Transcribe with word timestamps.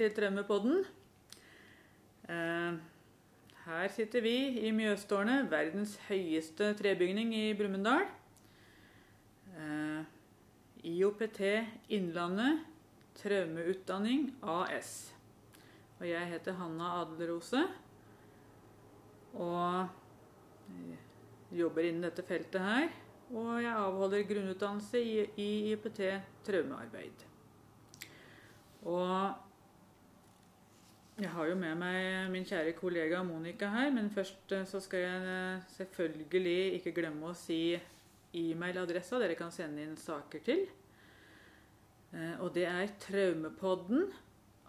til 0.00 0.14
Trømmepodden. 0.16 0.78
Eh, 2.24 2.76
her 3.66 3.88
sitter 3.92 4.22
vi 4.24 4.36
i 4.64 4.70
Mjøstårnet, 4.72 5.50
verdens 5.52 5.98
høyeste 6.06 6.70
trebygning 6.78 7.34
i 7.36 7.50
Brumunddal. 7.58 8.06
Eh, 9.52 10.06
IOPT 10.88 11.40
Innlandet 11.92 12.62
Traumeutdanning 13.20 14.30
AS. 14.40 15.12
Og 15.98 16.08
jeg 16.08 16.30
heter 16.30 16.56
Hanna 16.56 16.94
Adelrose. 17.02 17.66
Og 19.34 19.84
jobber 21.52 21.90
innen 21.90 22.08
dette 22.08 22.24
feltet 22.24 22.64
her. 22.64 22.88
Og 23.36 23.52
jeg 23.60 23.76
avholder 23.76 24.24
grunnutdannelse 24.32 25.04
i 25.36 25.50
IPT 25.74 26.02
traumearbeid. 26.48 27.28
Og 28.88 29.49
jeg 31.20 31.30
har 31.34 31.48
jo 31.50 31.56
med 31.58 31.76
meg 31.76 32.30
min 32.32 32.46
kjære 32.48 32.72
kollega 32.78 33.20
Monica 33.26 33.68
her, 33.74 33.90
men 33.92 34.10
først 34.12 34.52
eh, 34.56 34.66
så 34.68 34.80
skal 34.80 35.02
jeg 35.04 35.32
eh, 35.34 35.66
selvfølgelig 35.74 36.78
ikke 36.78 36.94
glemme 36.96 37.28
å 37.28 37.36
si 37.36 37.76
e-mailadressa 38.36 39.18
dere 39.20 39.36
kan 39.36 39.52
sende 39.52 39.84
inn 39.84 39.98
saker 40.00 40.44
til. 40.46 40.64
Eh, 42.14 42.40
Og 42.40 42.54
det 42.56 42.64
er 42.70 42.94
traumepodden 43.04 44.08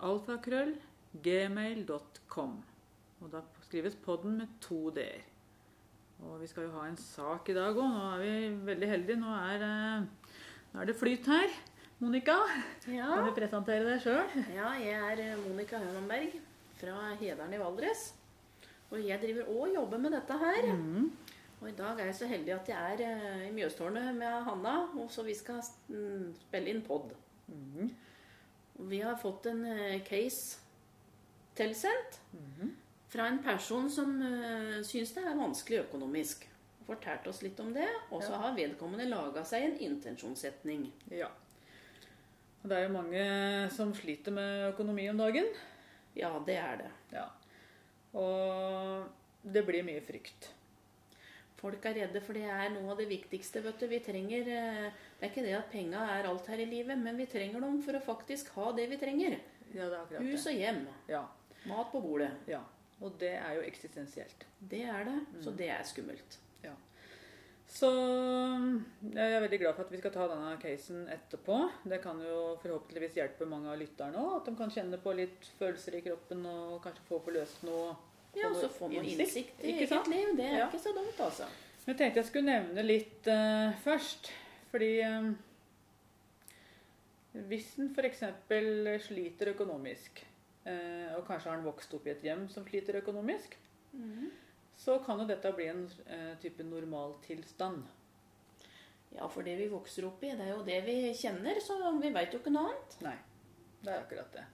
alfakrøll 0.03 0.75
gmail.com. 1.23 2.59
Og 3.21 3.31
da 3.31 3.43
skrives 3.67 3.95
podden 3.95 4.39
med 4.41 4.51
to 4.63 4.89
d-er. 4.95 5.23
Og 6.21 6.39
vi 6.41 6.49
skal 6.49 6.67
jo 6.67 6.75
ha 6.75 6.87
en 6.89 6.99
sak 6.99 7.49
i 7.49 7.55
dag 7.57 7.77
òg. 7.77 7.85
Nå 7.95 8.07
er 8.15 8.21
vi 8.21 8.33
veldig 8.67 8.89
heldige. 8.91 9.21
Nå 9.21 9.31
er, 9.39 9.63
nå 10.73 10.81
er 10.81 10.89
det 10.89 10.97
flyt 10.99 11.29
her. 11.31 11.53
Monica, 12.01 12.35
Ja, 12.89 13.05
kan 13.13 13.27
du 13.27 13.35
presentere 13.37 13.85
deg 13.85 13.99
sjøl? 14.01 14.31
ja 14.55 14.71
jeg 14.81 14.95
er 14.97 15.19
eh, 15.21 15.41
Monica 15.43 15.77
Hønenberg 15.77 16.33
fra 16.79 17.11
Hedalen 17.19 17.53
i 17.53 17.59
Valdres. 17.61 18.07
Og 18.89 19.03
jeg 19.05 19.21
driver 19.21 19.51
og 19.53 19.67
jobber 19.75 19.99
med 20.01 20.15
dette 20.17 20.37
her. 20.41 20.65
Mm. 20.73 21.11
Og 21.61 21.67
i 21.69 21.75
dag 21.77 21.99
er 22.01 22.07
jeg 22.09 22.15
så 22.17 22.29
heldig 22.31 22.55
at 22.55 22.71
jeg 22.71 22.95
er 22.95 23.03
eh, 23.05 23.43
i 23.49 23.51
Mjøstårnet 23.53 24.15
med 24.17 24.39
Hanna, 24.47 24.73
og 24.97 25.11
så 25.13 25.21
vi 25.27 25.35
skal 25.37 25.61
mm, 25.91 26.31
spille 26.47 26.73
inn 26.73 26.81
pod. 26.87 27.13
Mm. 27.53 27.91
Vi 28.89 29.01
har 29.05 29.19
fått 29.21 29.45
en 29.51 29.61
eh, 29.69 30.01
case 30.07 30.57
tilsendt 31.55 32.17
mm. 32.33 32.71
fra 33.13 33.27
en 33.29 33.43
person 33.45 33.85
som 33.93 34.15
syns 34.87 35.13
det 35.13 35.21
er 35.27 35.37
vanskelig 35.37 35.83
økonomisk. 35.83 36.47
Fortalte 36.87 37.29
oss 37.29 37.43
litt 37.45 37.59
om 37.61 37.69
det, 37.75 37.85
og 38.09 38.23
så 38.23 38.33
Ja. 38.33 38.41
har 38.47 38.57
vedkommende 38.57 39.05
laga 39.05 39.45
seg 39.45 39.67
en 39.69 39.77
intensjonssetning. 39.91 40.89
Ja. 41.13 41.29
Det 42.61 42.77
er 42.77 42.85
jo 42.85 42.93
mange 42.93 43.21
som 43.73 43.93
sliter 43.97 44.33
med 44.35 44.67
økonomi 44.73 45.07
om 45.09 45.17
dagen. 45.17 45.47
Ja, 46.15 46.31
det 46.45 46.57
er 46.61 46.81
det. 46.83 46.89
Ja. 47.15 47.25
Og 48.17 49.07
det 49.41 49.63
blir 49.65 49.85
mye 49.87 50.01
frykt. 50.05 50.51
Folk 51.61 51.83
er 51.85 51.93
redde, 51.99 52.21
for 52.25 52.33
det 52.37 52.47
er 52.49 52.71
noe 52.73 52.93
av 52.93 52.97
det 53.01 53.07
viktigste. 53.09 53.61
vet 53.63 53.79
du. 53.79 53.87
Vi 53.87 53.99
trenger, 53.99 54.41
eh, 54.41 54.91
Det 55.19 55.27
er 55.27 55.29
ikke 55.29 55.45
det 55.45 55.53
at 55.57 55.71
penga 55.71 55.99
er 56.17 56.27
alt 56.27 56.47
her 56.47 56.57
i 56.57 56.65
livet, 56.65 56.97
men 56.97 57.17
vi 57.17 57.25
trenger 57.25 57.61
dem 57.61 57.81
for 57.81 57.93
å 57.93 58.01
faktisk 58.01 58.49
ha 58.55 58.71
det 58.71 58.89
vi 58.89 58.97
trenger. 58.97 59.39
Ja, 59.73 59.85
det 59.89 59.93
er 59.93 60.01
akkurat 60.01 60.21
Hus 60.21 60.47
og 60.47 60.53
hjem. 60.53 60.87
Ja. 61.07 61.27
Mat 61.67 61.91
på 61.91 62.01
bordet. 62.01 62.31
ja. 62.47 62.61
Og 63.01 63.17
det 63.17 63.33
er 63.33 63.55
jo 63.55 63.61
eksistensielt. 63.61 64.45
Det 64.59 64.83
er 64.85 65.03
det. 65.05 65.19
Så 65.41 65.49
det 65.57 65.69
er 65.69 65.81
skummelt. 65.83 66.37
Så 67.71 67.87
jeg 69.15 69.31
er 69.31 69.43
veldig 69.45 69.59
glad 69.61 69.75
for 69.77 69.85
at 69.87 69.91
vi 69.93 69.99
skal 70.01 70.11
ta 70.11 70.25
denne 70.27 70.51
casen 70.59 71.05
etterpå. 71.13 71.55
Det 71.87 72.01
kan 72.03 72.19
jo 72.19 72.57
forhåpentligvis 72.59 73.15
hjelpe 73.21 73.47
mange 73.47 73.71
av 73.71 73.79
lytterne 73.79 74.19
òg. 74.19 74.33
At 74.41 74.49
de 74.49 74.55
kan 74.59 74.73
kjenne 74.75 74.99
på 75.01 75.13
litt 75.15 75.47
følelser 75.59 75.95
i 75.95 76.01
kroppen 76.03 76.43
og 76.51 76.81
kanskje 76.83 77.05
få 77.07 77.21
forløst 77.23 77.63
noe. 77.67 77.93
Ja, 78.35 78.49
og 78.49 78.57
så 78.59 78.67
noe 78.67 78.75
får 78.75 78.97
innsikt, 78.99 79.63
i 79.63 79.77
eget 79.85 80.11
liv. 80.11 80.33
Det 80.37 80.45
er 80.49 80.57
Ja. 80.59 80.67
ikke 80.67 80.83
så 80.83 80.93
dumt, 80.95 81.19
altså. 81.19 81.47
Jeg 81.87 81.97
tenkte 81.97 82.19
jeg 82.21 82.27
skulle 82.27 82.51
nevne 82.51 82.83
litt 82.85 83.27
uh, 83.31 83.71
først. 83.83 84.29
Fordi 84.71 84.91
eh, 85.03 85.31
hvis 87.49 87.73
en 87.79 87.89
f.eks. 87.95 88.21
sliter 89.07 89.51
økonomisk, 89.55 90.21
uh, 90.67 91.17
og 91.17 91.25
kanskje 91.27 91.49
har 91.49 91.57
en 91.57 91.65
vokst 91.65 91.93
opp 91.97 92.07
i 92.07 92.13
et 92.13 92.23
hjem 92.27 92.45
som 92.51 92.67
sliter 92.67 92.99
økonomisk, 93.01 93.57
så 94.81 94.97
kan 95.05 95.21
jo 95.21 95.27
dette 95.29 95.51
bli 95.53 95.67
en 95.69 95.83
eh, 96.07 96.33
type 96.41 96.65
normaltilstand. 96.65 97.83
Ja, 99.11 99.27
for 99.29 99.45
det 99.45 99.57
vi 99.59 99.69
vokser 99.69 100.07
opp 100.07 100.23
i, 100.23 100.31
det 100.37 100.47
er 100.47 100.53
jo 100.55 100.65
det 100.65 100.79
vi 100.87 100.97
kjenner, 101.17 101.59
så 101.61 101.77
vi 101.99 102.13
veit 102.15 102.33
jo 102.33 102.39
ikke 102.41 102.53
noe 102.53 102.71
annet. 102.71 102.95
Nei, 103.05 103.17
det 103.83 103.91
er 103.91 104.05
akkurat 104.05 104.37
det. 104.37 104.45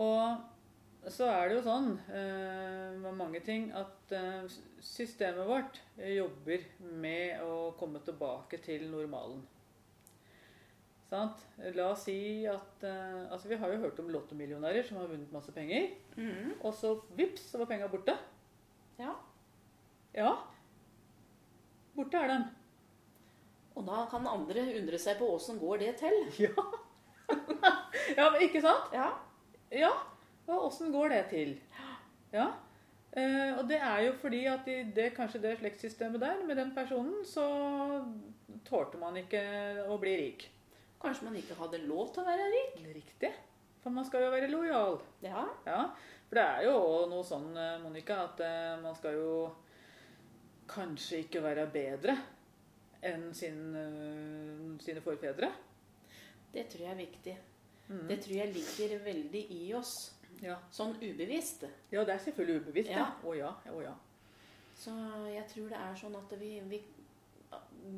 Og 0.00 1.10
så 1.12 1.28
er 1.30 1.48
det 1.48 1.58
jo 1.58 1.64
sånn 1.66 1.90
eh, 2.10 2.94
med 3.02 3.18
mange 3.18 3.42
ting 3.44 3.68
at 3.76 4.14
eh, 4.14 4.46
systemet 4.82 5.46
vårt 5.48 5.82
jobber 6.00 6.64
med 7.02 7.44
å 7.44 7.74
komme 7.78 8.00
tilbake 8.06 8.62
til 8.64 8.88
normalen. 8.90 9.44
Sant? 11.06 11.44
La 11.76 11.92
oss 11.92 12.08
si 12.08 12.18
at 12.50 12.82
eh, 12.82 13.20
Altså, 13.28 13.50
vi 13.52 13.58
har 13.60 13.70
jo 13.70 13.82
hørt 13.84 14.00
om 14.02 14.10
lottomillionærer 14.10 14.86
som 14.86 14.98
har 14.98 15.12
vunnet 15.12 15.34
masse 15.34 15.54
penger. 15.54 15.92
Og 16.62 16.72
så 16.74 16.96
vips, 17.18 17.50
så 17.52 17.62
var 17.62 17.70
penga 17.70 17.90
borte. 17.92 18.16
Ja. 18.98 19.12
Ja. 20.16 20.32
Borte 21.96 22.20
er 22.20 22.32
den. 22.32 22.44
Og 23.76 23.84
da 23.84 24.04
kan 24.08 24.26
andre 24.28 24.64
undre 24.78 24.98
seg 25.00 25.18
på 25.20 25.28
åssen 25.34 25.60
går 25.60 25.84
det 25.84 25.96
til. 26.02 26.20
Ja. 27.26 27.42
ja, 28.14 28.28
men 28.30 28.42
ikke 28.46 28.60
sant? 28.62 28.92
Ja. 28.94 29.08
Ja, 29.74 29.88
og 30.46 30.68
åssen 30.68 30.92
går 30.94 31.10
det 31.10 31.22
til? 31.32 31.56
Ja, 32.30 32.44
eh, 33.10 33.56
og 33.58 33.64
det 33.66 33.80
er 33.82 34.04
jo 34.04 34.12
fordi 34.20 34.44
at 34.46 34.68
i 34.70 34.76
det, 34.94 35.08
kanskje 35.16 35.40
det 35.42 35.56
slektssystemet 35.58 36.22
der, 36.22 36.44
med 36.46 36.60
den 36.60 36.70
personen, 36.76 37.24
så 37.26 37.48
tålte 38.68 39.00
man 39.02 39.18
ikke 39.18 39.42
å 39.90 39.98
bli 39.98 40.14
rik. 40.20 40.46
Kanskje 41.02 41.26
man 41.26 41.40
ikke 41.40 41.58
hadde 41.58 41.82
lov 41.88 42.14
til 42.14 42.22
å 42.22 42.28
være 42.30 42.46
rik. 42.54 42.78
Riktig. 42.94 43.32
For 43.82 43.94
man 43.94 44.06
skal 44.06 44.22
jo 44.28 44.32
være 44.36 44.52
lojal. 44.54 45.00
Ja. 45.26 45.48
Ja, 45.66 45.82
for 46.28 46.38
det 46.38 46.46
er 46.46 46.68
jo 46.68 46.78
noe 47.10 47.26
sånn, 47.26 47.50
eh, 47.58 47.76
Monica, 47.82 48.22
at 48.30 48.46
eh, 48.46 48.76
man 48.86 48.94
skal 48.94 49.18
jo 49.18 49.32
kanskje 50.68 51.22
ikke 51.24 51.42
være 51.44 51.66
bedre 51.72 52.16
enn 53.06 53.28
sin, 53.34 53.74
eh, 53.76 54.80
sine 54.82 55.02
forfedre. 55.04 55.52
Det 56.52 56.66
tror 56.72 56.82
jeg 56.82 56.90
er 56.90 57.00
viktig. 57.00 57.36
Mm. 57.88 58.08
Det 58.08 58.20
tror 58.24 58.34
jeg 58.34 58.54
ligger 58.54 58.98
veldig 59.04 59.46
i 59.50 59.62
oss. 59.74 59.94
Ja. 60.42 60.58
Sånn 60.70 60.96
ubevisst. 61.00 61.64
ja, 61.90 62.04
det 62.04 62.14
er 62.14 62.18
selvfølgelig 62.18 62.60
ubevisst. 62.60 62.90
Ja. 62.90 63.06
Å 63.24 63.34
ja, 63.36 63.52
å 63.72 63.82
ja. 63.82 63.94
Så 64.76 64.92
jeg 65.32 65.46
tror 65.48 65.68
det 65.72 65.78
er 65.80 65.94
sånn 65.96 66.16
at 66.18 66.32
vi, 66.40 66.50
vi, 66.68 66.80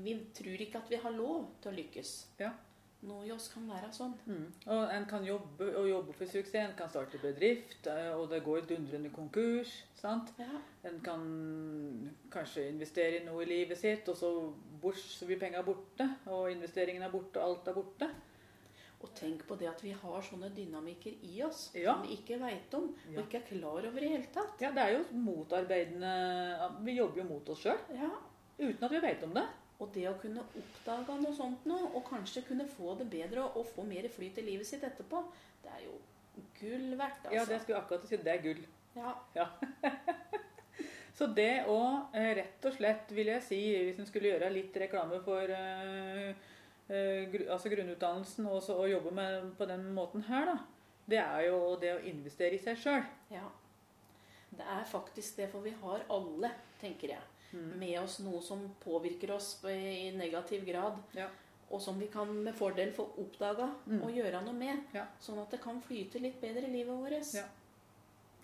vi 0.05 0.15
tror 0.35 0.63
ikke 0.63 0.79
at 0.79 0.91
vi 0.91 1.01
har 1.03 1.15
lov 1.17 1.49
til 1.63 1.73
å 1.73 1.79
lykkes. 1.79 2.13
Ja. 2.39 2.53
Noe 3.07 3.27
i 3.27 3.31
oss 3.31 3.47
kan 3.53 3.69
være 3.71 3.93
sånn. 3.95 4.15
Mm. 4.27 4.47
Og 4.75 4.91
en 4.91 5.05
kan 5.07 5.23
jobbe 5.25 5.69
og 5.79 5.87
jobbe 5.89 6.13
for 6.19 6.27
suksess. 6.27 6.55
En 6.65 6.73
kan 6.77 6.89
starte 6.91 7.21
bedrift, 7.23 7.87
eh, 7.87 8.09
og 8.19 8.29
det 8.33 8.41
går 8.45 8.67
dundrende 8.67 9.11
konkurs. 9.15 9.85
sant? 9.95 10.33
Ja. 10.39 10.59
En 10.85 11.01
kan 11.01 11.23
kanskje 12.31 12.69
investere 12.73 13.21
i 13.21 13.25
noe 13.25 13.43
i 13.45 13.47
livet 13.47 13.79
sitt, 13.79 14.09
og 14.09 14.17
så, 14.17 14.31
bort, 14.83 14.97
så 14.99 15.27
blir 15.27 15.39
penga 15.39 15.63
borte. 15.63 16.09
Og 16.27 16.51
investeringen 16.51 17.03
er 17.03 17.11
borte, 17.11 17.39
og 17.41 17.49
alt 17.53 17.69
er 17.69 17.75
borte. 17.79 18.11
Og 19.01 19.13
tenk 19.15 19.45
på 19.47 19.55
det 19.59 19.69
at 19.71 19.83
vi 19.85 19.93
har 19.95 20.23
sånne 20.27 20.51
dynamikker 20.57 21.13
i 21.23 21.41
oss 21.47 21.71
Ja. 21.75 21.93
som 21.95 22.03
vi 22.03 22.17
ikke 22.17 22.41
veit 22.41 22.75
om, 22.75 22.89
og 23.15 23.21
ikke 23.23 23.37
er 23.39 23.47
klar 23.47 23.87
over 23.87 23.97
i 23.97 24.01
det 24.01 24.11
hele 24.11 24.27
tatt. 24.35 24.61
Ja, 24.61 24.73
det 24.73 24.83
er 24.83 24.97
jo 24.99 25.05
motarbeidende 25.13 26.85
Vi 26.85 26.97
jobber 26.99 27.23
jo 27.23 27.29
mot 27.29 27.49
oss 27.49 27.63
sjøl 27.63 27.79
Ja. 27.95 28.11
uten 28.59 28.83
at 28.85 28.91
vi 28.91 29.01
vet 29.01 29.23
om 29.23 29.35
det. 29.35 29.47
Og 29.79 29.91
det 29.95 30.09
å 30.11 30.17
kunne 30.19 30.43
oppdage 30.59 31.17
noe 31.23 31.35
sånt 31.37 31.67
nå, 31.71 31.79
og 31.95 32.03
kanskje 32.09 32.43
kunne 32.49 32.67
få 32.71 32.97
det 32.99 33.07
bedre 33.13 33.45
og, 33.45 33.61
og 33.61 33.69
få 33.77 33.85
mer 33.87 34.09
flyt 34.11 34.41
i 34.43 34.47
livet 34.49 34.67
sitt 34.67 34.83
etterpå, 34.87 35.23
det 35.63 35.71
er 35.77 35.85
jo 35.87 35.95
gull 36.59 36.97
verdt, 36.99 37.29
altså. 37.29 37.37
Ja, 37.37 37.45
det 37.47 37.61
skulle 37.63 37.77
jeg 37.77 37.85
akkurat 37.85 38.09
si. 38.11 38.19
Det 38.27 38.35
er 38.35 38.43
gull. 38.43 38.65
Ja. 38.99 39.15
Ja. 39.39 39.47
Så 41.19 41.27
det 41.35 41.65
å 41.67 41.79
eh, 42.15 42.31
rett 42.39 42.67
og 42.69 42.75
slett, 42.77 43.11
vil 43.15 43.33
jeg 43.33 43.43
si, 43.43 43.59
hvis 43.89 43.99
en 43.99 44.07
skulle 44.07 44.31
gjøre 44.31 44.53
litt 44.55 44.77
reklame 44.79 45.19
for 45.25 45.51
uh, 45.51 46.29
uh, 46.93 47.23
gru, 47.33 47.43
altså 47.51 47.73
grunnutdannelsen 47.73 48.47
og 48.47 48.61
så 48.63 48.77
jobbe 48.87 49.11
med 49.17 49.49
på 49.59 49.67
den 49.67 49.89
måten 49.97 50.23
her, 50.29 50.53
da, 50.53 50.55
det 51.11 51.19
er 51.25 51.49
jo 51.49 51.59
det 51.83 51.97
å 51.97 52.05
investere 52.07 52.55
i 52.55 52.63
seg 52.63 52.79
sjøl. 52.79 53.03
Ja. 53.35 53.49
Det 54.55 54.63
er 54.63 54.87
faktisk 54.87 55.41
det, 55.41 55.49
for 55.51 55.67
vi 55.67 55.75
har 55.81 56.07
alle, 56.15 56.53
tenker 56.79 57.17
jeg. 57.17 57.27
Med 57.53 58.01
oss 58.01 58.19
noe 58.21 58.41
som 58.43 58.75
påvirker 58.85 59.31
oss 59.35 59.65
i 59.65 60.11
negativ 60.17 60.65
grad, 60.67 60.99
Ja. 61.15 61.29
og 61.71 61.81
som 61.81 61.99
vi 61.99 62.07
kan 62.07 62.29
med 62.45 62.55
fordel 62.55 62.93
få 62.93 63.09
oppdaga 63.19 63.71
Mm. 63.87 64.03
og 64.03 64.11
gjøre 64.11 64.43
noe 64.45 64.53
med, 64.55 64.85
Ja. 64.95 65.07
sånn 65.21 65.41
at 65.43 65.51
det 65.51 65.61
kan 65.63 65.81
flyte 65.83 66.21
litt 66.21 66.41
bedre 66.41 66.65
i 66.65 66.71
livet 66.71 66.95
vårt. 66.95 67.35
Ja. 67.35 67.45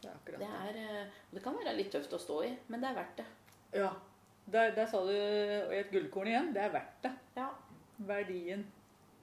Det 0.00 0.10
er 0.10 0.14
akkurat 0.14 0.38
Det, 0.38 0.48
er, 0.48 0.76
eh, 0.76 1.04
og 1.06 1.34
det 1.34 1.42
kan 1.42 1.54
være 1.54 1.76
litt 1.76 1.90
tøft 1.92 2.12
å 2.12 2.18
stå 2.18 2.44
i, 2.44 2.56
men 2.68 2.80
det 2.80 2.90
er 2.90 2.94
verdt 2.94 3.16
det. 3.16 3.26
Ja. 3.72 3.92
Der, 4.50 4.70
der 4.74 4.86
sa 4.86 5.00
du 5.06 5.10
et 5.10 5.90
gullkorn 5.90 6.26
igjen. 6.28 6.52
Det 6.52 6.62
er 6.62 6.70
verdt 6.70 7.02
det. 7.02 7.12
Ja. 7.36 7.48
Verdien. 7.98 8.66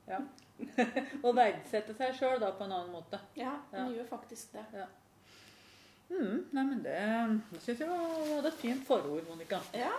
Ja. 0.08 0.20
Å 1.24 1.34
verdsette 1.34 1.94
seg 1.96 2.14
sjøl 2.16 2.40
da 2.40 2.52
på 2.52 2.64
en 2.64 2.72
annen 2.72 2.92
måte. 2.92 3.20
Ja, 3.36 3.60
Ja. 3.72 3.86
gjør 3.90 4.08
faktisk 4.08 4.52
det. 4.54 4.66
Mm, 6.12 6.40
nei, 6.52 6.64
men 6.66 6.82
det, 6.84 6.98
det 7.54 7.62
syns 7.64 7.80
jeg 7.86 7.88
var, 7.88 8.02
hadde 8.28 8.50
et 8.52 8.60
fint 8.60 8.84
forord, 8.88 9.24
Monica. 9.30 9.62
Ja, 9.78 9.94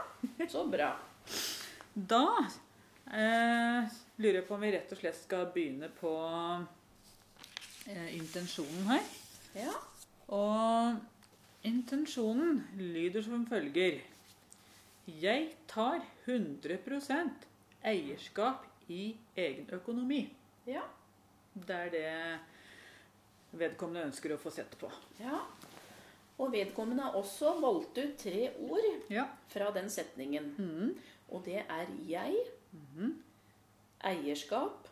så 0.53 0.67
bra. 0.69 0.91
Da 1.95 2.25
eh, 3.09 3.89
lurer 4.21 4.39
jeg 4.43 4.47
på 4.49 4.57
om 4.59 4.65
vi 4.65 4.73
rett 4.75 4.93
og 4.93 5.01
slett 5.01 5.17
skal 5.17 5.49
begynne 5.55 5.89
på 5.97 6.13
eh, 7.89 8.13
intensjonen 8.19 8.91
her. 8.91 9.09
Ja. 9.57 9.73
Og 10.33 11.01
intensjonen 11.69 12.63
lyder 12.79 13.25
som 13.25 13.47
følger 13.49 14.01
Jeg 15.07 15.49
tar 15.69 16.05
100% 16.27 17.49
eierskap 17.89 18.69
i 18.93 19.17
egen 19.37 19.69
økonomi. 19.73 20.27
Ja. 20.69 20.85
Det 21.53 21.77
er 21.77 21.93
det 21.93 23.59
vedkommende 23.59 24.07
ønsker 24.09 24.37
å 24.37 24.41
få 24.41 24.53
sett 24.55 24.77
på. 24.81 24.93
ja. 25.21 25.41
Og 26.43 26.51
vedkommende 26.53 27.05
har 27.07 27.15
også 27.19 27.53
valgt 27.63 27.99
ut 28.03 28.17
tre 28.19 28.49
ord 28.67 29.11
Ja. 29.13 29.29
fra 29.53 29.71
den 29.75 29.91
setningen. 29.91 30.55
Mm. 30.59 30.97
Og 31.31 31.45
det 31.47 31.61
er 31.63 31.87
jeg, 32.09 32.37
mm. 32.73 33.13
eierskap 34.11 34.89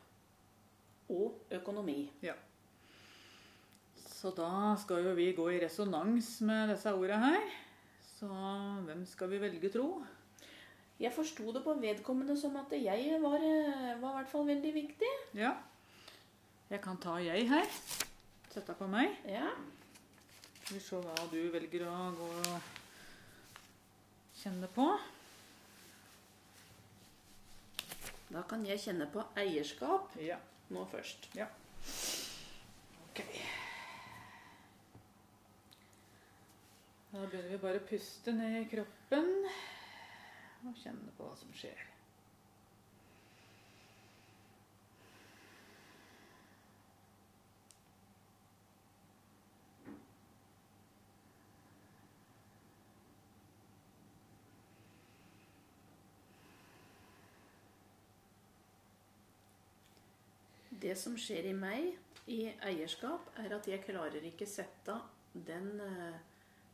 og 1.10 1.34
økonomi. 1.50 2.04
Ja. 2.22 2.36
Så 3.96 4.30
da 4.36 4.76
skal 4.78 5.04
jo 5.04 5.14
vi 5.16 5.32
gå 5.32 5.48
i 5.50 5.58
resonans 5.64 6.40
med 6.46 6.70
disse 6.74 6.92
orda 6.94 7.18
her. 7.18 7.50
Så 8.04 8.28
hvem 8.86 9.04
skal 9.08 9.30
vi 9.32 9.40
velge, 9.40 9.70
tro? 9.72 10.04
Jeg 11.00 11.12
forsto 11.16 11.52
det 11.56 11.62
på 11.64 11.74
vedkommende 11.80 12.36
som 12.36 12.56
at 12.60 12.72
jeg 12.76 13.16
var, 13.22 13.40
eh, 13.40 13.94
var 14.02 14.10
i 14.10 14.16
hvert 14.20 14.28
fall 14.28 14.46
veldig 14.46 14.74
viktig. 14.74 15.12
Ja. 15.34 15.54
Jeg 16.70 16.82
kan 16.84 16.98
ta 17.00 17.16
jeg 17.16 17.48
her. 17.48 17.64
Sette 18.52 18.74
på 18.76 18.86
meg. 18.86 19.16
Ja. 19.24 19.48
Skal 20.70 20.78
vi 20.78 20.86
se 20.86 20.98
hva 21.02 21.22
du 21.32 21.38
velger 21.50 21.82
å 21.82 21.94
gå 22.14 22.26
og 22.30 22.66
kjenne 24.38 24.68
på. 24.70 24.84
Da 28.30 28.44
kan 28.46 28.62
jeg 28.62 28.78
kjenne 28.78 29.08
på 29.10 29.24
eierskap 29.42 30.14
Ja. 30.22 30.36
nå 30.70 30.84
først. 30.92 31.26
Ok. 33.08 33.24
Da 37.10 37.26
begynner 37.26 37.50
vi 37.50 37.58
bare 37.66 37.82
å 37.82 37.88
puste 37.90 38.30
ned 38.38 38.60
i 38.62 38.68
kroppen 38.70 39.32
og 40.68 40.78
kjenne 40.84 41.10
på 41.18 41.26
hva 41.26 41.34
som 41.34 41.50
skjer. 41.50 41.82
Det 60.90 60.96
som 60.98 61.14
skjer 61.14 61.46
i 61.46 61.52
meg 61.54 61.92
i 62.26 62.40
eierskap, 62.66 63.28
er 63.38 63.52
at 63.54 63.66
jeg 63.70 63.84
klarer 63.84 64.24
ikke 64.26 64.46
sette 64.50 64.96
den 65.46 65.68
eh, 65.84 66.16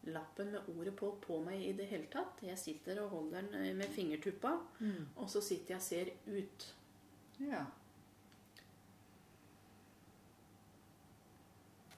lappen 0.09 0.55
med 0.55 0.71
ordet 0.73 0.95
på 0.97 1.11
på 1.21 1.37
meg 1.45 1.61
i 1.61 1.75
det 1.77 1.85
hele 1.91 2.09
tatt. 2.09 2.41
Jeg 2.41 2.57
sitter 2.57 3.03
og 3.03 3.11
holder 3.13 3.45
den 3.45 3.59
eh, 3.61 3.75
med 3.77 3.93
fingertuppa, 3.93 4.55
og 5.21 5.29
så 5.29 5.45
sitter 5.45 5.75
jeg 5.75 5.83
og 5.83 5.85
ser 5.85 6.13
ut. 6.39 6.67
Ja. 7.45 7.61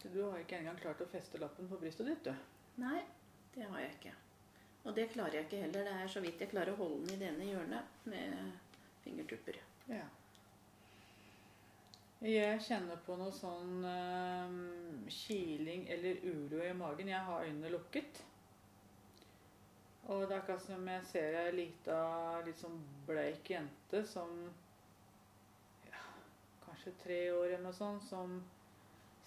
Så 0.03 0.11
Du 0.11 0.25
har 0.25 0.43
ikke 0.43 0.59
engang 0.59 0.83
klart 0.83 1.07
å 1.07 1.11
feste 1.15 1.39
lappen 1.39 1.71
på 1.71 1.79
brystet 1.79 2.11
ditt, 2.11 2.27
du. 2.27 2.83
Nei, 2.83 3.05
det 3.55 3.71
har 3.71 3.85
jeg 3.85 3.95
ikke. 4.01 4.17
Og 4.89 4.95
det 4.99 5.11
klarer 5.15 5.39
jeg 5.39 5.47
ikke 5.47 5.67
heller. 5.69 5.87
Det 5.87 5.99
er 6.03 6.17
så 6.19 6.27
vidt 6.27 6.43
jeg 6.43 6.51
klarer 6.51 6.75
å 6.75 6.83
holde 6.83 7.05
den 7.07 7.15
i 7.15 7.23
det 7.23 7.31
ene 7.31 7.53
hjørnet 7.53 8.07
med 8.11 8.57
fingertupper. 9.07 9.63
Ja. 9.87 10.09
Jeg 12.19 12.59
kjenner 12.67 12.99
på 13.07 13.15
noe 13.15 13.31
sånn 13.31 13.85
um, 13.87 14.55
kiling 15.07 15.85
eller 15.95 16.19
uro 16.27 16.65
i 16.67 16.73
magen. 16.75 17.13
Jeg 17.13 17.27
har 17.29 17.45
øynene 17.47 17.71
lukket. 17.71 18.19
Og 20.09 20.25
det 20.25 20.35
er 20.35 20.41
akkurat 20.41 20.65
som 20.65 20.89
jeg 20.91 21.05
ser 21.07 21.37
ei 21.45 21.53
lita, 21.55 22.01
litt 22.43 22.59
sånn 22.59 22.81
bleik 23.07 23.53
jente 23.53 24.03
som 24.09 24.33
ja, 25.87 26.03
Kanskje 26.65 26.97
tre 27.05 27.21
år 27.37 27.53
eller 27.53 27.67
noe 27.69 27.77
sånt, 27.77 28.07
som 28.09 28.39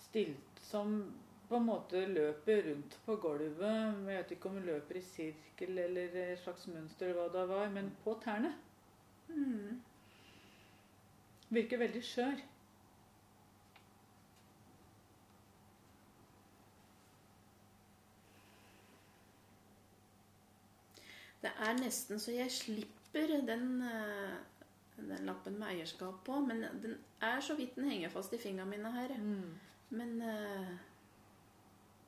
stilt 0.08 0.64
Som 0.66 0.98
på 1.48 1.60
en 1.62 1.68
måte 1.68 2.02
løper 2.10 2.64
rundt 2.68 3.00
på 3.06 3.16
gulvet. 3.24 3.62
Jeg 3.62 4.06
vet 4.10 4.36
ikke 4.36 4.50
om 4.50 4.60
hun 4.60 4.68
løper 4.68 5.00
i 5.00 5.06
sirkel 5.06 5.80
eller 5.86 6.16
et 6.26 6.40
slags 6.44 6.68
mønster, 6.72 7.12
eller 7.12 7.24
hva 7.24 7.34
det 7.36 7.48
var, 7.56 7.72
men 7.72 7.92
på 8.04 8.20
tærne. 8.24 8.54
Mm. 9.32 9.82
Virker 11.52 11.84
veldig 11.84 12.04
skjør. 12.08 12.40
Det 21.42 21.52
er 21.58 21.78
nesten 21.80 22.20
så 22.22 22.36
jeg 22.36 22.52
slipper 22.54 23.34
den, 23.48 23.82
eh, 23.82 24.38
den 24.98 25.26
lappen 25.26 25.58
med 25.60 25.74
eierskap 25.74 26.24
på. 26.26 26.40
Men 26.46 26.62
den 26.84 26.98
er 27.22 27.42
så 27.42 27.56
vidt 27.58 27.76
den 27.76 27.90
henger 27.90 28.10
fast 28.14 28.34
i 28.34 28.42
fingrene 28.42 28.70
mine 28.70 28.92
her. 28.92 29.16
Men 29.90 30.22
eh, 30.22 30.72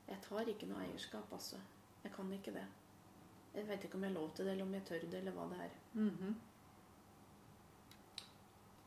jeg 0.08 0.22
tar 0.28 0.48
ikke 0.48 0.68
noe 0.70 0.84
eierskap, 0.86 1.32
altså. 1.32 1.60
Jeg 2.04 2.12
kan 2.12 2.32
ikke 2.32 2.52
det. 2.54 2.64
Jeg 3.54 3.68
vet 3.68 3.84
ikke 3.84 3.94
om 3.98 4.04
jeg 4.04 4.12
har 4.12 4.20
lov 4.20 4.34
til 4.34 4.44
det, 4.44 4.52
eller 4.52 4.64
om 4.64 4.74
jeg 4.74 4.84
tør 4.84 5.06
det, 5.06 5.14
eller 5.14 5.32
hva 5.32 5.48
det 5.52 5.62
er. 5.66 5.78
Mhm. 5.94 6.34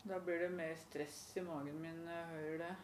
Da 0.08 0.20
blir 0.24 0.40
det 0.40 0.52
mer 0.56 0.76
stress 0.80 1.34
i 1.36 1.42
magen 1.44 1.82
min 1.82 2.06
når 2.06 2.14
jeg 2.14 2.28
hører 2.28 2.58
det. 2.58 2.76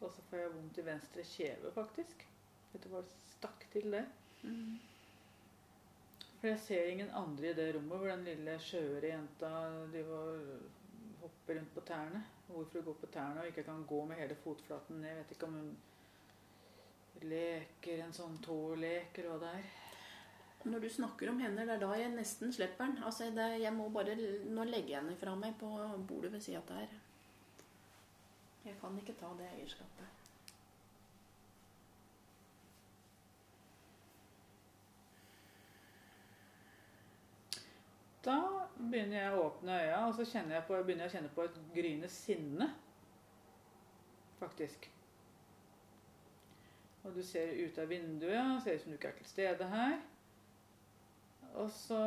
Og 0.00 0.12
så 0.12 0.22
får 0.28 0.38
jeg 0.38 0.54
vondt 0.54 0.78
i 0.78 0.84
venstre 0.86 1.24
kjeve, 1.26 1.72
faktisk. 1.74 2.26
Vet 2.72 2.84
du 2.84 2.88
hva 2.92 3.02
stakk 3.08 3.66
til 3.72 3.90
det? 3.94 4.04
For 6.42 6.50
jeg 6.50 6.58
ser 6.58 6.88
ingen 6.90 7.10
andre 7.14 7.52
i 7.52 7.54
det 7.54 7.68
rommet 7.76 8.00
hvor 8.00 8.08
den 8.10 8.24
lille 8.26 8.54
skjøre 8.58 9.12
jenta 9.12 9.50
driver 9.92 10.40
hopper 11.20 11.54
rundt 11.54 11.74
på 11.76 11.84
tærne. 11.86 12.22
Hvorfor 12.48 12.80
hun 12.80 12.86
går 12.88 12.96
på 12.98 13.10
tærne 13.14 13.44
og 13.44 13.46
ikke 13.46 13.62
kan 13.68 13.84
gå 13.86 14.00
med 14.08 14.18
hele 14.18 14.34
fotflaten 14.42 14.96
ned. 14.98 15.08
Jeg 15.08 15.18
vet 15.20 15.30
ikke 15.36 15.46
om 15.46 15.54
hun 15.60 17.28
leker 17.30 18.02
en 18.02 18.16
sånn 18.16 18.34
tålek 18.42 19.20
eller 19.22 19.30
hva 19.30 19.38
det 19.44 19.52
er. 19.60 19.70
Når 20.72 20.82
du 20.82 20.88
snakker 20.96 21.30
om 21.30 21.38
hender, 21.44 21.70
det 21.70 21.76
er 21.76 21.84
da 21.84 21.92
jeg 22.00 22.10
nesten 22.16 22.50
slipper 22.54 22.90
den. 22.90 22.98
Altså, 23.06 23.30
det, 23.38 23.46
jeg 23.62 23.74
må 23.78 23.86
bare, 23.94 24.18
Nå 24.50 24.66
legger 24.66 24.96
jeg 24.96 25.12
den 25.12 25.22
fra 25.22 25.36
meg 25.38 25.54
på 25.62 25.70
bordet 26.10 26.32
ved 26.34 26.42
sida 26.42 26.58
av 26.58 26.74
der. 26.74 26.98
Jeg 28.66 28.74
kan 28.82 28.98
ikke 28.98 29.14
ta 29.22 29.30
det 29.38 29.46
eierskapet. 29.60 30.21
Da 38.22 38.38
begynner 38.78 39.18
jeg 39.18 39.34
å 39.34 39.44
åpne 39.48 39.78
øya, 39.82 40.00
og 40.06 40.14
så 40.14 40.26
jeg 40.54 40.64
på, 40.68 40.78
begynner 40.86 41.08
jeg 41.08 41.10
å 41.10 41.14
kjenne 41.16 41.34
på 41.34 41.46
et 41.46 41.56
gryende 41.74 42.10
sinne. 42.12 42.68
Faktisk. 44.38 44.86
Og 47.02 47.16
du 47.16 47.22
ser 47.26 47.50
ut 47.58 47.78
av 47.82 47.90
vinduet, 47.90 48.62
ser 48.62 48.78
ut 48.78 48.84
som 48.84 48.92
du 48.92 48.98
ikke 48.98 49.10
er 49.10 49.18
til 49.18 49.30
stede 49.30 49.68
her. 49.72 49.96
Og 51.58 51.68
så 51.74 51.98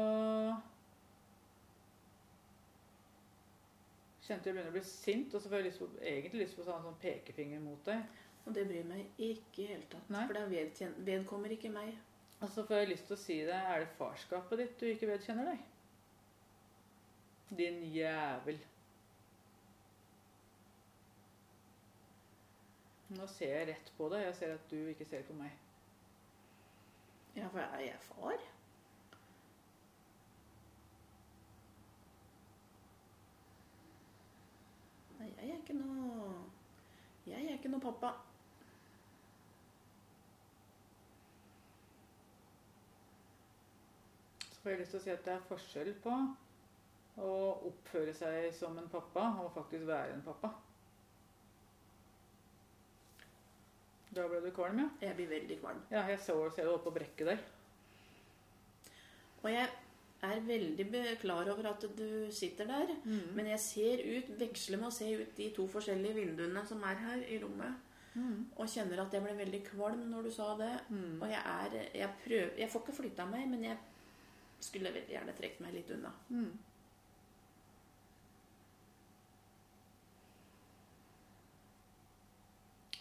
kjente 4.25 4.49
jeg 4.49 4.55
begynner 4.55 4.71
å 4.71 4.77
bli 4.77 4.85
sint, 4.87 5.35
og 5.35 5.43
så 5.43 5.51
får 5.51 5.61
jeg 5.61 5.67
lyst 5.67 5.83
på, 5.83 5.89
egentlig 5.99 6.45
lyst 6.45 6.57
på 6.57 6.65
sånn, 6.65 6.87
sånn 6.87 6.97
pekefinger 7.03 7.61
mot 7.61 7.83
deg. 7.85 8.07
Og 8.45 8.55
det 8.55 8.65
bryr 8.69 8.87
meg 8.87 9.21
ikke 9.21 9.63
i 9.65 9.69
hele 9.73 9.87
tatt. 9.91 10.09
Nei. 10.13 10.25
For 10.29 10.39
det 10.39 10.89
vedkommer 11.05 11.53
ikke 11.53 11.73
meg. 11.75 11.91
Og 12.39 12.49
så 12.51 12.63
får 12.65 12.83
jeg 12.83 12.91
lyst 12.93 13.07
til 13.09 13.17
å 13.17 13.21
si 13.21 13.39
deg, 13.43 13.55
er 13.55 13.83
det 13.83 13.95
farskapet 13.99 14.61
ditt 14.61 14.79
du 14.79 14.87
ikke 14.89 15.11
vedkjenner 15.11 15.51
deg? 15.51 15.63
Din 17.49 17.83
jævel. 17.83 18.59
Nå 23.09 23.27
ser 23.27 23.53
jeg 23.57 23.67
rett 23.67 23.91
på 23.97 24.09
deg. 24.09 24.25
Jeg 24.25 24.35
ser 24.35 24.53
at 24.57 24.71
du 24.71 24.77
ikke 24.89 25.05
ser 25.05 25.23
på 25.27 25.33
meg. 25.37 25.53
Ja, 27.35 27.47
for 27.47 27.59
er 27.59 27.79
jeg 27.83 27.99
far? 28.01 28.37
Nei, 35.19 35.27
jeg 35.37 35.49
er 35.49 35.59
ikke 35.59 35.77
noe 35.77 36.31
Jeg 37.27 37.45
er 37.45 37.57
ikke 37.57 37.69
noe 37.73 37.81
pappa. 37.81 38.11
Så 44.49 44.61
får 44.61 44.69
jeg 44.69 44.79
lyst 44.79 44.95
til 44.95 44.99
å 44.99 45.03
si 45.05 45.13
at 45.13 45.25
det 45.25 45.33
er 45.35 45.47
forskjell 45.49 45.93
på 46.03 46.17
Og 47.23 47.67
oppføre 47.69 48.13
seg 48.15 48.49
som 48.55 48.75
en 48.77 48.89
pappa, 48.91 49.29
og 49.43 49.53
faktisk 49.55 49.87
være 49.87 50.17
en 50.17 50.25
pappa. 50.25 50.51
Da 54.15 54.27
ble 54.31 54.41
du 54.43 54.51
kvalm, 54.55 54.79
ja? 54.79 54.89
Jeg 55.09 55.15
blir 55.17 55.31
veldig 55.31 55.57
kvalm. 55.59 55.81
Ja, 55.91 56.05
jeg 56.07 56.19
så 56.23 56.37
ser 56.55 56.67
du 56.67 56.73
oppe 56.73 56.87
på 56.87 56.93
å 56.93 56.97
brekke 56.99 57.27
deg. 57.27 57.41
Og 59.43 59.49
jeg 59.51 59.67
er 60.25 60.45
veldig 60.47 61.01
klar 61.21 61.49
over 61.51 61.67
at 61.69 61.83
du 61.97 62.31
sitter 62.33 62.69
der. 62.69 62.93
Mm. 63.03 63.33
Men 63.37 63.49
jeg 63.51 63.63
ser 63.63 64.05
ut, 64.05 64.31
veksler 64.39 64.81
med 64.81 64.89
å 64.89 64.95
se 64.95 65.09
ut 65.19 65.35
de 65.37 65.49
to 65.55 65.67
forskjellige 65.71 66.17
vinduene 66.21 66.63
som 66.67 66.83
er 66.87 67.01
her 67.03 67.25
i 67.27 67.39
rommet. 67.43 67.81
Mm. 68.15 68.45
Og 68.55 68.71
kjenner 68.71 69.01
at 69.03 69.13
jeg 69.13 69.25
ble 69.25 69.33
veldig 69.35 69.59
kvalm 69.67 70.05
når 70.11 70.29
du 70.29 70.31
sa 70.33 70.53
det. 70.59 70.71
Mm. 70.89 71.19
Og 71.19 71.27
jeg 71.29 71.41
er 71.41 71.75
Jeg 71.99 72.09
prøver 72.23 72.61
Jeg 72.63 72.71
får 72.71 72.85
ikke 72.85 72.99
flytta 73.01 73.25
meg, 73.27 73.49
men 73.51 73.67
jeg 73.67 73.77
skulle 74.59 74.93
veldig 74.95 75.11
gjerne 75.11 75.35
trukket 75.35 75.61
meg 75.65 75.75
litt 75.75 75.91
unna. 75.91 76.13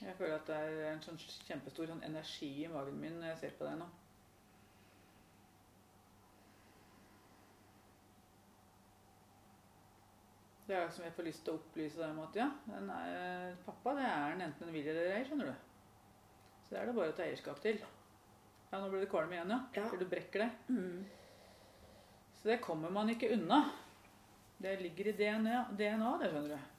Jeg 0.04 0.16
føler 0.18 0.34
at 0.36 0.48
det 0.48 0.56
er 0.56 0.88
en 0.92 1.02
sånn 1.04 1.20
kjempestor 1.48 1.88
sånn 1.88 2.02
energi 2.04 2.50
i 2.64 2.70
magen 2.70 2.98
min 3.00 3.16
når 3.20 3.30
jeg 3.32 3.38
ser 3.44 3.54
på 3.58 3.68
deg 3.68 3.78
nå. 3.80 3.86
Det 10.64 10.76
er 10.76 10.92
som 10.92 11.04
jeg 11.04 11.12
får 11.12 11.26
lyst 11.26 11.42
til 11.44 11.52
å 11.52 11.60
opplyse 11.60 12.00
deg 12.00 12.12
om 12.14 12.22
at 12.24 12.36
ja, 12.38 12.46
den 12.70 12.88
er, 12.92 13.56
pappa 13.66 13.92
det 13.98 14.04
er 14.08 14.32
den 14.32 14.46
enten 14.46 14.68
en 14.68 14.76
vil 14.76 14.86
eller 14.88 15.12
ei, 15.12 15.24
skjønner 15.28 15.50
du. 15.50 15.72
Så 16.64 16.72
det 16.72 16.80
er 16.80 16.88
det 16.88 16.96
bare 16.96 17.12
å 17.12 17.16
ta 17.16 17.24
eierskap 17.26 17.60
til. 17.64 17.82
Ja, 18.70 18.78
nå 18.80 18.88
ble 18.88 19.02
du 19.04 19.10
kvalm 19.12 19.32
igjen, 19.32 19.52
ja. 19.52 19.60
Ja. 19.76 19.84
For 19.90 20.00
du 20.00 20.08
brekker 20.08 20.46
deg. 20.46 20.72
Mm. 20.72 21.04
Så 22.40 22.48
det 22.48 22.62
kommer 22.64 22.92
man 22.92 23.12
ikke 23.12 23.32
unna. 23.36 23.60
Det 24.56 24.78
ligger 24.80 25.12
i 25.12 25.16
DNA, 25.18 25.66
DNA 25.76 26.14
det 26.22 26.32
skjønner 26.32 26.56
du. 26.56 26.73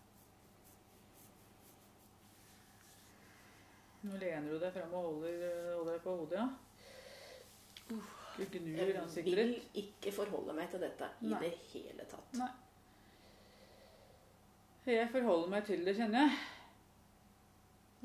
Nå 4.05 4.19
lener 4.21 4.51
du 4.51 4.59
deg 4.61 4.73
frem 4.75 4.91
og 4.93 5.07
holder, 5.09 5.45
holder 5.79 5.95
deg 5.95 6.03
på 6.05 6.15
hodet, 6.19 6.37
ja. 6.37 6.47
Du 8.35 8.43
gnur 8.51 8.77
Jeg 8.81 8.97
ansiktet 8.99 9.37
vil 9.39 9.53
ditt. 9.55 9.67
ikke 9.81 10.11
forholde 10.13 10.53
meg 10.57 10.69
til 10.73 10.81
dette 10.83 11.07
i 11.23 11.29
Nei. 11.31 11.39
det 11.41 11.51
hele 11.71 12.05
tatt. 12.11 12.33
Nei. 12.39 12.49
Jeg 14.85 15.09
forholder 15.13 15.49
meg 15.49 15.65
til 15.65 15.85
det, 15.87 15.95
kjenner 15.97 16.27
jeg. 16.27 16.39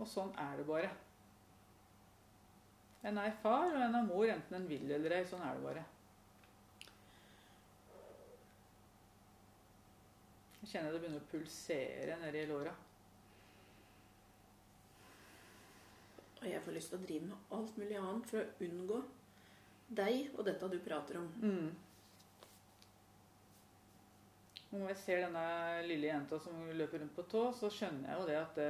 Og 0.01 0.09
sånn 0.09 0.31
er 0.41 0.57
det 0.61 0.67
bare. 0.69 0.91
En 3.05 3.19
er 3.21 3.35
far, 3.43 3.67
og 3.75 3.83
en 3.85 3.97
er 3.99 4.07
mor, 4.07 4.25
enten 4.33 4.57
en 4.61 4.69
vil 4.69 4.87
eller 4.97 5.19
ei. 5.19 5.25
Sånn 5.29 5.43
er 5.45 5.57
det 5.59 5.65
bare. 5.67 5.85
Jeg 10.61 10.71
kjenner 10.75 10.93
det 10.95 11.01
begynner 11.03 11.21
å 11.25 11.31
pulsere 11.33 12.17
nedi 12.23 12.47
låra. 12.49 12.73
Og 16.41 16.49
jeg 16.49 16.63
får 16.65 16.77
lyst 16.77 16.93
til 16.93 17.01
å 17.01 17.05
drive 17.05 17.29
med 17.29 17.55
alt 17.57 17.79
mulig 17.81 17.97
annet 18.01 18.29
for 18.31 18.41
å 18.41 18.67
unngå 18.67 19.01
deg 20.01 20.37
og 20.39 20.45
dette 20.47 20.69
du 20.71 20.79
prater 20.85 21.19
om. 21.21 21.29
Mm. 21.43 21.71
Når 24.71 24.93
jeg 24.93 24.99
ser 25.01 25.25
denne 25.25 25.45
lille 25.83 26.07
jenta 26.07 26.39
som 26.39 26.61
løper 26.79 27.03
rundt 27.03 27.17
på 27.17 27.25
tå, 27.33 27.43
så 27.59 27.71
skjønner 27.75 28.13
jeg 28.13 28.21
jo 28.21 28.27
det 28.29 28.37
at 28.39 28.59
det, 28.61 28.69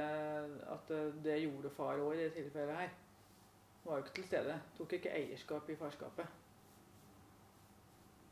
at 0.73 0.87
det, 0.89 1.01
det 1.27 1.35
gjorde 1.43 1.73
far 1.75 2.01
òg 2.01 2.15
i 2.15 2.23
det 2.23 2.31
tilfellet 2.39 2.79
her. 2.79 2.95
Var 3.83 3.97
jo 3.99 4.05
ikke 4.05 4.15
til 4.17 4.25
stede. 4.31 4.55
Tok 4.77 4.95
ikke 4.97 5.13
eierskap 5.13 5.69
i 5.69 5.77
farskapet. 5.77 6.39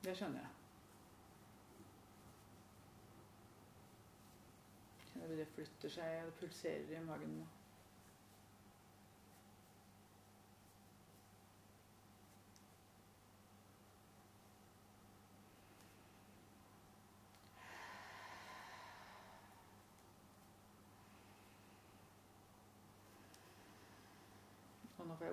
Det 0.02 0.16
skjønner 0.18 0.42
jeg. 0.42 0.56
Det 5.30 5.48
flytter 5.54 5.94
seg, 5.94 6.26
det 6.26 6.38
pulserer 6.40 6.98
i 6.98 7.06
magen 7.06 7.38
nå. 7.38 7.48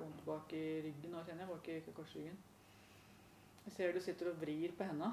Vondt 0.07 0.27
bak 0.27 0.53
i 0.57 0.65
ryggen. 0.87 1.13
Nå 1.13 1.25
kjenner 1.27 1.45
jeg 1.45 1.53
bak 1.53 1.73
i 1.75 1.97
korsryggen. 1.97 2.37
Jeg 3.67 3.75
ser 3.75 3.93
du 3.93 4.01
sitter 4.01 4.31
og 4.31 4.39
vrir 4.41 4.75
på 4.79 4.87
henda. 4.87 5.13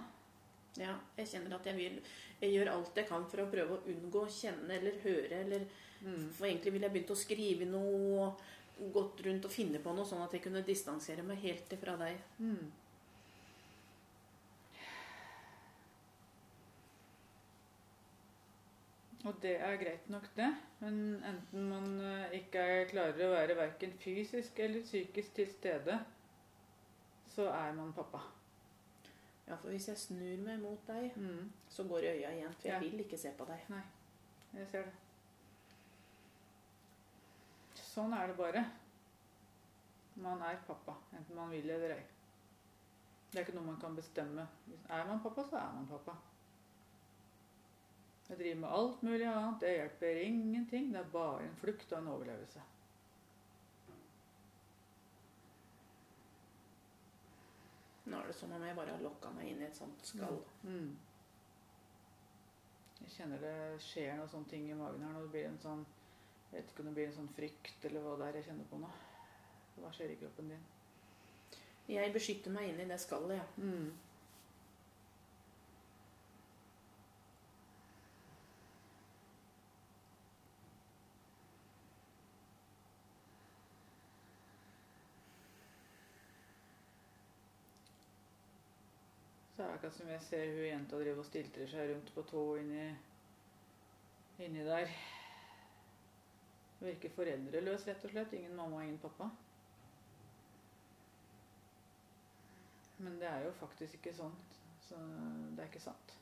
Ja, 0.78 0.96
jeg 1.20 1.30
kjenner 1.30 1.54
at 1.54 1.68
jeg 1.70 1.78
vil 1.78 1.98
Jeg 2.42 2.50
gjør 2.56 2.72
alt 2.72 2.96
jeg 2.98 3.06
kan 3.06 3.26
for 3.30 3.44
å 3.44 3.50
prøve 3.52 3.76
å 3.76 3.84
unngå 3.92 4.24
å 4.24 4.32
kjenne 4.42 4.80
eller 4.80 4.96
høre 5.04 5.42
eller 5.44 5.68
Mm. 6.04 6.30
For 6.36 6.48
egentlig 6.48 6.74
ville 6.76 6.88
jeg 6.90 6.96
begynt 6.98 7.14
å 7.14 7.20
skrive 7.20 7.68
noe 7.70 8.28
og 8.84 8.90
gått 8.94 9.22
rundt 9.28 9.46
og 9.48 9.54
finne 9.54 9.80
på 9.80 9.94
noe, 9.96 10.08
sånn 10.08 10.24
at 10.26 10.34
jeg 10.36 10.44
kunne 10.44 10.64
distansere 10.66 11.24
meg 11.26 11.44
helt 11.44 11.76
fra 11.80 11.96
deg. 12.00 12.18
Mm. 12.40 12.72
Og 19.24 19.36
det 19.42 19.54
er 19.62 19.78
greit 19.80 20.10
nok, 20.12 20.26
det. 20.36 20.50
Men 20.82 20.98
enten 21.24 21.70
man 21.70 22.00
eh, 22.02 22.34
ikke 22.42 22.60
er 22.60 22.90
klarer 22.90 23.22
å 23.24 23.32
være 23.32 23.56
verken 23.56 23.94
fysisk 24.02 24.60
eller 24.60 24.84
psykisk 24.84 25.34
til 25.38 25.48
stede, 25.54 26.00
så 27.36 27.46
er 27.50 27.72
man 27.78 27.94
pappa. 27.96 28.20
Ja, 29.48 29.56
for 29.56 29.70
hvis 29.72 29.88
jeg 29.88 29.98
snur 29.98 30.44
meg 30.46 30.60
mot 30.60 30.84
deg, 30.88 31.12
Mm. 31.18 31.52
så 31.70 31.84
går 31.88 32.00
øya 32.12 32.30
igjen, 32.32 32.54
for 32.54 32.68
jeg 32.68 32.74
Ja. 32.74 32.80
vil 32.80 33.00
ikke 33.00 33.18
se 33.18 33.32
på 33.38 33.46
deg. 33.48 33.60
Nei, 33.70 33.82
Jeg 34.54 34.68
ser 34.72 34.84
det. 34.84 34.94
Sånn 37.76 38.14
er 38.14 38.28
det 38.28 38.38
bare. 38.38 38.66
Man 40.16 40.42
er 40.42 40.60
pappa, 40.68 40.94
enten 41.18 41.36
man 41.36 41.50
vil 41.50 41.70
eller 41.70 41.96
ei. 41.96 42.04
Det 43.32 43.40
er 43.40 43.46
ikke 43.48 43.56
noe 43.56 43.66
man 43.72 43.80
kan 43.82 43.96
bestemme. 43.98 44.48
Er 44.90 45.06
man 45.08 45.22
pappa, 45.24 45.42
så 45.50 45.56
er 45.58 45.74
man 45.74 45.88
pappa. 45.90 46.16
Jeg 48.34 48.40
driver 48.40 48.60
med 48.60 48.70
alt 48.74 49.02
mulig 49.04 49.26
annet. 49.30 49.60
Det 49.62 49.72
hjelper 49.76 50.20
ingenting. 50.26 50.94
Det 50.94 51.00
er 51.00 51.10
bare 51.14 51.44
en 51.46 51.56
flukt 51.56 51.92
og 51.92 52.00
en 52.00 52.08
overlevelse. 52.08 52.62
Nå 58.06 58.18
er 58.18 58.32
det 58.32 58.36
som 58.36 58.56
om 58.58 58.64
jeg 58.66 58.76
bare 58.80 58.96
har 58.96 59.04
lokka 59.06 59.30
meg 59.36 59.52
inn 59.52 59.62
i 59.62 59.68
et 59.68 59.78
sånt 59.78 60.02
skall. 60.10 60.40
Mm. 60.66 60.96
Jeg 63.04 63.14
kjenner 63.20 63.46
det 63.46 63.54
skjer 63.86 64.18
noe 64.18 64.32
sånne 64.32 64.50
ting 64.50 64.66
i 64.72 64.78
magen 64.82 65.06
her 65.06 65.14
nå. 65.14 65.22
Det 65.28 65.34
blir 65.36 65.52
en 65.52 65.62
sånn 65.62 65.86
Jeg 66.48 66.56
vet 66.56 66.74
ikke 66.74 66.82
om 66.82 66.90
det 66.90 66.96
blir 66.98 67.12
en 67.12 67.18
sånn 67.20 67.30
frykt 67.38 67.86
eller 67.86 68.02
hva 68.02 68.16
det 68.18 68.32
er 68.32 68.40
jeg 68.40 68.48
kjenner 68.48 68.72
på 68.72 68.82
nå. 68.82 68.90
Hva 69.78 69.94
skjer 69.94 70.16
i 70.16 70.18
kroppen 70.24 70.50
din? 70.56 70.66
Jeg 71.94 72.18
beskytter 72.18 72.58
meg 72.58 72.72
inn 72.72 72.82
i 72.82 72.90
det 72.90 72.98
skallet, 73.06 73.38
ja. 73.38 73.46
Mm. 73.62 73.94
Akkurat 89.84 89.98
som 90.00 90.10
jeg 90.10 90.22
ser 90.24 90.46
hun 90.56 90.64
jenta 90.64 90.96
drive 90.96 91.20
og 91.20 91.26
stiltrer 91.28 91.68
seg 91.68 91.90
rundt 91.90 92.12
på 92.16 92.22
tå 92.30 92.42
inni, 92.56 92.84
inni 94.46 94.62
der. 94.64 94.94
Hun 96.78 96.88
virker 96.88 97.12
foreldreløs, 97.12 97.84
rett 97.90 98.06
og 98.08 98.14
slett. 98.14 98.32
Ingen 98.38 98.56
mamma, 98.56 98.86
ingen 98.86 99.02
pappa. 99.04 99.28
Men 103.04 103.20
det 103.20 103.28
er 103.28 103.44
jo 103.44 103.52
faktisk 103.60 103.98
ikke 104.00 104.16
sånn. 104.22 104.38
Så 104.88 105.02
det 105.58 105.66
er 105.66 105.68
ikke 105.68 105.84
sant. 105.84 106.16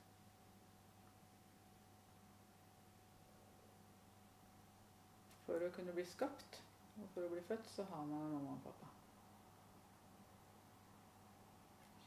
For 5.45 5.61
å 5.61 5.69
kunne 5.77 5.93
bli 5.93 6.07
skapt 6.09 6.63
og 6.97 7.13
for 7.13 7.27
å 7.27 7.29
bli 7.35 7.45
født, 7.45 7.69
så 7.75 7.85
har 7.93 8.09
man 8.09 8.33
mamma 8.33 8.57
og 8.57 8.65
pappa. 8.65 8.89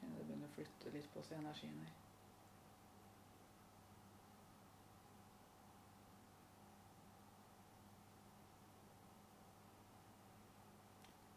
Kjenner 0.00 0.18
det 0.18 0.26
begynner 0.26 0.43
å 0.43 0.43
flytte 0.54 0.92
litt 0.94 1.11
på 1.14 1.23
seg 1.26 1.38
energien 1.40 1.78
her. 1.82 1.92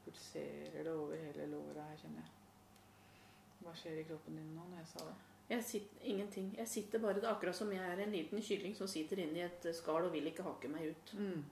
Pulserer 0.05 0.83
det 0.83 0.93
over 0.93 1.17
hele 1.17 1.49
låret 1.51 1.81
her, 1.83 1.97
kjenner 2.01 2.23
jeg. 2.23 2.33
Hva 3.65 3.73
skjer 3.75 3.99
i 3.99 4.05
kroppen 4.07 4.37
din 4.37 4.53
nå 4.55 4.69
når 4.69 4.83
jeg 4.83 4.91
sa 4.93 5.09
det? 5.09 5.17
Jeg 5.47 5.63
sitter, 5.63 6.01
ingenting. 6.11 6.49
Jeg 6.57 6.67
sitter 6.67 6.99
bare 6.99 7.19
det 7.19 7.23
er 7.23 7.31
akkurat 7.31 7.55
som 7.55 7.69
jeg 7.71 7.83
er 7.83 8.01
en 8.03 8.11
liten 8.11 8.41
kylling 8.43 8.73
som 8.75 8.89
sitter 8.91 9.21
inni 9.23 9.45
et 9.45 9.67
skall 9.75 10.09
og 10.09 10.15
vil 10.15 10.27
ikke 10.27 10.43
hakke 10.43 10.71
meg 10.71 10.89
ut. 10.91 11.13
Mm. 11.15 11.45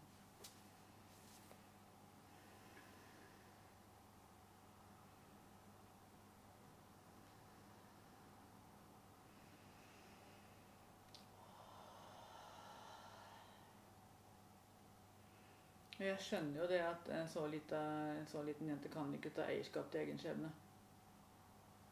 Jeg 16.05 16.21
skjønner 16.21 16.62
jo 16.62 16.67
det 16.69 16.79
at 16.85 17.07
en 17.17 17.29
så, 17.29 17.47
lite, 17.50 17.77
en 18.19 18.27
så 18.29 18.41
liten 18.45 18.69
jente 18.69 18.89
kan 18.93 19.13
ikke 19.17 19.31
ta 19.33 19.47
eierskap 19.50 19.88
til 19.91 20.03
egen 20.03 20.19
skjebne. 20.21 20.51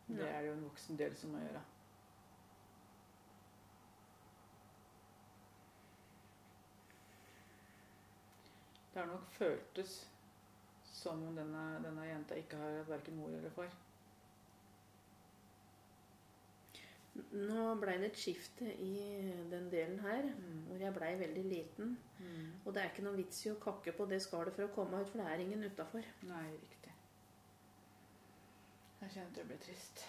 Det 0.08 0.27
er 0.29 0.41
det 0.41 0.48
jo 0.51 0.58
en 0.58 0.65
voksen 0.67 1.00
del 1.00 1.15
som 1.17 1.34
må 1.34 1.41
gjøre. 1.41 1.62
Det 8.93 9.01
har 9.01 9.10
nok 9.10 9.32
føltes 9.34 9.96
som 10.86 11.24
om 11.27 11.36
denne, 11.36 11.63
denne 11.82 12.05
jenta 12.05 12.38
ikke 12.38 12.60
har 12.62 12.84
verken 12.88 13.17
mor 13.17 13.34
eller 13.34 13.50
far. 13.55 13.74
Nå 17.34 17.75
blei 17.77 17.98
det 18.01 18.08
et 18.12 18.17
skifte 18.17 18.65
i 18.82 18.96
den 19.51 19.67
delen 19.72 20.00
her, 20.00 20.24
Mm. 20.24 20.63
hvor 20.67 20.77
jeg 20.82 20.93
blei 20.93 21.12
veldig 21.20 21.43
liten. 21.46 21.98
Og 22.65 22.74
det 22.74 22.82
er 22.84 22.89
ikke 22.89 23.03
noen 23.03 23.17
vits 23.17 23.46
i 23.46 23.51
å 23.51 23.60
kakke 23.60 23.91
på 23.91 24.05
det 24.10 24.22
skallet 24.22 24.53
for 24.55 24.63
å 24.65 24.74
komme 24.74 25.01
ut, 25.01 25.10
for 25.10 25.20
det 25.20 25.27
er 25.27 25.43
ingen 25.43 25.63
utafor. 25.63 26.03
Nei, 26.24 26.50
riktig. 26.51 26.93
Jeg 29.01 29.10
kjente 29.12 29.36
det 29.36 29.46
ble 29.48 29.58
trist. 29.58 30.05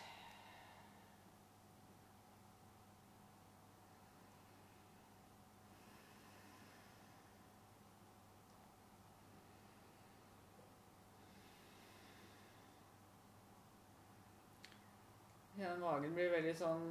Ja, 15.64 15.70
magen 15.80 16.12
blir 16.12 16.28
veldig 16.28 16.50
sånn 16.58 16.82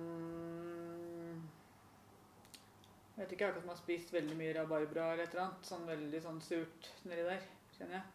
Jeg 3.14 3.20
vet 3.20 3.34
ikke, 3.36 3.50
akkurat 3.52 3.60
om 3.60 3.68
jeg 3.68 3.76
har 3.76 3.82
spist 3.84 4.14
veldig 4.16 4.38
mye 4.40 4.56
rabarbra 4.58 5.04
eller 5.14 5.28
et 5.28 5.36
eller 5.36 5.44
annet. 5.44 5.68
Sånn 5.70 5.84
veldig 5.86 6.22
sånn 6.24 6.40
surt 6.42 6.90
nedi 7.06 7.28
der, 7.28 7.46
kjenner 7.76 8.00
jeg. 8.00 8.08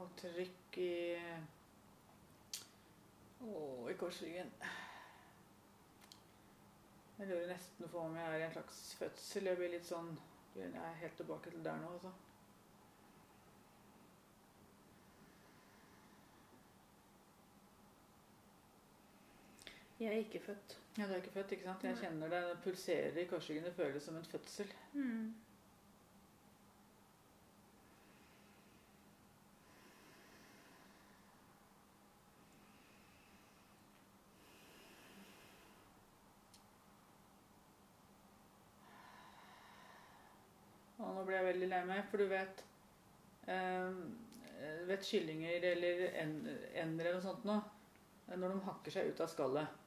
Og 0.00 0.10
trykk 0.18 0.80
i 0.82 0.90
Å, 3.46 3.54
i 3.92 3.96
korsryggen. 4.02 4.50
Jeg 7.20 7.30
lurer 7.30 7.52
nesten 7.52 7.92
på 7.92 8.02
om 8.02 8.18
jeg 8.18 8.32
er 8.32 8.40
i 8.40 8.48
en 8.48 8.56
slags 8.58 8.82
fødsel. 8.98 9.52
Jeg 9.52 9.62
blir 9.62 9.76
litt 9.78 9.86
sånn 9.86 10.10
Jeg 10.58 10.74
er 10.74 11.02
helt 11.04 11.20
tilbake 11.22 11.54
til 11.54 11.62
der 11.62 11.78
nå, 11.84 11.94
altså. 12.00 12.16
Jeg 20.00 20.08
er 20.08 20.18
ikke 20.20 20.40
født. 20.44 20.76
Ja, 20.98 21.06
du 21.06 21.12
er 21.12 21.16
ikke 21.16 21.30
født, 21.30 21.52
ikke 21.52 21.64
sant? 21.64 21.84
Jeg 21.84 21.96
kjenner 22.00 22.28
det. 22.28 22.42
Det 22.50 22.58
pulserer 22.64 23.16
i 23.16 23.24
korsryggen. 23.30 23.64
Det 23.64 23.74
føles 23.74 24.02
som 24.02 24.16
en 24.16 24.24
fødsel. 24.24 24.72
Mm. 24.92 25.34
Og 40.98 41.10
nå 41.16 41.24
ble 41.28 41.36
jeg 41.36 41.46
veldig 41.50 41.66
lei 41.72 41.80
meg, 41.88 42.04
for 42.10 42.22
du 42.22 42.28
vet 42.30 42.62
eh, 43.52 43.98
Vet 44.88 45.04
kyllinger 45.04 45.66
eller 45.72 46.04
en- 46.22 46.38
ender 46.48 47.08
eller 47.10 47.18
noe 47.18 47.24
sånt 47.26 47.44
nå 47.48 47.56
Når 48.32 48.54
de 48.54 48.62
hakker 48.70 48.94
seg 48.94 49.10
ut 49.12 49.20
av 49.26 49.28
skallet 49.32 49.82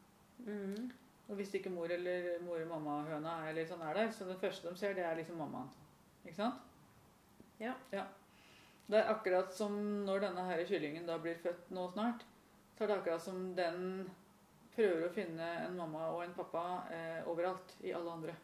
Mm. 0.45 0.89
Og 1.29 1.35
hvis 1.37 1.53
ikke 1.53 1.69
mor 1.69 1.91
eller 1.93 2.39
mor 2.41 2.57
og 2.61 2.71
mamma-høna 2.71 3.35
eller 3.49 3.67
sånn 3.69 3.83
er 3.85 3.99
der, 3.99 4.09
så 4.15 4.25
det 4.25 4.39
første 4.41 4.71
de 4.71 4.79
ser, 4.79 4.95
det 4.97 5.05
er 5.05 5.19
liksom 5.19 5.37
mammaen. 5.37 5.69
Ikke 6.23 6.39
sant? 6.39 6.65
Ja. 7.59 7.75
Det 8.89 8.97
er 8.97 9.11
akkurat 9.11 9.53
som 9.53 9.75
når 10.07 10.23
denne 10.23 10.45
her 10.47 10.63
kyllingen 10.65 11.05
da 11.05 11.19
blir 11.21 11.37
født 11.43 11.69
nå 11.75 11.85
snart, 11.93 12.23
så 12.73 12.83
er 12.83 12.89
det 12.89 12.97
akkurat 12.97 13.21
som 13.21 13.43
den 13.57 14.07
prøver 14.73 15.05
å 15.05 15.13
finne 15.13 15.49
en 15.65 15.75
mamma 15.77 16.07
og 16.15 16.23
en 16.23 16.33
pappa 16.33 16.63
eh, 16.95 17.19
overalt 17.29 17.75
i 17.83 17.93
alle 17.93 18.15
andre. 18.15 18.35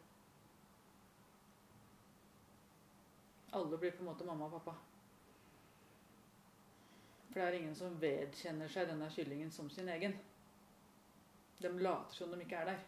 Alle 3.56 3.80
blir 3.80 3.96
på 3.96 4.04
en 4.04 4.12
måte 4.12 4.28
mamma 4.28 4.50
og 4.50 4.60
pappa. 4.60 4.76
For 7.32 7.40
det 7.40 7.48
er 7.48 7.58
ingen 7.58 7.76
som 7.76 7.98
vedkjenner 8.00 8.70
seg 8.72 8.92
denne 8.92 9.10
kyllingen 9.12 9.50
som 9.52 9.70
sin 9.72 9.90
egen. 9.96 10.14
De 11.62 11.72
later 11.80 12.14
som 12.14 12.32
de 12.32 12.42
ikke 12.44 12.56
er 12.56 12.72
der. 12.72 12.84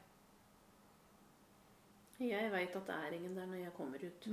Jeg 2.20 2.52
veit 2.52 2.76
at 2.76 2.88
det 2.88 2.96
er 2.96 3.16
ingen 3.16 3.36
der 3.38 3.46
når 3.46 3.62
jeg 3.62 3.74
kommer 3.78 4.04
ut. 4.04 4.28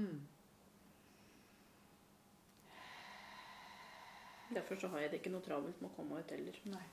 Derfor 4.55 4.77
så 4.81 4.89
har 4.89 4.99
jeg 4.99 5.11
det 5.11 5.19
ikke 5.21 5.33
noe 5.35 5.45
travelt 5.45 5.81
med 5.81 5.91
å 5.91 5.97
komme 5.97 6.21
ut 6.21 6.31
heller. 6.31 6.61
Nei. 6.73 6.85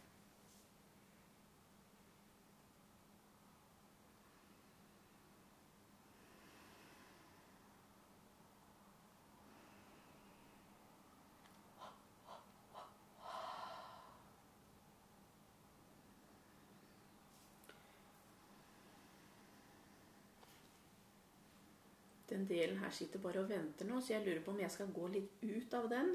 Den 22.41 22.47
delen 22.49 22.79
her 22.81 22.89
sitter 22.89 23.21
bare 23.21 23.43
og 23.43 23.49
venter 23.51 23.85
nå, 23.85 23.99
så 24.01 24.15
jeg 24.15 24.23
lurer 24.25 24.39
på 24.41 24.53
om 24.55 24.59
jeg 24.63 24.73
skal 24.73 24.87
gå 24.95 25.07
litt 25.13 25.43
ut 25.43 25.73
av 25.77 25.83
den. 25.91 26.07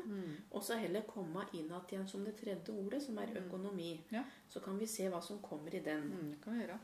Og 0.50 0.64
så 0.66 0.78
heller 0.80 1.04
komme 1.06 1.44
inn 1.54 1.68
igjen 1.70 2.08
som 2.10 2.24
det 2.26 2.32
tredje 2.40 2.74
ordet, 2.74 3.02
som 3.04 3.18
er 3.22 3.36
økonomi. 3.44 3.92
Ja. 4.10 4.24
Så 4.50 4.62
kan 4.64 4.78
vi 4.80 4.88
se 4.90 5.06
hva 5.12 5.20
som 5.22 5.38
kommer 5.44 5.74
i 5.74 5.82
den. 5.86 6.08
Mm, 6.10 6.32
det 6.32 6.40
kan 6.42 6.56
vi 6.56 6.64
gjøre. 6.64 6.78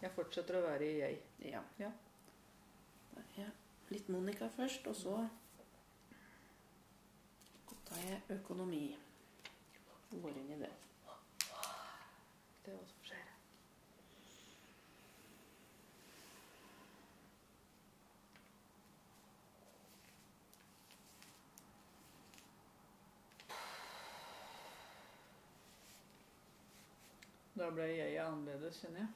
Jeg 0.00 0.12
fortsetter 0.16 0.58
å 0.58 0.64
være 0.64 0.88
i 0.88 0.96
jeg. 0.98 1.20
Ja. 1.52 1.62
Ja. 1.78 1.92
Jeg 3.36 3.52
litt 3.94 4.10
Monica 4.10 4.48
først, 4.50 4.88
og 4.90 4.96
så 4.98 5.20
tar 7.86 8.02
jeg 8.02 8.22
økonomi. 8.40 8.88
Går 10.14 10.42
inn 10.42 10.50
i 10.56 10.58
det. 10.64 10.72
Det 12.64 12.72
er 12.72 12.80
også 12.80 12.98
for 12.98 13.23
Da 27.64 27.70
ble 27.72 27.84
jeg 27.88 28.18
annerledes, 28.20 28.76
kjenner 28.82 29.00
jeg. 29.00 29.12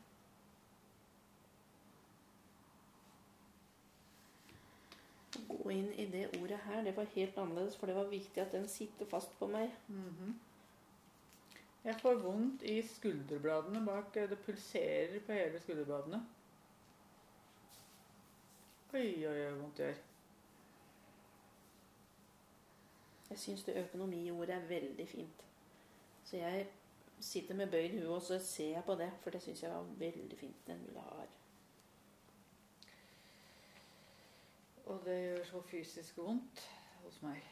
Å 5.37 5.42
gå 5.50 5.74
inn 5.74 5.90
i 6.00 6.06
det 6.08 6.22
ordet 6.38 6.62
her, 6.64 6.80
det 6.87 6.94
var 6.96 7.11
helt 7.12 7.37
annerledes, 7.42 7.76
for 7.76 7.90
det 7.92 7.96
var 7.98 8.08
viktig 8.08 8.40
at 8.40 8.56
den 8.56 8.64
sitter 8.72 9.11
fast 9.11 9.34
på 9.38 9.50
meg. 9.52 9.74
Mhm. 9.92 10.32
Jeg 11.84 12.00
får 12.00 12.22
vondt 12.24 12.62
i 12.62 12.78
skulderbladene 12.82 13.84
bak. 13.84 14.16
eh, 14.16 14.28
Det 14.30 14.38
pulserer 14.38 15.20
på 15.20 15.32
hele 15.32 15.61
skulderbladene. 15.61 16.22
Oi, 18.94 19.26
oi, 19.26 19.46
oi, 19.46 19.52
vondt 19.61 19.76
gjør. 19.76 19.94
Jeg 23.30 23.38
syns 23.38 23.62
det 23.64 23.76
økonomiordet 23.76 24.54
er 24.56 24.68
veldig 24.68 25.08
fint. 25.08 25.44
Så 26.24 26.37
jeg 26.37 26.66
sitter 27.20 27.54
med 27.54 27.70
bøyd 27.70 27.98
hue, 27.98 28.14
og 28.14 28.22
så 28.22 28.38
ser 28.38 28.72
jeg 28.72 28.85
på 28.87 28.94
det, 28.94 29.11
for 29.22 29.31
det 29.35 29.42
syns 29.42 29.62
jeg 29.62 29.70
var 29.70 29.92
veldig 29.98 30.38
fint. 30.38 30.66
Den 30.66 30.87
lar. 30.94 31.26
Og 34.87 35.04
det 35.04 35.16
gjør 35.22 35.44
så 35.44 35.62
fysisk 35.62 36.18
vondt 36.18 36.64
hos 37.02 37.22
meg. 37.22 37.44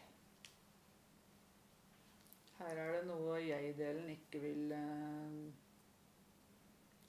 Her 2.57 2.79
er 2.81 2.93
det 2.95 3.03
noe 3.11 3.37
jeg-delen 3.45 4.09
ikke 4.15 4.41
vil 4.41 4.73
eh, 4.73 5.41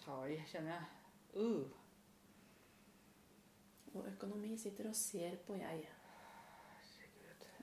ta 0.01 0.17
i, 0.27 0.41
kjenner 0.51 0.73
jeg. 0.73 0.85
Uh. 1.37 1.69
Og 3.93 4.09
økonomi 4.11 4.57
sitter 4.59 4.89
og 4.89 4.95
ser 4.95 5.37
på 5.47 5.55
jeg, 5.55 5.87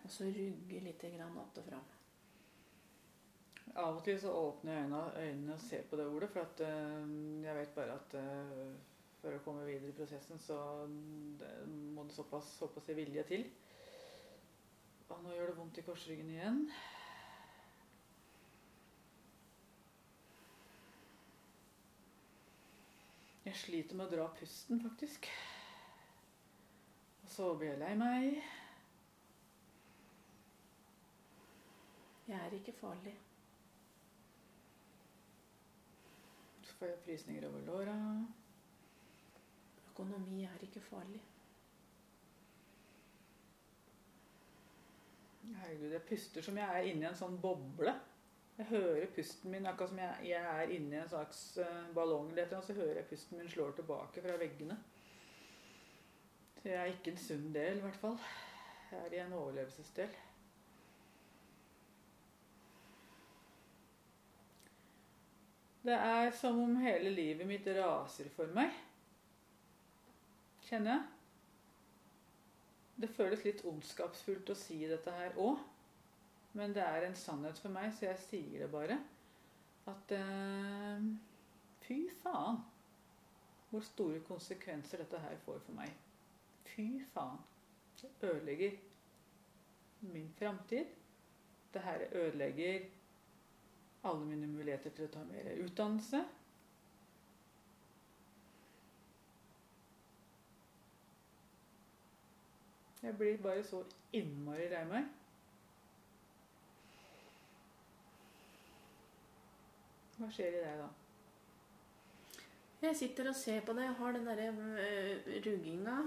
og 0.04 0.10
så 0.10 0.24
rugger 0.24 0.80
litt 0.80 1.02
grann 1.02 1.38
att 1.38 1.58
og 1.58 1.64
fram. 1.64 1.93
Av 3.72 3.96
og 3.96 4.02
til 4.06 4.18
så 4.20 4.30
åpner 4.30 4.76
jeg 4.76 4.84
øynene, 4.84 5.04
øynene 5.18 5.54
og 5.56 5.62
ser 5.64 5.86
på 5.90 5.96
det 5.98 6.06
ordet, 6.06 6.28
for 6.30 6.44
at 6.44 6.60
eh, 6.62 7.14
jeg 7.42 7.56
vet 7.56 7.72
bare 7.74 7.96
at 7.96 8.16
eh, 8.20 8.74
for 9.24 9.34
å 9.34 9.40
komme 9.40 9.64
videre 9.64 9.88
i 9.88 9.96
prosessen, 9.96 10.38
så 10.38 10.58
det, 11.40 11.50
må 11.96 12.04
det 12.04 12.12
såpass, 12.12 12.50
såpass 12.58 12.90
vilje 12.92 13.24
til. 13.30 13.46
Og 15.08 15.22
nå 15.24 15.32
gjør 15.32 15.50
det 15.50 15.56
vondt 15.56 15.80
i 15.80 15.84
korsryggen 15.86 16.30
igjen. 16.34 16.60
Jeg 23.44 23.60
sliter 23.60 23.96
med 23.96 24.08
å 24.08 24.12
dra 24.14 24.28
pusten, 24.38 24.80
faktisk. 24.80 25.28
Og 27.24 27.32
så 27.32 27.50
blir 27.56 27.74
jeg 27.74 27.80
lei 27.82 27.92
meg. 28.00 28.40
Jeg 32.28 32.40
er 32.40 32.56
ikke 32.56 32.76
farlig. 32.80 33.12
Så 36.74 36.78
får 36.78 36.86
jeg 36.86 36.98
frysninger 37.04 37.44
over 37.46 37.60
låra. 37.60 37.92
Økonomi 39.92 40.40
er 40.42 40.62
ikke 40.66 40.80
farlig. 40.82 41.20
Herregud, 45.44 45.92
jeg 45.92 46.02
puster 46.08 46.42
som 46.42 46.58
jeg 46.58 46.66
er 46.80 46.88
inni 46.90 47.06
en 47.06 47.14
sånn 47.14 47.38
boble. 47.38 47.94
Jeg 48.58 48.66
hører 48.72 49.06
pusten 49.14 49.54
min 49.54 49.70
akkurat 49.70 49.92
som 49.92 50.02
jeg, 50.02 50.26
jeg 50.32 50.50
er 50.50 50.74
inni 50.74 50.98
en 50.98 51.14
slags 51.14 51.44
eh, 51.62 51.86
ballong. 51.94 52.32
eller 52.32 52.60
Så 52.66 52.74
hører 52.74 53.04
jeg 53.04 53.10
pusten 53.12 53.38
min 53.38 53.54
slår 53.54 53.78
tilbake 53.78 54.26
fra 54.26 54.34
veggene. 54.42 54.80
Så 56.58 56.72
jeg 56.72 56.80
er 56.80 56.90
ikke 56.90 57.14
en 57.14 57.22
sunn 57.28 57.52
del, 57.54 57.78
i 57.78 57.86
hvert 57.86 58.02
fall. 58.02 58.18
Jeg 58.90 58.98
er 59.06 59.14
i 59.14 59.22
en 59.28 59.38
overlevelsesdel. 59.38 60.18
Det 65.84 65.92
er 65.92 66.30
som 66.32 66.58
om 66.62 66.76
hele 66.80 67.10
livet 67.12 67.44
mitt 67.46 67.66
raser 67.76 68.30
for 68.32 68.48
meg. 68.56 68.72
Kjenner 70.64 70.94
jeg. 70.94 71.10
Det 73.04 73.10
føles 73.12 73.42
litt 73.44 73.64
ondskapsfullt 73.68 74.52
å 74.54 74.56
si 74.56 74.78
dette 74.88 75.12
her 75.12 75.36
òg. 75.36 75.60
Men 76.54 76.72
det 76.72 76.84
er 76.86 77.04
en 77.04 77.18
sannhet 77.18 77.58
for 77.60 77.74
meg, 77.74 77.90
så 77.92 78.06
jeg 78.06 78.22
sier 78.22 78.64
det 78.64 78.70
bare. 78.72 78.96
At 79.90 80.14
eh, 80.16 81.04
fy 81.84 81.98
faen 82.22 82.62
hvor 83.68 83.84
store 83.84 84.22
konsekvenser 84.24 85.02
dette 85.02 85.20
her 85.20 85.36
får 85.44 85.60
for 85.66 85.76
meg. 85.76 85.90
Fy 86.70 86.88
faen. 87.12 87.40
Det 88.00 88.12
ødelegger 88.22 88.78
min 90.14 90.30
framtid. 90.38 90.94
Det 91.74 91.82
her 91.82 92.06
ødelegger 92.12 92.86
alle 94.04 94.24
mine 94.28 94.46
muligheter 94.46 94.92
til 94.94 95.08
å 95.08 95.12
ta 95.12 95.22
mer 95.28 95.50
utdannelse. 95.64 96.22
Jeg 103.04 103.16
blir 103.20 103.40
bare 103.44 103.64
så 103.64 103.82
innmari 104.16 104.68
lei 104.72 104.84
meg. 104.88 105.08
Hva 110.14 110.30
skjer 110.32 110.54
i 110.56 110.62
deg 110.62 110.78
da? 110.80 110.86
Jeg 112.84 112.96
sitter 112.96 113.28
og 113.28 113.36
ser 113.36 113.60
på 113.64 113.74
det. 113.76 113.84
Jeg 113.88 113.98
har 113.98 114.16
den 114.16 114.26
derre 114.28 114.48
øh, 114.86 115.28
rugginga. 115.46 115.98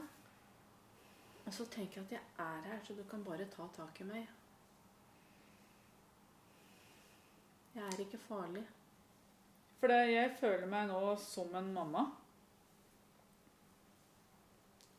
Og 1.46 1.54
så 1.54 1.66
tenker 1.72 2.02
jeg 2.02 2.06
at 2.06 2.12
jeg 2.18 2.46
er 2.46 2.68
her, 2.72 2.84
så 2.84 2.94
du 2.94 3.04
kan 3.10 3.24
bare 3.24 3.46
ta 3.50 3.70
tak 3.76 4.02
i 4.02 4.08
meg. 4.08 4.37
Jeg 7.78 7.86
er 7.86 8.00
ikke 8.00 8.18
farlig. 8.18 8.64
For 9.80 9.88
det, 9.88 9.98
jeg 10.10 10.32
føler 10.40 10.66
meg 10.66 10.88
nå 10.90 11.02
som 11.22 11.52
en 11.60 11.68
mamma. 11.76 12.02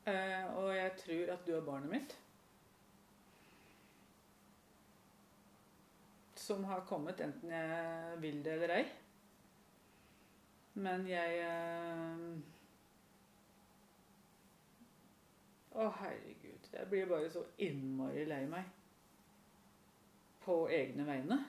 Eh, 0.07 0.45
og 0.61 0.69
jeg 0.77 0.93
tror 1.01 1.33
at 1.35 1.43
du 1.49 1.57
er 1.57 1.65
barnet 1.67 1.91
mitt. 1.91 2.15
Som 6.39 6.69
har 6.71 6.87
kommet 6.87 7.19
enten 7.27 7.51
jeg 7.51 8.23
vil 8.23 8.39
det 8.47 8.55
eller 8.55 8.77
ei. 8.77 8.87
Men 10.79 11.11
jeg 11.11 11.43
eh, 11.43 12.25
Å, 15.75 15.91
herregud. 15.99 16.73
Jeg 16.79 16.91
blir 16.95 17.11
bare 17.11 17.35
så 17.35 17.43
innmari 17.59 18.23
lei 18.31 18.45
meg. 18.47 18.71
På 20.47 20.63
egne 20.71 21.11
vegne. 21.11 21.43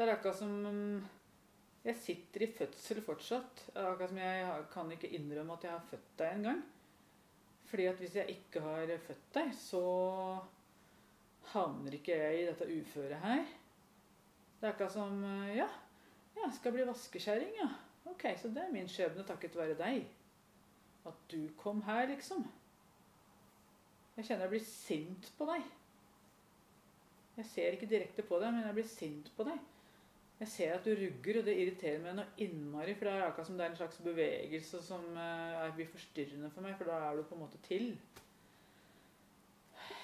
Det 0.00 0.06
er 0.06 0.14
akkurat 0.14 0.38
som 0.40 0.52
jeg 1.84 1.96
sitter 2.00 2.42
i 2.46 2.46
fødsel 2.56 3.02
fortsatt. 3.04 3.58
Akkurat 3.76 4.08
som 4.08 4.18
jeg 4.22 4.52
kan 4.72 4.92
ikke 4.94 5.10
innrømme 5.12 5.58
at 5.58 5.64
jeg 5.66 5.74
har 5.74 5.82
født 5.90 6.12
deg 6.16 6.36
engang. 6.38 6.62
Fordi 7.68 7.84
at 7.90 7.98
hvis 8.00 8.14
jeg 8.16 8.32
ikke 8.32 8.62
har 8.64 8.92
født 9.04 9.26
deg, 9.34 9.50
så 9.60 9.82
havner 11.50 11.98
ikke 11.98 12.16
jeg 12.16 12.38
i 12.38 12.46
dette 12.46 12.68
uføret 12.78 13.20
her. 13.26 13.42
Det 14.54 14.70
er 14.70 14.72
akkurat 14.72 14.94
som 14.94 15.20
Ja, 15.52 15.66
jeg 16.38 16.54
skal 16.56 16.72
bli 16.72 16.86
vaskekjerring, 16.88 17.50
ja. 17.60 17.68
Ok, 18.08 18.24
så 18.40 18.48
det 18.48 18.62
er 18.64 18.72
min 18.72 18.88
skjebne 18.88 19.26
takket 19.28 19.58
være 19.60 19.76
deg. 19.82 20.06
At 21.04 21.18
du 21.28 21.42
kom 21.60 21.82
her, 21.84 22.06
liksom. 22.08 22.46
Jeg 24.16 24.30
kjenner 24.30 24.46
jeg 24.48 24.54
blir 24.54 24.64
sint 24.64 25.28
på 25.36 25.50
deg. 25.52 25.68
Jeg 27.36 27.50
ser 27.52 27.76
ikke 27.76 27.90
direkte 27.92 28.24
på 28.24 28.40
deg, 28.40 28.48
men 28.56 28.64
jeg 28.64 28.78
blir 28.80 28.88
sint 28.94 29.28
på 29.36 29.44
deg. 29.50 29.60
Jeg 30.40 30.48
ser 30.48 30.72
at 30.72 30.84
du 30.84 30.90
rugger, 30.90 31.38
og 31.38 31.44
det 31.46 31.54
irriterer 31.60 31.98
meg 32.00 32.14
noe 32.16 32.40
innmari. 32.40 32.94
For 32.96 33.04
det 33.04 33.12
er 33.12 33.26
akkurat 33.26 33.48
som 33.50 33.58
det 33.58 33.64
er 33.66 33.74
en 33.74 33.76
slags 33.76 33.98
bevegelse 34.04 34.78
som 34.82 35.02
uh, 35.12 35.66
blir 35.76 35.88
forstyrrende 35.92 36.48
for 36.54 36.64
meg, 36.64 36.78
for 36.78 36.88
da 36.88 36.96
er 37.10 37.18
du 37.18 37.26
på 37.28 37.36
en 37.36 37.42
måte 37.44 37.60
til. 37.66 37.90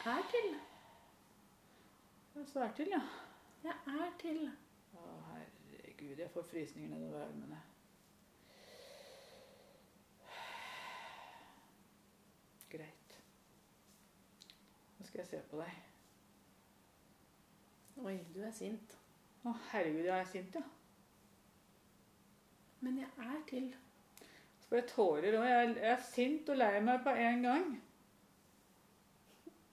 Er 0.07 0.27
til. 0.31 0.51
Ja, 2.35 2.45
så 2.53 2.67
er 2.67 2.75
til, 2.77 2.93
ja. 2.93 3.01
Jeg 3.65 3.97
er 4.03 4.13
til. 4.21 4.43
Å, 4.93 5.07
herregud, 5.31 6.21
jeg 6.21 6.31
får 6.35 6.47
frysninger 6.51 6.93
nedover 6.93 7.25
armene. 7.25 7.63
Greit. 12.77 13.19
Nå 14.99 15.09
skal 15.09 15.25
jeg 15.25 15.33
se 15.33 15.43
på 15.49 15.65
deg. 15.65 15.83
Oi, 18.05 18.19
du 18.37 18.43
er 18.45 18.53
sint. 18.53 18.96
Å, 19.47 19.53
herregud, 19.71 20.05
jeg 20.09 20.19
er 20.19 20.31
sint, 20.31 20.57
ja. 20.59 20.63
Men 22.83 22.99
jeg 22.99 23.11
er 23.23 23.43
til. 23.49 23.69
Så 24.59 24.69
får 24.69 24.81
jeg 24.81 24.89
tårer 24.91 25.37
òg. 25.39 25.47
Jeg, 25.47 25.75
jeg 25.77 25.93
er 25.93 26.07
sint 26.09 26.51
og 26.51 26.59
lei 26.59 26.73
meg 26.83 27.05
på 27.05 27.15
en 27.15 27.47
gang. 27.47 27.69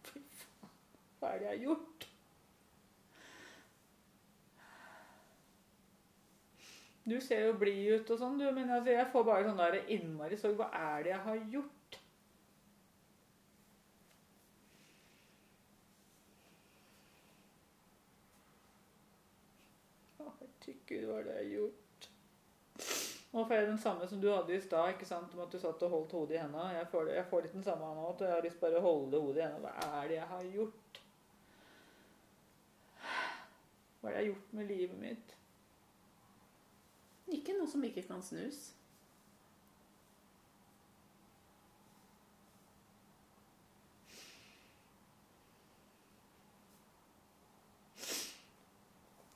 Fy 0.05 0.21
faen, 0.43 0.75
hva 1.19 1.33
er 1.33 1.41
det 1.41 1.47
jeg 1.47 1.55
har 1.55 1.63
gjort? 1.65 2.09
Du 7.03 7.17
ser 7.19 7.47
jo 7.47 7.55
blid 7.59 7.97
ut 7.97 8.11
og 8.15 8.19
sånn, 8.21 8.37
du, 8.39 8.45
men 8.55 8.69
altså, 8.71 8.93
jeg 8.93 9.09
får 9.11 9.25
bare 9.27 9.47
sånn 9.49 9.59
der 9.59 9.79
innmari 9.91 10.37
sorg. 10.39 10.61
Hva 10.61 10.69
er 10.93 11.03
det 11.03 11.11
jeg 11.11 11.23
har 11.25 11.41
gjort? 11.57 11.82
Å, 20.63 20.73
Gud, 20.87 21.05
hva 21.09 21.19
er 21.19 21.25
det 21.27 21.33
jeg 21.33 21.43
har 21.43 21.53
gjort? 21.57 22.07
Nå 23.33 23.43
får 23.49 23.57
jeg 23.57 23.67
den 23.67 23.79
samme 23.81 24.07
som 24.07 24.19
du 24.21 24.27
hadde 24.29 24.53
i 24.53 24.61
stad, 24.61 24.91
ikke 24.93 25.07
sant? 25.09 25.31
om 25.33 25.41
at 25.43 25.53
du 25.53 25.57
satt 25.59 25.81
og 25.87 25.93
holdt 25.95 26.11
hodet 26.13 26.35
i 26.37 26.41
hendene. 26.41 26.75
Jeg 26.77 27.07
jeg 27.15 27.25
får 27.31 27.45
litt 27.45 27.55
den 27.57 27.65
samme 27.65 27.89
nå, 27.97 28.05
at 28.11 28.21
jeg 28.21 28.31
har 28.31 28.45
lyst 28.45 28.61
bare 28.61 28.77
å 28.77 28.85
holde 28.85 29.21
hodet 29.23 29.41
i 29.41 29.45
hendene. 29.47 29.71
Hva 29.73 30.03
er 30.03 30.11
det 30.11 30.19
jeg 30.19 30.27
har 30.29 30.43
gjort? 30.53 30.99
Hva 33.99 34.09
er 34.09 34.13
det 34.13 34.13
jeg 34.13 34.21
har 34.21 34.29
gjort 34.29 34.53
med 34.59 34.69
livet 34.69 35.01
mitt? 35.01 35.35
Ikke 37.33 37.57
noe 37.57 37.71
som 37.71 37.83
ikke 37.87 38.05
kan 38.05 38.21
snus. 38.21 38.61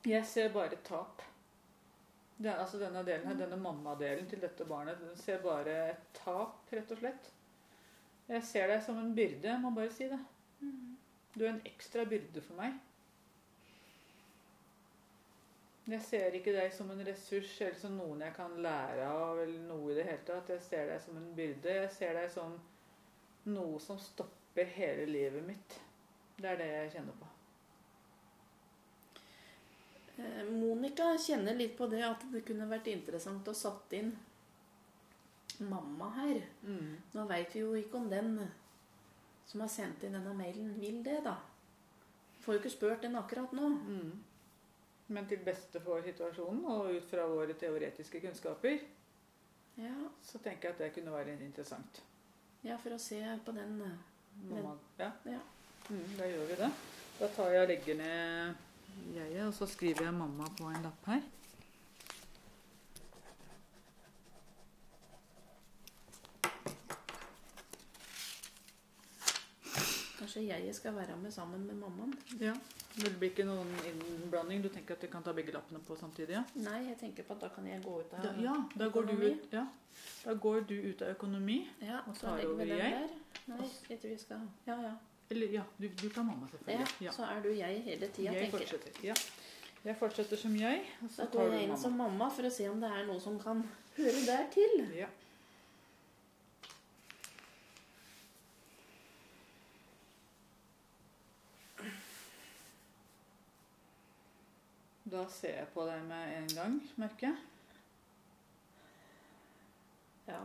Jeg 0.06 0.26
ser 0.26 0.54
bare 0.54 0.78
tap. 0.86 1.24
Den, 2.38 2.54
altså 2.54 2.78
denne 2.78 3.02
delen 3.06 3.26
her, 3.28 3.38
denne 3.40 3.58
mammadelen 3.58 4.28
til 4.30 4.42
dette 4.42 4.66
barnet, 4.66 5.00
den 5.02 5.18
ser 5.18 5.42
bare 5.42 5.78
et 5.90 6.04
tap, 6.14 6.60
rett 6.72 6.92
og 6.94 7.00
slett. 7.02 7.32
Jeg 8.28 8.44
ser 8.44 8.68
deg 8.70 8.84
som 8.86 9.00
en 9.02 9.16
byrde, 9.16 9.48
jeg 9.48 9.62
må 9.64 9.72
bare 9.74 9.94
si 9.96 10.10
det. 10.12 10.20
Du 11.34 11.46
er 11.46 11.54
en 11.54 11.66
ekstra 11.66 12.06
byrde 12.10 12.44
for 12.44 12.60
meg. 12.60 12.76
Jeg 15.88 16.04
ser 16.04 16.36
ikke 16.36 16.52
deg 16.52 16.74
som 16.76 16.90
en 16.92 17.04
ressurs 17.08 17.54
eller 17.62 17.78
som 17.80 17.94
noen 17.96 18.26
jeg 18.26 18.36
kan 18.36 18.58
lære 18.64 19.06
av, 19.08 19.40
eller 19.40 19.62
noe 19.70 19.94
i 19.94 19.96
det 19.96 20.04
hele 20.10 20.26
tatt. 20.28 20.52
Jeg 20.52 20.66
ser 20.66 20.90
deg 20.92 21.00
som 21.06 21.16
en 21.20 21.30
byrde. 21.38 21.78
Jeg 21.78 21.94
ser 21.96 22.20
deg 22.20 22.28
som 22.34 22.58
noe 23.48 23.80
som 23.80 24.02
stopper 24.02 24.68
hele 24.76 25.08
livet 25.08 25.48
mitt. 25.48 25.80
Det 26.36 26.52
er 26.52 26.60
det 26.60 26.70
jeg 26.74 26.94
kjenner 26.98 27.16
på. 27.22 27.27
Eh, 30.18 30.46
Monica 30.50 31.12
kjenner 31.22 31.56
litt 31.58 31.78
på 31.78 31.88
det 31.92 32.04
at 32.06 32.24
det 32.32 32.46
kunne 32.48 32.70
vært 32.70 32.90
interessant 32.92 33.48
å 33.48 33.56
satt 33.56 33.94
inn 33.98 34.16
mamma 35.58 36.10
her. 36.18 36.42
Nå 37.14 37.26
veit 37.30 37.54
vi 37.56 37.64
jo 37.64 37.76
ikke 37.78 37.98
om 37.98 38.10
den 38.10 38.36
som 39.48 39.64
har 39.64 39.72
sendt 39.72 40.04
inn 40.04 40.18
denne 40.18 40.34
mailen, 40.38 40.74
vil 40.80 41.00
det, 41.06 41.22
da. 41.26 41.38
Får 42.44 42.58
jo 42.58 42.62
ikke 42.62 42.74
spurt 42.74 43.06
den 43.06 43.16
akkurat 43.16 43.54
nå. 43.56 43.70
Mm. 43.70 44.12
Men 45.16 45.28
til 45.30 45.40
beste 45.46 45.80
for 45.82 46.04
situasjonen 46.04 46.66
og 46.68 46.92
ut 46.98 47.08
fra 47.08 47.26
våre 47.32 47.56
teoretiske 47.56 48.20
kunnskaper. 48.26 48.82
Ja, 49.80 49.96
så 50.26 50.42
tenker 50.44 50.70
jeg 50.70 50.76
at 50.76 50.84
det 50.84 50.94
kunne 50.98 51.14
være 51.16 51.38
interessant. 51.40 52.02
ja, 52.64 52.76
for 52.78 52.94
å 52.94 53.00
se 53.00 53.22
på 53.46 53.54
den 53.56 53.78
den. 53.80 53.98
Mamma, 54.50 54.76
ja. 55.00 55.12
Ja. 55.26 55.40
Mm, 55.90 56.18
da 56.18 56.28
gjør 56.28 56.46
vi 56.50 56.56
det. 56.60 56.72
Da 57.20 57.28
tar 57.34 57.54
jeg 57.54 57.62
og 57.64 57.70
legger 57.72 57.96
ned 57.98 58.67
jeget, 59.16 59.48
og 59.48 59.54
så 59.54 59.66
skriver 59.70 60.04
jeg 60.08 60.14
mamma 60.14 60.48
på 60.58 60.70
en 60.72 60.84
lapp 60.84 61.06
her. 61.12 61.22
Kanskje 70.18 70.42
jeg 70.48 70.76
skal 70.76 70.96
være 70.96 71.18
med 71.18 71.32
sammen 71.32 71.68
med 71.68 71.76
mammaen? 71.76 72.14
Ja. 72.42 72.54
Det 72.98 73.12
blir 73.20 73.30
ikke 73.30 73.44
noen 73.46 73.70
innblanding? 73.86 74.64
Du 74.64 74.70
tenker 74.74 74.96
at 74.96 75.04
du 75.04 75.08
kan 75.12 75.22
ta 75.24 75.32
begge 75.38 75.54
lappene 75.54 75.80
på 75.86 75.96
samtidig? 76.00 76.34
Ja, 76.34 76.42
Nei, 76.56 76.80
jeg 76.88 76.98
tenker 76.98 77.28
på 77.28 77.36
at 77.38 77.44
da 77.46 77.50
kan 77.54 77.68
jeg 77.70 77.84
gå 77.84 78.00
ut 78.00 78.16
av 78.18 78.24
da, 78.26 78.32
ja, 78.42 78.56
da, 78.74 78.88
går 78.90 79.06
du 79.06 79.12
økonomi. 79.14 79.30
ut, 79.36 79.54
ja. 79.54 79.66
da 80.24 80.34
går 80.34 80.66
du 80.72 80.74
ut 80.88 81.04
av 81.06 81.12
økonomi. 81.14 81.58
Ja, 81.82 82.00
Og 82.08 82.18
så 82.18 82.32
tar 82.32 82.48
over 82.50 82.66
jeg. 82.66 83.06
Nei, 83.48 83.70
jeg 83.90 84.00
tror 84.02 84.10
vi 84.10 84.18
skal 84.18 84.50
Ja, 84.66 84.80
ja. 84.88 84.96
Ja, 85.54 85.64
du, 85.78 85.88
du 85.88 86.10
tar 86.10 86.24
mamma, 86.24 86.48
selvfølgelig. 86.52 86.88
Ja. 87.06 87.12
Så 87.12 87.24
er 87.24 87.42
du 87.44 87.50
jeg 87.54 87.82
hele 87.86 88.08
tida, 88.08 88.32
tenker 88.34 88.42
jeg. 88.44 88.52
fortsetter. 88.70 89.04
Ja. 89.04 89.14
Jeg 89.86 89.96
fortsetter 89.98 90.38
som 90.38 90.56
jeg, 90.60 90.82
og 91.04 91.10
så 91.14 91.22
Da 91.22 91.26
tar 91.32 91.40
går 91.40 91.54
jeg 91.54 91.62
inn 91.64 91.70
mamma. 91.70 91.82
som 91.82 91.94
mamma 92.02 92.30
for 92.30 92.44
å 92.50 92.52
se 92.52 92.68
om 92.70 92.82
det 92.82 92.90
er 92.92 93.06
noe 93.08 93.20
som 93.24 93.40
kan 93.40 93.62
høre 93.98 94.26
der 94.28 94.48
til. 94.52 94.76
Ja. 94.98 95.08
Da 105.08 105.24
ser 105.32 105.54
jeg 105.62 105.68
på 105.74 105.86
deg 105.88 106.02
med 106.10 106.34
en 106.42 106.50
gang, 106.58 106.74
merker 107.00 107.30
jeg. 107.30 107.38
Ja. 110.28 110.42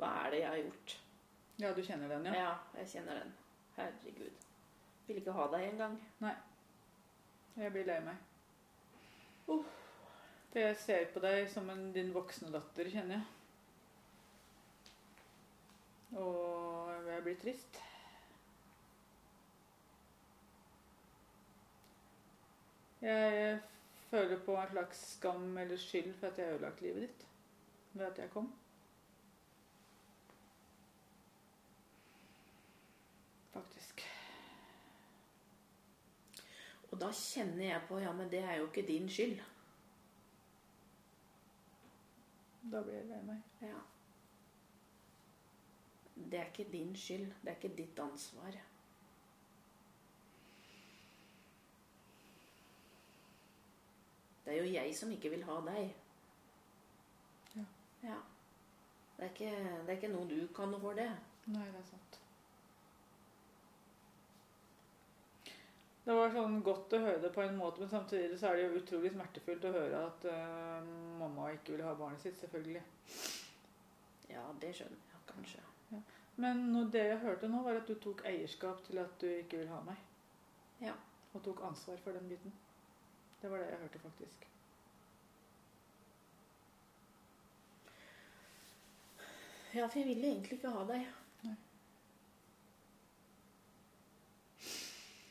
Hva 0.00 0.08
er 0.24 0.32
det 0.34 0.40
jeg 0.42 0.48
har 0.50 0.62
gjort? 0.64 0.94
Ja, 1.62 1.70
du 1.76 1.82
kjenner 1.86 2.10
den, 2.10 2.26
ja? 2.26 2.34
Ja, 2.34 2.54
jeg 2.80 2.88
kjenner 2.96 3.20
den. 3.20 3.30
Herregud. 3.76 4.44
Vil 5.06 5.16
ikke 5.20 5.32
ha 5.36 5.46
deg 5.52 5.68
engang. 5.68 5.98
Jeg 7.56 7.72
blir 7.72 7.86
lei 7.86 8.00
meg. 8.04 8.16
For 9.46 10.58
jeg 10.58 10.76
ser 10.80 11.08
på 11.12 11.20
deg 11.22 11.48
som 11.50 11.70
en, 11.70 11.88
din 11.94 12.14
voksne 12.14 12.52
datter, 12.54 12.88
kjenner 12.90 13.18
jeg. 13.18 13.24
Og 16.22 17.10
jeg 17.10 17.22
blir 17.26 17.38
trist. 17.42 17.80
Jeg 23.04 23.60
føler 24.10 24.38
på 24.46 24.56
en 24.56 24.68
slags 24.70 25.00
skam 25.16 25.58
eller 25.58 25.76
skyld 25.76 26.14
for 26.14 26.26
at 26.26 26.38
jeg 26.38 26.46
har 26.46 26.54
ødelagt 26.54 26.80
livet 26.80 27.02
ditt 27.02 27.26
ved 27.92 28.06
at 28.06 28.18
jeg 28.18 28.30
kom. 28.30 28.52
Faktisk. 33.52 34.06
Og 36.94 37.00
da 37.00 37.08
kjenner 37.10 37.64
jeg 37.64 37.82
på 37.88 37.96
Ja, 37.98 38.12
men 38.14 38.28
det 38.30 38.44
er 38.46 38.60
jo 38.60 38.68
ikke 38.68 38.86
din 38.86 39.08
skyld. 39.10 39.40
Da 42.70 42.82
blir 42.82 42.94
jeg 42.94 43.08
lei 43.08 43.18
meg. 43.26 43.40
Ja. 43.62 43.80
Det 46.14 46.38
er 46.38 46.46
ikke 46.52 46.68
din 46.72 46.94
skyld. 46.96 47.26
Det 47.42 47.50
er 47.50 47.58
ikke 47.58 47.76
ditt 47.76 47.98
ansvar. 47.98 48.60
Det 54.44 54.52
er 54.54 54.62
jo 54.62 54.72
jeg 54.72 54.96
som 54.96 55.10
ikke 55.10 55.34
vil 55.34 55.44
ha 55.50 55.60
deg. 55.66 55.94
Ja. 57.56 57.66
Ja. 58.02 58.20
Det 59.16 59.24
er 59.24 59.30
ikke, 59.34 59.50
det 59.56 59.88
er 59.88 59.96
ikke 59.98 60.14
noe 60.14 60.30
du 60.30 60.46
kan 60.54 60.78
det. 60.94 61.10
Nei, 61.46 61.66
det 61.66 61.80
er 61.82 61.90
sant. 61.90 62.23
Det 66.04 66.12
var 66.12 66.34
sånn 66.34 66.58
godt 66.64 66.92
å 66.92 67.00
høre 67.00 67.20
det 67.22 67.30
på 67.32 67.40
en 67.40 67.56
måte, 67.56 67.80
men 67.80 67.88
samtidig 67.88 68.36
så 68.36 68.50
er 68.50 68.58
det 68.58 68.64
jo 68.66 68.80
utrolig 68.82 69.12
smertefullt 69.14 69.64
å 69.64 69.72
høre 69.72 70.02
at 70.04 70.26
uh, 70.28 70.90
mamma 71.20 71.48
ikke 71.54 71.72
vil 71.78 71.84
ha 71.86 71.94
barnet 71.96 72.20
sitt, 72.20 72.36
selvfølgelig. 72.42 72.82
Ja, 74.28 74.42
det 74.60 74.74
skjønner 74.76 75.00
jeg 75.14 75.22
kanskje. 75.30 75.62
Men 76.36 76.64
nå- 76.74 76.88
det 76.90 77.06
jeg 77.06 77.22
hørte 77.22 77.48
nå, 77.48 77.62
var 77.62 77.78
at 77.80 77.88
du 77.88 77.94
tok 78.02 78.24
eierskap 78.28 78.82
til 78.84 78.98
at 79.00 79.16
du 79.22 79.28
ikke 79.30 79.62
vil 79.62 79.70
ha 79.72 79.80
meg. 79.86 80.00
Ja. 80.82 80.92
Og 81.32 81.42
tok 81.46 81.62
ansvar 81.66 81.96
for 82.04 82.12
den 82.12 82.28
biten. 82.28 82.52
Det 83.40 83.50
var 83.50 83.62
det 83.62 83.70
jeg 83.70 83.80
hørte, 83.86 84.02
faktisk. 84.04 84.48
Ja, 89.74 89.86
for 89.86 89.98
jeg 89.98 90.08
ville 90.08 90.28
egentlig 90.34 90.58
ikke 90.58 90.70
ha 90.70 90.84
deg. 90.90 91.06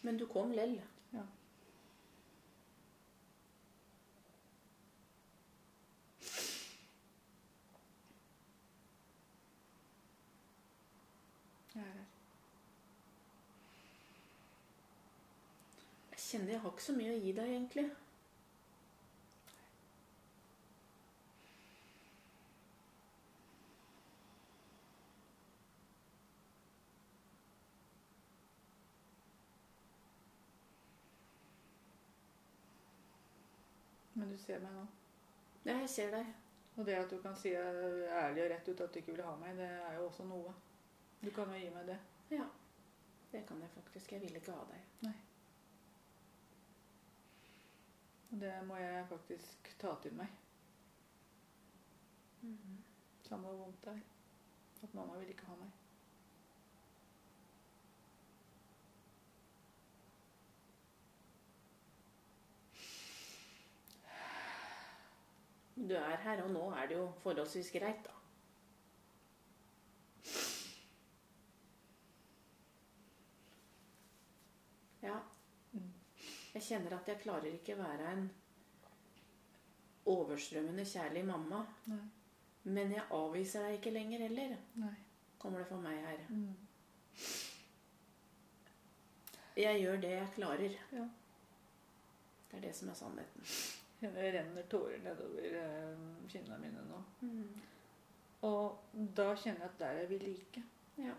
Men 0.04 0.18
du 0.18 0.26
kom 0.28 0.52
lell. 0.52 0.82
Ja. 1.14 1.22
Jeg 11.76 11.82
er 11.82 11.86
her. 11.86 12.06
Jeg 16.12 16.20
kjenner 16.20 16.52
jeg 16.52 16.60
har 16.60 16.70
ikke 16.70 16.84
så 16.84 16.98
mye 16.98 17.16
å 17.16 17.22
gi 17.24 17.32
deg, 17.40 17.54
egentlig. 17.56 17.88
Du 34.34 34.38
ser 34.42 34.62
meg 34.64 34.74
nå. 34.76 34.84
Ja, 35.64 35.78
jeg 35.78 35.90
ser 35.90 36.14
deg. 36.14 36.32
Og 36.74 36.88
det 36.88 36.96
at 36.98 37.12
du 37.12 37.20
kan 37.22 37.36
si 37.38 37.52
ærlig 37.54 38.44
og 38.44 38.50
rett 38.52 38.70
ut 38.70 38.82
at 38.82 38.94
du 38.94 39.00
ikke 39.00 39.14
vil 39.14 39.26
ha 39.28 39.36
meg, 39.38 39.58
det 39.60 39.68
er 39.70 40.00
jo 40.00 40.08
også 40.08 40.26
noe. 40.26 40.54
Du 41.22 41.30
kan 41.36 41.52
jo 41.54 41.60
gi 41.62 41.70
meg 41.74 41.86
det. 41.92 42.00
Ja. 42.34 42.48
Det 43.32 43.44
kan 43.48 43.62
jeg 43.62 43.70
faktisk. 43.76 44.12
Jeg 44.12 44.22
vil 44.22 44.40
ikke 44.40 44.56
ha 44.58 44.66
deg. 44.72 44.90
Nei. 45.06 45.14
Og 48.32 48.42
det 48.42 48.54
må 48.66 48.80
jeg 48.82 49.06
faktisk 49.10 49.70
ta 49.82 49.94
til 50.02 50.18
meg. 50.18 50.34
Samme 53.24 53.48
hvor 53.48 53.62
vondt 53.64 53.86
det 53.86 53.94
er. 53.94 54.02
At 54.84 54.94
mamma 54.98 55.22
vil 55.22 55.30
ikke 55.32 55.48
ha 55.48 55.56
meg. 55.62 55.83
Du 65.90 65.94
er 65.96 66.16
her, 66.24 66.44
og 66.44 66.52
nå 66.52 66.68
er 66.72 66.88
det 66.88 66.96
jo 66.96 67.08
forholdsvis 67.24 67.72
greit, 67.76 68.06
da. 68.06 68.12
Ja. 75.04 75.18
Jeg 76.54 76.64
kjenner 76.64 76.96
at 76.96 77.08
jeg 77.12 77.20
klarer 77.26 77.52
ikke 77.52 77.76
være 77.78 78.14
en 78.14 78.30
overstrømmende 80.06 80.86
kjærlig 80.86 81.26
mamma. 81.28 81.66
Nei. 81.92 82.00
Men 82.64 82.96
jeg 82.96 83.04
avviser 83.12 83.68
deg 83.68 83.82
ikke 83.82 83.92
lenger 83.92 84.24
heller, 84.24 84.56
Nei. 84.80 84.96
kommer 85.40 85.60
det 85.60 85.68
for 85.68 85.84
meg 85.84 86.00
her. 86.00 86.24
Mm. 86.30 86.54
Jeg 89.60 89.82
gjør 89.82 90.00
det 90.02 90.16
jeg 90.16 90.34
klarer. 90.36 90.82
Ja. 90.96 91.08
Det 92.52 92.58
er 92.58 92.68
det 92.70 92.76
som 92.76 92.90
er 92.90 93.02
sannheten. 93.04 93.82
Det 94.04 94.32
renner 94.34 94.66
tårer 94.68 95.00
nedover 95.00 95.54
eh, 95.56 96.02
kinnene 96.28 96.58
mine 96.60 96.82
nå. 96.90 96.98
Mm. 97.22 97.62
Og 98.44 98.98
da 99.16 99.30
kjenner 99.40 99.64
jeg 99.64 99.70
at 99.70 99.80
der 99.80 100.02
er 100.02 100.10
vi 100.10 100.18
like. 100.20 100.64
Ja. 101.00 101.16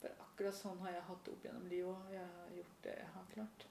For 0.00 0.24
akkurat 0.24 0.56
sånn 0.56 0.80
har 0.80 0.94
jeg 0.94 1.06
hatt 1.10 1.22
det 1.26 1.34
opp 1.34 1.44
gjennom 1.44 1.66
livet, 1.68 1.92
og 1.92 2.14
jeg 2.14 2.24
har 2.38 2.54
gjort 2.58 2.80
det 2.86 2.94
jeg 2.96 3.10
har 3.16 3.30
klart. 3.34 3.66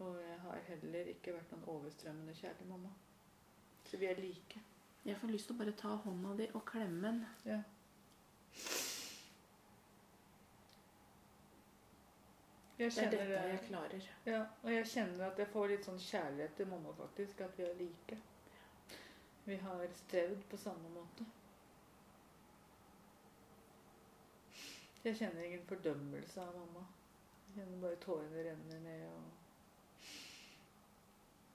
Og 0.00 0.16
jeg 0.24 0.38
har 0.46 0.62
heller 0.70 1.12
ikke 1.12 1.36
vært 1.36 1.52
noen 1.52 1.68
overstrømmende 1.74 2.36
kjærlig 2.38 2.68
mamma. 2.70 2.94
Så 3.84 4.00
vi 4.00 4.08
er 4.08 4.22
like. 4.22 4.62
Jeg 5.04 5.16
får 5.20 5.32
lyst 5.34 5.50
til 5.50 5.56
å 5.56 5.60
bare 5.60 5.76
ta 5.76 5.92
hånda 6.06 6.32
di 6.40 6.48
og 6.54 6.64
klemme 6.68 7.10
den. 7.10 7.20
Ja. 7.44 7.60
Jeg 12.80 12.90
Det 12.90 13.02
er 13.04 13.10
dette 13.10 13.24
dette 13.28 13.48
jeg 13.48 13.60
klarer. 13.66 14.04
Ja, 14.26 14.44
og 14.62 14.70
jeg 14.72 14.86
kjenner 14.88 15.26
at 15.26 15.38
jeg 15.38 15.48
får 15.52 15.66
litt 15.68 15.84
sånn 15.84 15.98
kjærlighet 16.00 16.54
til 16.56 16.68
mamma, 16.70 16.92
faktisk. 16.96 17.40
At 17.44 17.58
vi 17.58 17.64
er 17.66 17.74
like. 17.76 18.16
Vi 19.44 19.56
har 19.60 19.82
strevd 19.98 20.46
på 20.48 20.56
samme 20.56 20.88
måte. 20.94 21.26
Jeg 25.04 25.16
kjenner 25.16 25.42
ingen 25.44 25.66
fordømmelse 25.68 26.40
av 26.40 26.56
mamma. 26.56 26.86
Jeg 27.46 27.58
kjenner 27.58 27.82
bare 27.84 28.00
tårene 28.06 28.46
renner 28.48 28.80
ned. 28.86 29.04
og... 29.10 29.22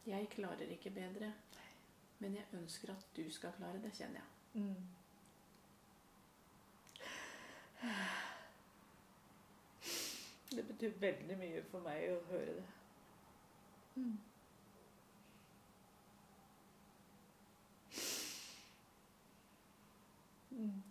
Jeg 0.06 0.30
klarer 0.30 0.76
ikke 0.78 0.94
bedre. 0.94 1.32
Men 2.20 2.36
jeg 2.38 2.46
ønsker 2.54 2.94
at 2.94 3.10
du 3.18 3.26
skal 3.32 3.58
klare 3.58 3.82
det, 3.82 3.94
kjenner 3.98 4.22
jeg. 4.22 4.62
Mm. 4.62 4.76
Det 10.52 10.68
betyr 10.68 11.00
veldig 11.02 11.38
mye 11.38 11.62
for 11.72 11.86
meg 11.86 12.10
å 12.14 12.20
høre 12.30 12.58
det. 12.60 12.66
Mm. 13.96 14.18
Mm. 20.56 20.84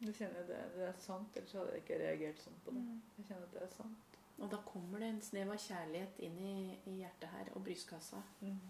Jeg 0.00 0.14
kjenner 0.16 0.46
det, 0.48 0.60
det 0.76 0.84
er 0.86 1.00
sant, 1.00 1.34
ellers 1.36 1.52
hadde 1.52 1.72
jeg 1.74 1.82
ikke 1.82 1.98
reagert 2.00 2.38
sånn 2.40 2.60
på 2.64 2.72
det. 2.76 2.84
Mm. 2.84 3.00
Jeg 3.18 3.26
kjenner 3.28 3.48
at 3.48 3.56
det 3.56 3.64
er 3.66 3.74
sant. 3.74 4.20
Og 4.40 4.52
da 4.52 4.60
kommer 4.64 5.02
det 5.02 5.10
en 5.12 5.20
snev 5.24 5.50
av 5.52 5.60
kjærlighet 5.60 6.22
inn 6.24 6.38
i, 6.40 6.54
i 6.88 6.94
hjertet 7.02 7.28
her 7.34 7.50
og 7.52 7.64
brystkassa. 7.66 8.22
Mm. 8.40 8.62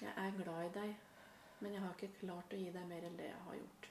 Jeg 0.00 0.12
er 0.16 0.36
glad 0.36 0.66
i 0.66 0.74
deg, 0.74 0.92
men 1.60 1.72
jeg 1.76 1.84
har 1.86 1.96
ikke 1.96 2.20
klart 2.20 2.52
å 2.52 2.60
gi 2.60 2.68
deg 2.74 2.86
mer 2.88 3.08
enn 3.08 3.16
det 3.16 3.30
jeg 3.30 3.40
har 3.46 3.56
gjort. 3.56 3.88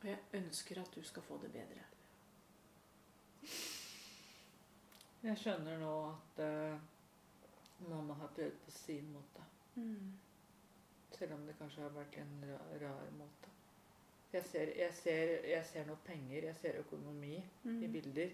Og 0.00 0.04
jeg 0.08 0.18
ønsker 0.38 0.80
at 0.80 0.94
du 0.94 1.02
skal 1.02 1.22
få 1.22 1.38
det 1.42 1.50
bedre. 1.52 1.84
Jeg 5.22 5.38
skjønner 5.40 5.78
nå 5.82 5.92
at 6.12 6.40
uh, 6.44 7.88
mamma 7.90 8.14
har 8.20 8.30
prøvd 8.36 8.58
på 8.64 8.70
sin 8.74 9.08
måte. 9.12 9.42
Mm. 9.74 10.12
Selv 11.18 11.34
om 11.34 11.46
det 11.48 11.56
kanskje 11.58 11.82
har 11.82 11.94
vært 11.96 12.18
en 12.22 12.36
rar, 12.46 12.68
rar 12.84 13.08
måte. 13.18 13.50
Jeg 14.32 14.44
ser, 14.44 14.70
jeg, 14.76 14.92
ser, 14.94 15.32
jeg 15.48 15.64
ser 15.66 15.86
noe 15.88 15.98
penger, 16.04 16.44
jeg 16.50 16.56
ser 16.60 16.78
økonomi 16.82 17.34
i 17.38 17.42
Mm. 17.64 17.92
bilder. 17.92 18.30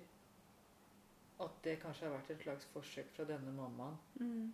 At 1.41 1.57
det 1.65 1.79
kanskje 1.83 2.07
har 2.09 2.17
vært 2.17 2.31
et 2.31 2.43
slags 2.43 2.67
forsøk 2.73 3.09
fra 3.17 3.25
denne 3.25 3.53
mammaen 3.53 3.97
Mm. 4.21 4.53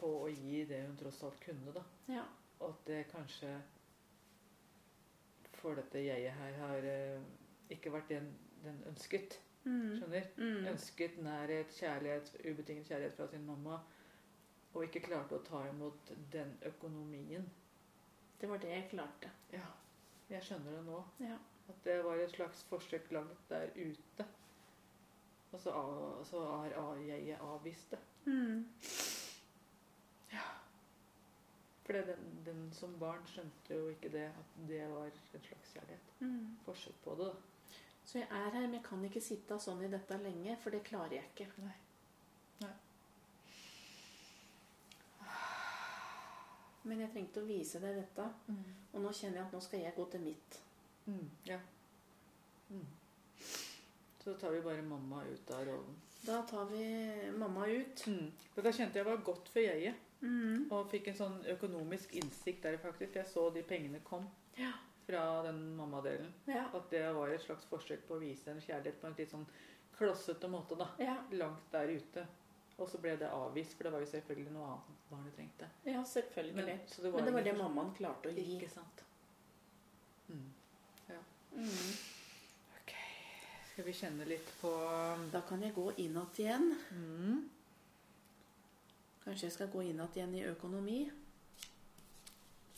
på 0.00 0.10
å 0.24 0.28
gi 0.28 0.64
det 0.64 0.82
hun 0.86 0.96
tross 0.96 1.22
alt 1.22 1.40
kunne. 1.40 1.72
da. 1.72 1.82
Ja. 2.08 2.24
Og 2.60 2.68
at 2.70 2.86
det 2.86 3.06
kanskje 3.12 3.52
for 5.66 5.74
dette 5.82 5.98
jeget 6.06 6.32
her 6.38 6.56
har 6.62 6.86
eh, 6.94 7.20
ikke 7.74 7.90
vært 7.98 8.08
den 8.14 8.30
den 8.64 8.78
ønsket. 8.90 9.36
Mm. 9.66 9.96
Skjønner? 9.98 10.24
Mm. 10.38 10.66
Ønsket 10.72 11.18
nærhet, 11.22 11.74
kjærlighet, 11.74 12.32
ubetinget 12.50 12.86
kjærlighet 12.88 13.14
fra 13.18 13.26
sin 13.30 13.44
mamma. 13.46 13.76
Og 14.74 14.84
ikke 14.86 15.02
klarte 15.06 15.36
å 15.38 15.42
ta 15.46 15.60
imot 15.70 16.10
den 16.32 16.50
økonomien. 16.66 17.46
Det 18.40 18.48
var 18.50 18.58
det 18.62 18.70
jeg 18.72 18.88
klarte. 18.90 19.30
Ja, 19.52 19.68
jeg 20.30 20.42
skjønner 20.48 20.74
det 20.78 20.82
nå. 20.88 20.98
Ja. 21.22 21.36
At 21.68 21.78
det 21.86 21.98
var 22.04 22.18
et 22.22 22.34
slags 22.34 22.62
forsøk 22.70 23.10
langt 23.14 23.46
der 23.50 23.70
ute. 23.76 24.26
Og 25.52 25.60
så, 25.62 25.72
har 26.42 26.74
av- 26.82 27.00
jeg 27.06 27.38
avvist 27.40 27.90
det. 27.94 27.98
Mm. 28.26 28.66
For 31.86 31.92
den, 31.92 32.24
den 32.44 32.62
som 32.74 32.96
barn 32.98 33.22
skjønte 33.30 33.76
jo 33.76 33.88
ikke 33.92 34.08
det, 34.10 34.24
at 34.26 34.54
det 34.68 34.80
var 34.90 35.04
en 35.06 35.20
slags 35.30 35.72
kjærlighet. 35.72 36.08
Mm. 36.20 36.56
Forsøk 36.66 36.96
på 37.04 37.14
det, 37.20 37.26
da. 37.30 37.76
Så 38.06 38.18
jeg 38.18 38.26
er 38.30 38.50
her, 38.50 38.66
men 38.66 38.74
jeg 38.74 38.82
kan 38.88 39.04
ikke 39.06 39.20
sitte 39.22 39.58
sånn 39.62 39.84
i 39.86 39.90
dette 39.92 40.18
lenge, 40.22 40.56
for 40.62 40.70
det 40.74 40.82
klarer 40.86 41.14
jeg 41.20 41.28
ikke. 41.30 41.46
Nei. 41.62 41.76
Nei. 42.64 42.72
Men 46.86 47.00
jeg 47.02 47.10
trengte 47.14 47.42
å 47.42 47.46
vise 47.48 47.80
deg 47.82 47.96
dette, 47.98 48.26
Mm. 48.48 48.74
og 48.94 49.00
nå 49.02 49.12
kjenner 49.12 49.38
jeg 49.40 49.46
at 49.46 49.52
nå 49.56 49.60
skal 49.62 49.80
jeg 49.80 49.94
gå 49.96 50.04
til 50.10 50.20
mitt. 50.20 50.58
Mm. 51.06 51.30
Ja. 51.44 51.58
Mm. 52.70 52.86
Så 54.24 54.34
tar 54.38 54.50
vi 54.50 54.60
bare 54.60 54.82
mamma 54.82 55.22
ut 55.26 55.50
av 55.50 55.64
rollen. 55.66 55.96
Da 56.26 56.42
tar 56.46 56.64
vi 56.66 56.84
mamma 57.38 57.66
ut. 57.66 58.06
Mm. 58.06 58.32
Da 58.56 58.70
kjente 58.72 58.94
jeg 58.98 59.04
var 59.06 59.16
godt 59.16 59.48
for 59.48 59.60
jeget. 59.60 59.94
Mm. 60.22 60.66
Og 60.72 60.88
fikk 60.90 61.08
en 61.08 61.14
sånn 61.18 61.36
økonomisk 61.52 62.14
innsikt 62.16 62.62
der 62.62 62.78
faktisk. 62.78 63.14
Jeg 63.20 63.26
så 63.26 63.50
de 63.54 63.62
pengene 63.62 64.00
kom 64.04 64.26
Ja. 64.58 64.72
fra 65.06 65.42
den 65.42 65.76
mammadelen. 65.76 66.32
Ja. 66.46 66.64
At 66.74 66.90
det 66.90 67.14
var 67.14 67.28
et 67.28 67.40
slags 67.44 67.64
forsøk 67.70 68.06
på 68.08 68.16
å 68.16 68.20
vise 68.20 68.50
en 68.50 68.60
kjærlighet 68.60 69.00
på 69.00 69.06
en 69.06 69.14
litt 69.18 69.30
sånn 69.30 69.46
klossete 69.98 70.48
måte. 70.48 70.74
da. 70.78 70.88
Ja, 70.98 71.16
Langt 71.32 71.70
der 71.72 71.88
ute. 71.88 72.26
Og 72.78 72.88
så 72.88 72.98
ble 73.00 73.16
det 73.16 73.28
avvist, 73.32 73.72
for 73.76 73.84
det 73.84 73.92
var 73.92 74.00
jo 74.00 74.06
selvfølgelig 74.06 74.52
noe 74.52 74.66
annet 74.66 75.10
barnet 75.10 75.34
trengte. 75.36 75.68
ja 75.84 76.02
selvfølgelig. 76.04 76.54
Men, 76.54 76.66
Men, 76.66 76.78
det 77.02 77.12
var, 77.12 77.22
det 77.24 77.32
var 77.32 77.42
det 77.42 77.56
mammaen 77.58 77.94
klarte 77.94 78.28
å 78.28 78.34
gi. 78.34 78.56
Ikke 78.58 78.68
sant. 78.70 79.02
Mm. 80.28 80.52
Mm. 81.56 81.92
Ok. 82.76 82.92
Skal 83.72 83.84
vi 83.84 83.92
kjenne 83.92 84.26
litt 84.28 84.48
på 84.60 84.70
Da 85.32 85.40
kan 85.48 85.62
jeg 85.62 85.72
gå 85.74 85.92
innåt 85.96 86.38
igjen. 86.38 86.74
mm. 86.90 87.50
Kanskje 89.26 89.48
jeg 89.48 89.54
skal 89.56 89.70
gå 89.72 89.82
inn 89.82 90.00
igjen 90.06 90.34
i 90.38 90.44
økonomi. 90.46 91.00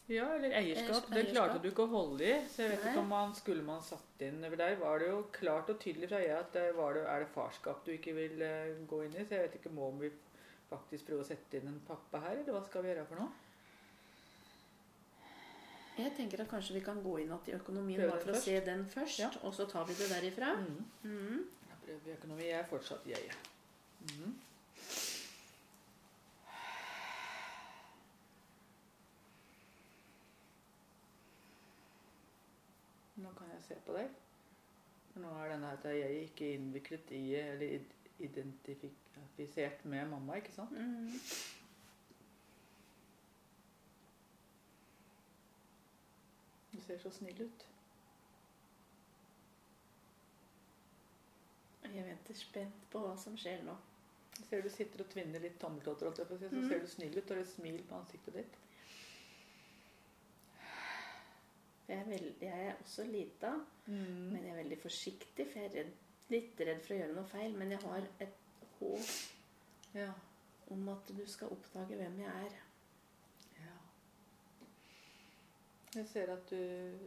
Ja, 0.08 0.24
eller 0.32 0.54
eierskap. 0.56 1.10
Det 1.12 1.26
klarte 1.28 1.58
du 1.60 1.66
ikke 1.68 1.84
å 1.84 1.90
holde 1.92 2.24
i. 2.24 2.36
Så 2.48 2.62
jeg 2.64 2.70
vet 2.72 2.86
Nei. 2.86 2.92
ikke 2.94 3.02
om 3.02 3.10
man 3.12 3.34
skulle 3.36 3.64
man 3.66 3.82
satt 3.84 4.22
inn 4.24 4.38
over 4.48 4.56
der. 4.56 4.78
Var 4.80 5.02
det 5.02 5.10
jo 5.10 5.18
klart 5.34 5.68
og 5.68 5.76
tydelig 5.82 6.08
fra 6.08 6.22
jeg 6.22 6.32
at 6.38 6.54
det 6.56 6.70
var 6.78 6.96
det, 6.96 7.02
er 7.04 7.26
det 7.26 7.28
farskap 7.34 7.82
du 7.84 7.92
ikke 7.92 8.14
vil 8.16 8.40
eh, 8.46 8.78
gå 8.88 9.02
inn 9.04 9.18
i. 9.18 9.26
Så 9.26 9.36
jeg 9.36 9.44
vet 9.44 9.58
ikke 9.60 9.74
må 9.76 9.90
vi 10.00 10.08
faktisk 10.70 11.10
prøve 11.10 11.26
å 11.26 11.28
sette 11.28 11.60
inn 11.60 11.68
en 11.68 11.78
pappa 11.84 12.22
her, 12.24 12.40
eller 12.40 12.56
hva 12.56 12.64
skal 12.64 12.84
vi 12.86 12.92
gjøre 12.94 13.04
for 13.10 13.20
noe? 13.20 13.28
Jeg 15.98 16.14
tenker 16.16 16.40
at 16.44 16.48
kanskje 16.48 16.78
vi 16.78 16.84
kan 16.86 17.00
gå 17.02 17.14
inn 17.18 17.32
igjen 17.32 17.52
i 17.52 17.56
økonomien 17.58 18.04
bare 18.06 18.20
for 18.22 18.32
å 18.32 18.40
se 18.40 18.56
den 18.64 18.84
først, 18.88 19.20
Ja. 19.20 19.30
og 19.42 19.52
så 19.56 19.68
tar 19.68 19.84
vi 19.88 19.96
det 19.98 20.08
derifra. 20.12 20.54
Mm. 20.56 20.84
Mm. 21.04 21.46
Jeg 21.68 21.80
prøver 21.84 22.16
økonomi. 22.16 22.44
Jeg 22.48 22.60
er 22.60 22.68
fortsatt 22.72 23.08
jeg. 23.12 23.32
Mm. 24.08 24.36
Nå 33.18 33.30
kan 33.38 33.48
jeg 33.50 33.57
se 33.68 33.76
på 33.86 33.94
deg. 33.96 34.08
For 35.12 35.20
nå 35.24 35.30
er 35.42 35.52
denne 35.54 35.70
at 35.76 35.84
jeg 35.92 36.24
ikke 36.28 36.52
innviklet 36.56 37.10
i 37.16 37.22
eller 37.40 37.78
identifisert 38.18 39.84
med 39.84 40.08
mamma, 40.10 40.36
ikke 40.40 40.52
sant? 40.56 40.74
Mm. 40.74 41.12
Du 46.72 46.80
ser 46.80 46.98
så 46.98 47.10
snill 47.10 47.42
ut. 47.42 47.66
Jeg 51.88 52.04
venter 52.04 52.36
spent 52.36 52.82
på 52.92 53.00
hva 53.02 53.14
som 53.18 53.36
skjer 53.40 53.62
nå. 53.66 53.74
Jeg 54.38 54.46
ser 54.50 54.62
du 54.62 54.68
sitter 54.70 55.02
og 55.02 55.08
tvinner 55.10 55.42
litt 55.42 55.56
tommeltotter, 55.60 56.12
så 56.12 56.36
Mm. 56.52 56.68
ser 56.68 56.80
du 56.80 56.86
snill 56.86 57.16
ut, 57.18 57.22
og 57.22 57.28
det 57.28 57.36
er 57.36 57.40
et 57.40 57.48
smil 57.54 57.82
på 57.88 57.94
ansiktet 57.96 58.34
ditt. 58.34 58.58
Jeg 61.88 61.98
er, 61.98 62.04
veldig, 62.04 62.34
jeg 62.42 62.66
er 62.66 62.74
også 62.82 63.04
lita, 63.08 63.52
Mm. 63.86 64.32
men 64.32 64.42
jeg 64.44 64.50
er 64.50 64.56
veldig 64.62 64.78
forsiktig, 64.82 65.46
for 65.52 65.58
jeg 65.58 65.64
er 65.70 65.74
redd, 65.78 65.92
litt 66.28 66.60
redd 66.60 66.82
for 66.84 66.94
å 66.94 66.98
gjøre 66.98 67.14
noe 67.16 67.24
feil. 67.30 67.54
Men 67.56 67.70
jeg 67.70 67.78
har 67.80 68.08
et 68.20 68.34
håp 68.80 69.94
Ja. 69.94 70.12
om 70.70 70.88
at 70.88 71.08
du 71.08 71.26
skal 71.26 71.48
oppdage 71.48 71.96
hvem 71.96 72.18
jeg 72.20 72.26
er. 72.28 72.52
ja. 73.60 73.76
Jeg 75.94 76.06
ser 76.08 76.32
at 76.32 76.50
du 76.50 76.98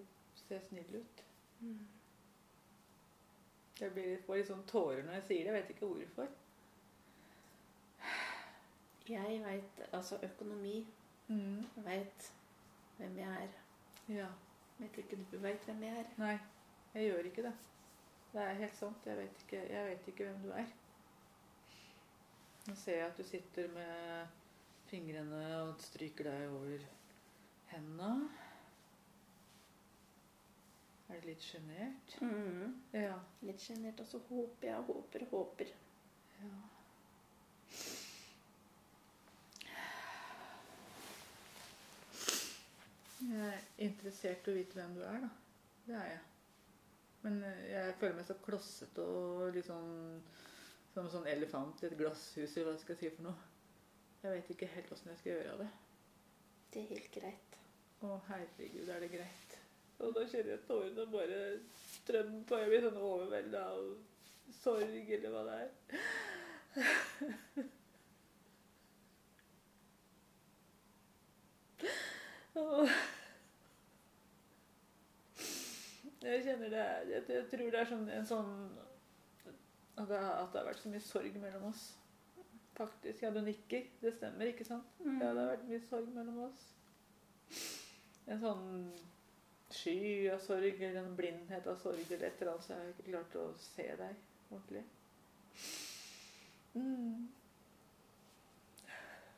ser 0.48 0.60
snill 0.70 0.96
ut. 0.96 1.24
Mm. 1.60 1.88
Jeg 3.80 3.92
blir 3.94 4.06
litt, 4.16 4.26
får 4.26 4.36
litt 4.38 4.48
sånn 4.48 4.66
tårer 4.68 5.04
når 5.04 5.14
jeg 5.14 5.24
sier 5.28 5.44
det. 5.44 5.54
Jeg 5.54 5.62
vet 5.62 5.70
ikke 5.70 5.86
hvorfor. 5.94 6.28
Jeg 9.10 9.42
veit 9.46 9.80
altså 9.94 10.18
økonomi. 10.24 10.88
Mm. 11.28 11.66
Veit 11.86 12.32
hvem 12.98 13.18
jeg 13.18 13.44
er. 13.44 13.50
Ja. 14.14 14.28
Vet 14.82 14.98
ikke 14.98 15.18
du 15.32 15.38
veit 15.44 15.66
hvem 15.70 15.84
jeg 15.86 15.98
er? 16.02 16.08
Nei, 16.18 16.38
jeg 16.96 17.10
gjør 17.12 17.28
ikke 17.30 17.44
det. 17.46 17.54
Det 18.32 18.42
er 18.42 18.62
helt 18.64 18.78
sant. 18.80 19.06
Jeg 19.06 19.18
vet 19.20 19.44
ikke, 19.46 19.60
jeg 19.70 19.90
vet 19.90 20.08
ikke 20.10 20.30
hvem 20.30 20.40
du 20.46 20.54
er. 20.58 20.72
Nå 22.68 22.76
ser 22.78 22.98
jeg 22.98 23.08
at 23.10 23.18
du 23.18 23.24
sitter 23.28 23.70
med 23.76 24.40
fingrene 24.90 25.44
og 25.62 25.76
stryker 25.86 26.32
deg 26.32 26.56
over 26.56 26.88
hendene. 27.72 28.30
Er 31.12 31.22
du 31.22 31.28
litt 31.28 31.44
sjenert? 31.44 32.18
Mm. 32.24 32.76
Ja. 32.96 33.18
Litt 33.46 33.62
sjenert, 33.62 34.00
og 34.00 34.08
så 34.08 34.22
håper 34.30 34.70
jeg 34.72 34.86
håper 34.90 35.26
håper. 35.32 35.74
ja. 36.42 36.60
Jeg 43.22 43.48
er 43.48 43.66
interessert 43.86 44.48
i 44.48 44.52
å 44.54 44.58
vite 44.58 44.78
hvem 44.80 44.96
du 44.98 45.02
er, 45.06 45.24
da. 45.24 45.32
Det 45.86 45.98
er 45.98 46.08
jeg. 46.10 46.22
Men 47.22 47.42
eh, 47.46 47.66
jeg 47.70 47.98
føler 48.00 48.18
meg 48.18 48.28
så 48.28 48.38
klossete 48.42 49.06
og 49.06 49.52
litt 49.54 49.68
sånn 49.70 49.92
som 50.92 51.06
en 51.06 51.14
sånn 51.14 51.28
elefant 51.32 51.82
i 51.82 51.88
et 51.88 51.98
glasshus, 52.00 52.58
eller 52.58 52.74
hva 52.74 52.82
skal 52.82 52.98
jeg 52.98 53.00
si 53.00 53.16
for 53.16 53.30
noe. 53.30 53.50
Jeg 54.22 54.36
vet 54.36 54.54
ikke 54.54 54.72
helt 54.74 54.92
åssen 54.94 55.12
jeg 55.14 55.22
skal 55.22 55.32
gjøre 55.34 55.54
av 55.54 55.64
det. 55.64 55.70
Det 56.72 56.82
er 56.82 56.90
helt 56.92 57.12
greit. 57.16 57.60
Å, 58.02 58.18
herregud, 58.28 58.90
er 58.90 59.04
det 59.06 59.12
greit? 59.14 59.58
Og 60.02 60.16
da 60.18 60.26
kjenner 60.26 60.56
jeg 60.56 60.66
tårene 60.68 61.06
bare 61.14 61.42
strømmer 61.78 62.44
på. 62.50 62.60
Jeg 62.60 62.72
blir 62.72 62.86
sånn 62.88 63.00
overvelda 63.02 63.64
av 63.72 63.84
sorg, 64.58 65.14
eller 65.18 65.36
hva 65.36 65.46
det 65.48 65.60
er. 65.62 65.72
Jeg 76.22 76.44
kjenner 76.46 76.70
det 76.70 76.82
Jeg, 77.10 77.24
jeg 77.30 77.46
tror 77.50 77.70
det 77.72 77.80
er 77.80 77.88
sånn, 77.90 78.10
en 78.12 78.28
sånn 78.28 78.52
at 80.02 80.08
det, 80.10 80.18
at 80.18 80.52
det, 80.52 80.60
har 80.60 80.68
vært 80.68 80.82
så 80.82 80.92
mye 80.92 81.04
sorg 81.04 81.36
mellom 81.42 81.64
oss. 81.70 81.82
Faktisk. 82.78 83.24
Ja, 83.24 83.32
du 83.34 83.42
nikker. 83.46 83.88
Det 84.02 84.14
stemmer, 84.16 84.50
ikke 84.50 84.66
sant? 84.66 84.88
Mm. 85.04 85.20
Ja, 85.20 85.34
det 85.36 85.44
har 85.44 85.50
vært 85.52 85.68
mye 85.70 85.82
sorg 85.86 86.14
mellom 86.16 86.40
oss. 86.48 86.64
En 88.32 88.40
sånn 88.42 88.70
sky 89.72 90.30
av 90.32 90.42
sorg 90.44 90.80
eller 90.80 91.02
en 91.04 91.16
blindhet 91.16 91.68
av 91.68 91.78
sorg 91.84 92.02
eller 92.08 92.28
et 92.28 92.42
eller 92.42 92.54
annet, 92.54 92.66
så 92.66 92.74
jeg 92.74 92.82
har 92.82 92.90
ikke 92.94 93.10
klart 93.10 93.38
å 93.40 93.46
se 93.62 93.88
deg 94.02 94.26
ordentlig. 94.52 94.84
Mm. 96.76 97.30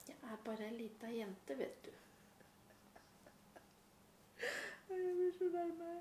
Jeg 0.07 0.17
er 0.29 0.41
bare 0.45 0.69
ei 0.69 0.77
lita 0.77 1.11
jente, 1.13 1.57
vet 1.59 1.85
du. 1.85 1.91
Jeg 5.03 5.15
blir 5.19 5.33
så 5.35 5.49
lei 5.51 5.69
meg. 5.79 5.97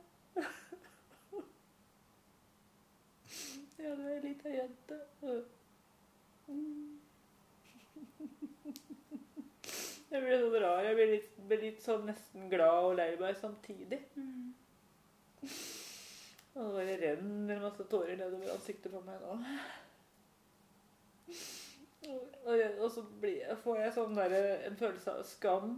Ja, 3.82 3.96
du 3.98 4.02
er 4.06 4.12
ei 4.14 4.20
lita 4.22 4.50
jente. 4.52 4.96
Jeg 10.12 10.20
blir 10.22 10.38
sånn 10.38 10.58
rar. 10.62 10.84
Jeg 10.86 10.94
blir 10.98 11.08
litt, 11.16 11.30
blir 11.48 11.62
litt 11.64 11.80
sånn 11.82 12.04
nesten 12.06 12.50
glad 12.52 12.90
og 12.90 12.98
lei 13.00 13.08
meg 13.18 13.38
samtidig. 13.40 13.98
Og 16.52 16.60
det 16.60 16.72
bare 16.76 16.98
renner 17.00 17.62
masse 17.64 17.86
tårer 17.90 18.20
nedover 18.20 18.52
ansiktet 18.54 18.92
på 18.92 19.00
meg 19.06 19.18
nå. 19.24 19.38
Og, 22.44 22.86
så 22.92 23.02
blir, 23.22 23.42
får 23.64 23.80
jeg 23.80 23.96
sånn 23.96 24.14
der, 24.18 24.36
en 24.68 24.78
følelse 24.78 25.16
av 25.16 25.26
skam. 25.26 25.74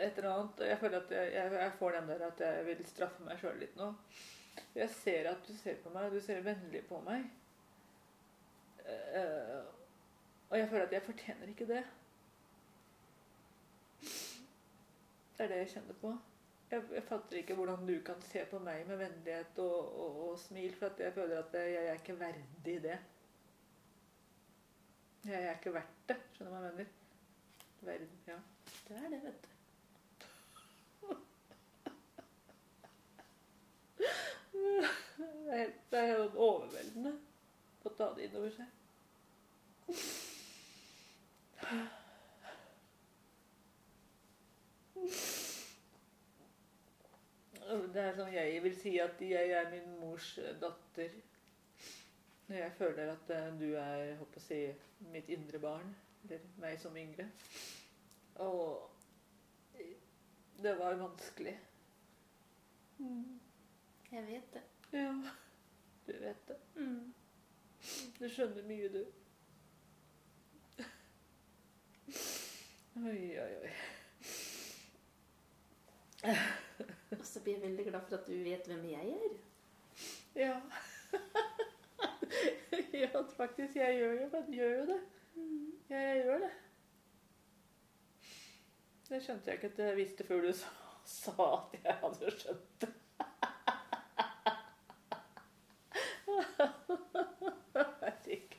Et 0.00 0.18
eller 0.18 0.30
annet. 0.32 0.64
Jeg 0.68 0.78
føler 0.80 1.00
at 1.00 1.10
jeg, 1.10 1.52
jeg, 1.52 1.72
får 1.78 1.96
den 1.96 2.08
der 2.08 2.26
at 2.26 2.40
jeg 2.40 2.66
vil 2.66 2.86
straffe 2.88 3.26
meg 3.26 3.40
sjøl 3.40 3.60
litt 3.60 3.76
nå. 3.76 3.92
Jeg 4.76 4.88
ser 4.92 5.28
at 5.30 5.46
du 5.48 5.52
ser 5.56 5.78
på 5.82 5.92
meg, 5.92 6.08
og 6.08 6.16
du 6.16 6.24
ser 6.24 6.44
vennlig 6.44 6.82
på 6.88 7.00
meg. 7.06 7.28
Uh, 8.82 9.62
og 10.50 10.58
jeg 10.58 10.68
føler 10.68 10.86
at 10.86 10.92
jeg 10.92 11.02
fortjener 11.06 11.48
ikke 11.48 11.68
det. 11.68 11.84
Det 15.36 15.44
er 15.44 15.48
det 15.48 15.62
jeg 15.62 15.70
kjenner 15.76 15.96
på. 16.00 16.12
Jeg, 16.72 16.82
jeg 16.94 17.02
fatter 17.08 17.36
ikke 17.36 17.54
hvordan 17.54 17.86
du 17.88 17.94
kan 18.04 18.20
se 18.24 18.44
på 18.50 18.58
meg 18.64 18.86
med 18.88 18.96
vennlighet 18.96 19.58
og, 19.64 19.78
og, 20.00 20.20
og 20.28 20.38
smil, 20.38 20.74
for 20.76 20.92
jeg 20.98 21.12
føler 21.12 21.38
at 21.38 21.56
jeg, 21.56 21.72
jeg 21.72 21.86
er 21.86 22.00
ikke 22.00 22.20
verdig 22.20 22.76
det. 22.82 22.98
Jeg 25.24 25.42
er 25.42 25.56
ikke 25.56 25.74
verdt 25.74 25.98
det, 26.08 26.18
skjønner 26.34 26.52
du 26.52 26.58
hva 26.58 26.66
jeg 26.66 26.78
mener? 26.78 27.00
Verden, 27.82 28.20
ja. 28.26 28.38
Det 28.88 28.96
er 28.96 29.08
det, 29.08 29.24
vet 29.24 29.44
du. 29.44 29.51
Det 34.52 34.78
er, 34.82 35.58
helt, 35.58 35.96
er 35.96 36.22
overveldende 36.36 37.12
å 37.82 37.92
ta 37.96 38.12
det 38.16 38.28
inn 38.28 38.38
over 38.40 38.54
seg. 38.54 38.78
Det 47.92 48.02
er 48.02 48.16
sånn 48.16 48.32
jeg 48.32 48.62
vil 48.64 48.74
si 48.78 48.94
at 49.02 49.20
jeg 49.24 49.52
er 49.56 49.68
min 49.72 49.92
mors 50.00 50.32
datter. 50.60 51.14
Når 52.48 52.58
jeg 52.58 52.74
føler 52.78 53.12
at 53.12 53.30
eh, 53.32 53.50
du 53.60 53.68
er 53.80 54.16
håper 54.18 54.40
å 54.40 54.44
si, 54.44 54.58
mitt 55.12 55.30
indre 55.32 55.60
barn, 55.62 55.92
eller 56.24 56.42
meg 56.60 56.80
som 56.82 56.96
yngre. 56.98 57.28
Og 58.44 58.90
det 60.62 60.74
var 60.78 60.98
vanskelig. 61.00 61.54
Jeg 64.12 64.26
vet 64.26 64.54
det. 64.54 64.62
Ja, 64.92 65.12
du 66.06 66.12
vet 66.12 66.48
det. 66.48 66.56
Mm. 66.76 67.14
Du 68.18 68.28
skjønner 68.28 68.62
mye, 68.68 68.88
du. 68.92 69.04
Oi, 73.02 73.38
oi, 73.40 73.54
oi. 73.62 73.70
Og 77.18 77.24
så 77.24 77.40
blir 77.40 77.56
jeg 77.56 77.62
veldig 77.62 77.84
glad 77.88 78.04
for 78.08 78.18
at 78.18 78.28
du 78.28 78.36
vet 78.44 78.68
hvem 78.68 78.84
jeg 78.90 79.16
er. 79.16 79.32
Ja. 80.36 80.60
ja, 83.02 83.22
faktisk. 83.36 83.76
Jeg 83.76 83.96
gjør 83.96 84.12
jo, 84.12 84.28
jeg 84.32 84.44
gjør 84.58 84.78
jo 84.78 84.86
det. 84.92 85.00
Ja, 85.88 85.96
jeg 85.96 86.24
gjør 86.24 86.38
det. 86.44 86.52
Det 89.08 89.22
skjønte 89.24 89.50
jeg 89.50 89.56
ikke 89.62 89.72
at 89.72 89.86
jeg 89.86 89.96
visste 89.96 90.24
før 90.24 90.44
du 90.44 90.52
sa, 90.56 90.68
sa 91.04 91.32
at 91.56 91.80
jeg 91.84 92.02
hadde 92.04 92.36
skjønt 92.36 92.80
det. 92.84 92.92
Herregud. 97.74 98.58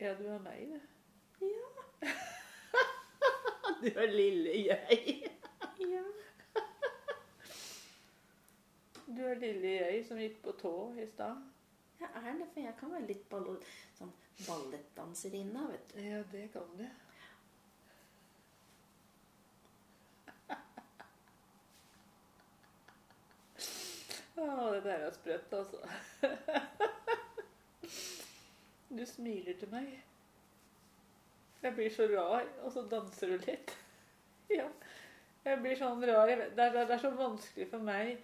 Ja, 0.00 0.14
du 0.18 0.26
er 0.32 0.38
meg, 0.38 0.68
du. 0.70 0.80
Ja. 1.46 1.68
Du 3.80 3.86
er 3.96 4.06
lille 4.12 4.50
jeg. 4.66 5.30
ja. 5.80 6.02
Du 9.06 9.22
er 9.24 9.34
lille 9.40 9.68
jeg 9.68 10.04
som 10.08 10.20
gikk 10.20 10.42
på 10.44 10.52
tå 10.60 10.72
i 11.00 11.06
stad. 11.08 11.36
Jeg 12.00 12.08
er 12.14 12.32
det, 12.38 12.48
for 12.52 12.60
jeg 12.60 12.74
kan 12.80 12.92
være 12.92 13.08
litt 13.08 13.24
ball, 13.32 13.56
sånn 13.98 14.12
ballettdanserinne, 14.46 15.66
vet 15.72 15.94
du. 15.94 16.00
Ja, 16.04 16.20
det 16.32 16.46
kan 16.54 16.68
du. 16.78 16.86
Å, 24.40 24.72
det 24.72 24.84
der 24.86 25.08
er 25.08 25.12
sprøtt, 25.18 25.52
altså. 25.60 26.96
Du 28.90 29.04
smiler 29.06 29.54
til 29.58 29.70
meg. 29.70 29.90
Jeg 31.62 31.74
blir 31.76 31.90
så 31.94 32.08
rar, 32.10 32.46
og 32.64 32.72
så 32.72 32.82
danser 32.90 33.36
du 33.36 33.46
litt. 33.46 33.76
Ja. 34.50 34.64
Jeg 35.44 35.60
blir 35.62 35.76
sånn 35.78 36.02
rar. 36.08 36.26
Det 36.26 36.64
er, 36.64 36.72
det 36.74 36.90
er 36.90 36.98
så 36.98 37.12
vanskelig 37.14 37.68
for 37.70 37.84
meg 37.86 38.16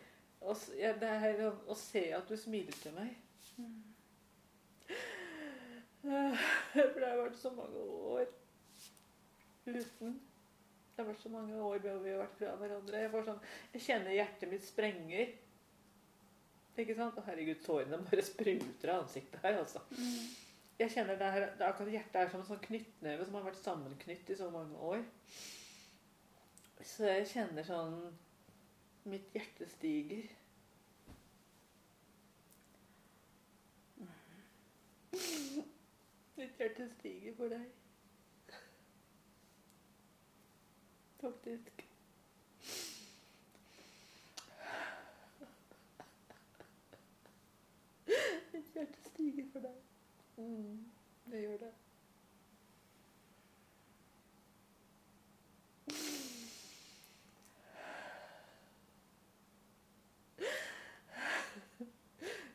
å, 0.42 0.56
ja, 0.74 0.90
er, 1.06 1.44
å 1.70 1.76
se 1.78 2.02
at 2.16 2.26
du 2.26 2.34
smiler 2.36 2.74
til 2.82 2.96
meg. 2.96 3.12
For 6.02 6.96
det 6.98 7.06
har 7.06 7.20
vært 7.20 7.38
så 7.38 7.52
mange 7.54 7.84
år 8.10 8.26
uten. 9.66 10.16
Det 10.96 11.02
har 11.02 11.08
vært 11.12 11.22
så 11.22 11.30
mange 11.30 11.54
år 11.60 11.78
hvor 11.84 12.02
vi 12.02 12.10
har 12.10 12.24
vært 12.24 12.36
fra 12.40 12.56
hverandre. 12.58 13.04
Jeg, 13.04 13.24
sånn, 13.28 13.40
jeg 13.76 13.84
kjenner 13.86 14.16
hjertet 14.16 14.50
mitt 14.50 14.66
sprenger. 14.66 15.32
Ikke 16.76 16.98
sant? 16.98 17.22
Herregud, 17.28 17.62
tårene 17.64 18.02
bare 18.02 18.26
spruter 18.26 18.92
av 18.92 19.06
ansiktet 19.06 19.46
her, 19.46 19.62
altså. 19.62 19.86
Jeg 20.78 20.90
kjenner 20.90 21.18
det 21.18 21.32
her, 21.32 21.56
det 21.58 21.64
akkurat 21.64 21.92
Hjertet 21.92 22.16
er 22.20 22.28
som 22.28 22.40
en 22.42 22.46
sånn 22.50 22.66
knyttneve 22.66 23.24
som 23.24 23.34
har 23.38 23.46
vært 23.46 23.62
sammenknytt 23.62 24.28
i 24.28 24.34
så 24.36 24.50
mange 24.52 24.76
år. 24.76 25.00
Så 26.84 27.06
jeg 27.08 27.30
kjenner 27.30 27.64
sånn 27.64 28.12
Mitt 29.06 29.30
hjerte 29.32 29.66
stiger. 29.70 30.26
Mitt 36.36 36.58
hjerte 36.60 36.90
stiger 36.98 37.34
for 37.38 37.48
deg. 37.54 37.66
Faktisk. 41.22 41.76
Mitt 48.52 48.68
hjerte 48.74 49.00
stiger 49.08 49.46
for 49.54 49.60
deg. 49.70 49.85
Mm, 50.36 50.84
det 51.30 51.40
gjør 51.40 51.56
det. 51.56 51.72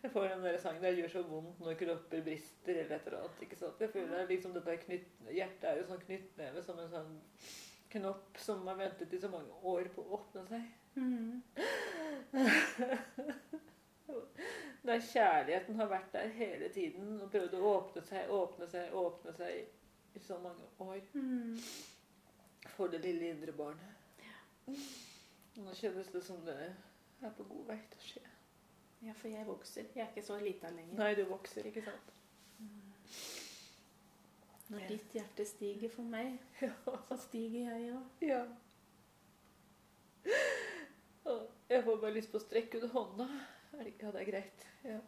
Jeg 0.04 0.12
får 0.12 0.28
den 0.28 0.44
der 0.44 0.58
sangen 0.58 0.84
der 0.84 0.92
'gjør 0.92 1.08
så 1.08 1.22
vondt 1.22 1.60
når 1.60 1.74
kropper 1.74 2.24
brister' 2.24 2.80
eller 2.80 2.96
et 2.96 3.02
eller 3.06 3.20
annet. 3.20 3.42
ikke 3.42 3.56
sant? 3.56 3.74
Jeg 3.80 3.90
føler 3.90 4.28
liksom 4.28 4.54
dette 4.54 4.78
knytt, 4.78 5.08
Hjertet 5.32 5.70
er 5.70 5.78
jo 5.78 5.88
sånn 5.88 6.06
knyttneve 6.06 6.64
som 6.64 6.80
en 6.80 6.90
sånn 6.90 7.22
knopp 7.92 8.38
som 8.38 8.68
har 8.68 8.76
ventet 8.76 9.14
i 9.14 9.22
så 9.22 9.30
mange 9.30 9.52
år 9.64 9.84
på 9.96 10.02
å 10.02 10.18
åpne 10.18 10.48
seg. 10.48 10.62
Mm. 10.96 11.44
Der 14.86 15.00
kjærligheten 15.00 15.76
har 15.76 15.88
vært 15.92 16.14
der 16.14 16.28
hele 16.34 16.70
tiden 16.74 17.22
og 17.22 17.30
prøvd 17.32 17.54
å 17.54 17.60
åpne 17.76 18.02
seg, 18.08 18.30
åpne 18.34 18.68
seg, 18.72 18.94
åpne 18.98 19.34
seg 19.38 19.60
i 20.16 20.20
så 20.20 20.38
mange 20.42 20.64
år 20.80 21.02
Mm. 21.14 21.60
for 22.76 22.88
det 22.88 23.02
lille 23.02 23.30
indre 23.30 23.52
barnet. 23.52 23.94
Nå 25.56 25.74
kjennes 25.74 26.08
det 26.14 26.24
som 26.24 26.42
det 26.46 26.56
er 27.22 27.30
på 27.38 27.44
god 27.44 27.66
vei 27.68 27.78
til 27.92 28.00
å 28.00 28.08
skje. 28.08 28.26
Ja, 29.02 29.14
for 29.14 29.28
jeg 29.30 29.46
vokser. 29.48 29.86
Jeg 29.96 30.04
er 30.04 30.10
ikke 30.10 30.26
så 30.28 30.40
lita 30.40 30.70
lenger. 30.70 30.98
Nei, 30.98 31.14
du 31.16 31.24
vokser, 31.26 31.64
ikke 31.66 31.84
sant? 31.86 32.12
Når 34.70 34.88
ditt 34.88 35.14
hjerte 35.14 35.46
stiger 35.46 35.90
for 35.90 36.04
meg, 36.04 36.40
Ja. 36.62 36.72
så 37.10 37.18
stiger 37.18 37.70
jeg 37.78 37.94
òg. 37.94 38.04
ja. 38.22 38.46
Jeg 41.70 41.84
får 41.84 41.98
bare 42.02 42.14
lyst 42.14 42.32
på 42.32 42.38
å 42.38 42.44
strekke 42.44 42.82
ut 42.84 42.92
hånda. 42.92 43.28
Er 43.82 43.86
det 43.86 43.94
Ja, 44.02 44.12
det 44.12 44.22
er 44.22 44.32
greit. 44.32 44.68
Ja. 44.84 45.00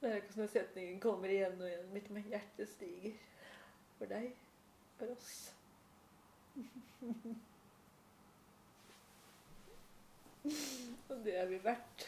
Det 0.00 0.08
er 0.10 0.18
ikke 0.20 0.34
sånn 0.34 0.44
at 0.44 0.52
setningen 0.52 0.98
kommer 1.00 1.32
igjen 1.32 1.56
og 1.56 1.64
igjen. 1.64 1.86
Mitt 1.94 2.10
med 2.12 2.26
hjertet 2.28 2.68
stiger. 2.68 3.14
For 3.96 4.10
deg. 4.10 4.34
For 4.98 5.06
oss. 5.14 5.54
Og 11.08 11.24
det 11.24 11.38
er 11.40 11.48
vi 11.48 11.62
verdt. 11.64 12.06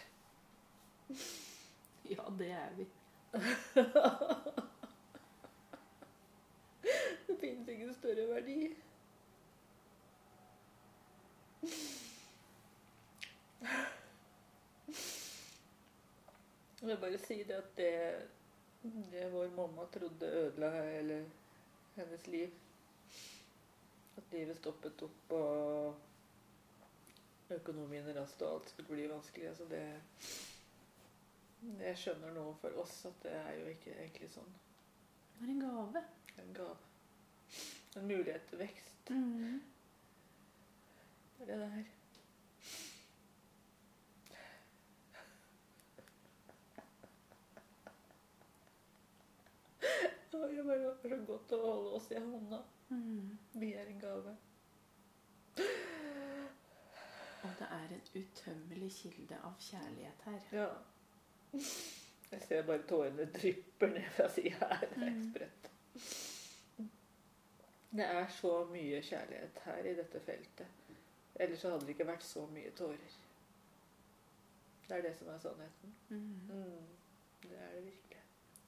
Ja, 2.12 2.28
det 2.36 2.52
er 2.52 2.76
vi. 2.76 2.86
Det 7.32 7.40
finnes 7.40 7.68
ingen 7.68 7.94
større 7.96 8.28
verdi. 8.34 8.60
Jeg 16.82 16.88
vil 16.88 16.98
bare 16.98 17.18
si 17.22 17.36
det 17.46 17.54
at 17.54 17.76
det, 17.76 17.92
det 19.12 19.28
vår 19.30 19.52
mamma 19.54 19.84
trodde 19.94 20.26
ødela 20.26 20.70
hele 20.82 21.18
hennes 21.94 22.26
liv 22.26 22.50
At 24.16 24.32
livet 24.32 24.56
stoppet 24.58 25.04
opp 25.06 25.36
og 25.38 25.94
økonomien 27.54 28.10
rast 28.16 28.42
og 28.42 28.56
alt 28.56 28.72
skulle 28.72 28.96
bli 28.96 29.06
vanskelig. 29.12 29.48
Altså 29.52 29.68
det 29.70 29.84
Jeg 31.84 31.96
skjønner 32.02 32.34
nå 32.34 32.48
for 32.58 32.82
oss 32.82 32.98
at 33.06 33.22
det 33.28 33.38
er 33.44 33.54
jo 33.60 33.70
ikke 33.76 33.94
egentlig 33.94 34.34
sånn. 34.34 34.52
Det 35.38 35.46
er 35.46 35.54
en 35.54 35.62
gave. 35.62 36.02
En 36.42 36.54
gave. 36.56 36.76
En 37.94 38.10
mulighet 38.10 38.50
til 38.50 38.58
vekst. 38.66 39.10
Mm. 39.14 39.62
Det 41.38 41.46
er 41.46 41.54
det 41.54 41.60
det 41.62 42.01
er. 50.34 50.38
var 50.38 50.54
jo 50.54 50.62
bare 50.64 50.96
så 51.02 51.16
godt 51.26 51.52
å 51.52 51.60
holde 51.66 51.90
oss 51.98 52.10
i 52.10 52.14
hånda. 52.20 52.62
Mm. 52.88 53.38
Vi 53.54 53.72
er 53.74 53.86
en 53.86 54.00
gave. 54.00 54.36
Og 57.42 57.50
det 57.58 57.66
er 57.70 57.94
en 57.96 58.02
utømmelig 58.14 58.90
kilde 58.92 59.38
av 59.44 59.54
kjærlighet 59.60 60.22
her. 60.24 60.40
Ja. 60.52 60.68
Jeg 62.32 62.42
ser 62.48 62.62
bare 62.66 62.82
tårene 62.88 63.26
drypper 63.34 63.90
ned 63.92 64.06
fra 64.16 64.28
sida 64.30 64.68
her. 64.70 64.86
Det 64.94 65.02
er 65.02 65.10
Mm. 65.10 65.30
sprøtt. 65.30 65.70
Det 67.92 68.04
er 68.04 68.28
så 68.28 68.64
mye 68.70 69.02
kjærlighet 69.02 69.58
her 69.64 69.84
i 69.84 69.94
dette 69.94 70.20
feltet. 70.20 70.66
Ellers 71.34 71.60
så 71.60 71.70
hadde 71.70 71.86
det 71.86 71.88
ikke 71.96 72.06
vært 72.06 72.22
så 72.22 72.46
mye 72.46 72.70
tårer. 72.70 73.18
Det 74.88 74.96
er 74.98 75.02
det 75.02 75.16
som 75.18 75.28
er 75.28 75.38
sannheten. 75.38 75.94
Mm. 76.08 76.40
Mm. 76.48 76.86
Det 77.42 77.58
er 77.58 77.74
det 77.74 77.84
virkelig. 77.84 78.11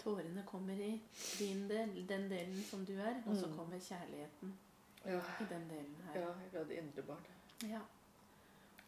Tårene 0.05 0.43
kommer 0.47 0.73
i 0.81 1.01
din 1.39 1.69
del, 1.69 1.95
den 2.09 2.29
delen 2.31 2.63
som 2.63 2.85
du 2.85 2.93
er, 3.01 3.23
og 3.27 3.37
så 3.37 3.47
Mm. 3.49 3.57
kommer 3.57 3.79
kjærligheten 3.81 4.55
Ja, 5.07 5.21
i 5.41 5.45
den 5.51 5.69
delen 5.71 5.97
her. 6.07 6.21
ja 6.21 6.33
fra 6.53 6.65
det 6.65 6.79
indre 6.79 7.03
barn. 7.03 7.25
Ja. 7.63 7.81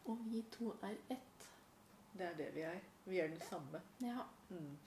Og 0.05 0.17
vi 0.31 0.41
to 0.51 0.71
er 0.83 0.95
ett. 1.09 1.47
Det 2.13 2.21
er 2.25 2.33
det 2.37 2.51
vi 2.55 2.61
er. 2.61 2.79
Vi 3.05 3.19
er 3.19 3.27
den 3.27 3.41
samme. 3.49 3.81
Ja. 4.01 4.21
Mm. 4.49 4.77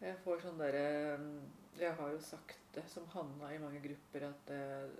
Jeg 0.00 0.16
får 0.24 0.40
sånn 0.44 0.58
derre 0.58 1.40
Jeg 1.78 1.94
har 1.98 2.10
jo 2.12 2.20
sagt 2.20 2.58
det 2.74 2.84
som 2.90 3.06
Hanna 3.10 3.48
i 3.54 3.58
mange 3.58 3.80
grupper, 3.82 4.28
at 4.28 4.50
eh, 4.50 4.90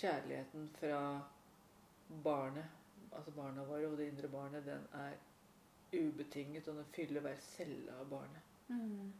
kjærligheten 0.00 0.68
fra 0.80 1.22
barnet, 2.24 2.64
altså 3.12 3.30
barna 3.36 3.62
våre 3.68 3.86
og 3.86 3.96
det 3.98 4.08
indre 4.10 4.28
barnet, 4.28 4.64
den 4.66 4.82
er 4.92 5.12
ubetinget, 5.92 6.68
og 6.68 6.76
den 6.80 6.88
fyller 6.96 7.20
hver 7.20 7.36
celle 7.40 7.92
av 8.00 8.08
barnet. 8.10 8.42
Mm. 8.68 9.12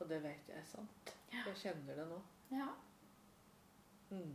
Og 0.00 0.08
det 0.08 0.22
vet 0.22 0.48
jeg 0.48 0.58
er 0.58 0.64
sant. 0.64 1.12
Ja. 1.32 1.44
Jeg 1.46 1.56
kjenner 1.62 1.94
det 2.00 2.08
nå. 2.10 2.22
ja. 2.50 2.68
Mm. 4.10 4.34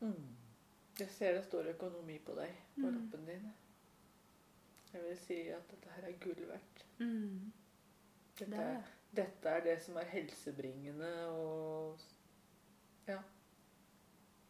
Mm. 0.00 0.36
Jeg 0.98 1.08
ser 1.10 1.32
det 1.34 1.44
står 1.46 1.68
økonomi 1.74 2.18
på 2.18 2.34
deg, 2.38 2.54
på 2.74 2.80
Mm. 2.90 2.94
lappen 2.98 3.26
din. 3.26 3.52
Jeg 4.92 5.02
vil 5.02 5.16
si 5.18 5.40
at 5.48 5.70
dette 5.70 5.88
her 5.94 6.02
er 6.08 6.18
gull 6.20 6.46
verdt. 6.48 6.84
Mm. 6.98 7.52
Dette 8.38 8.50
Det 8.50 8.58
er, 8.60 8.82
dette 9.16 9.48
er 9.48 9.60
det 9.64 9.82
som 9.82 9.96
er 9.96 10.04
helsebringende 10.04 11.26
og 11.28 11.98
Ja. 13.08 13.18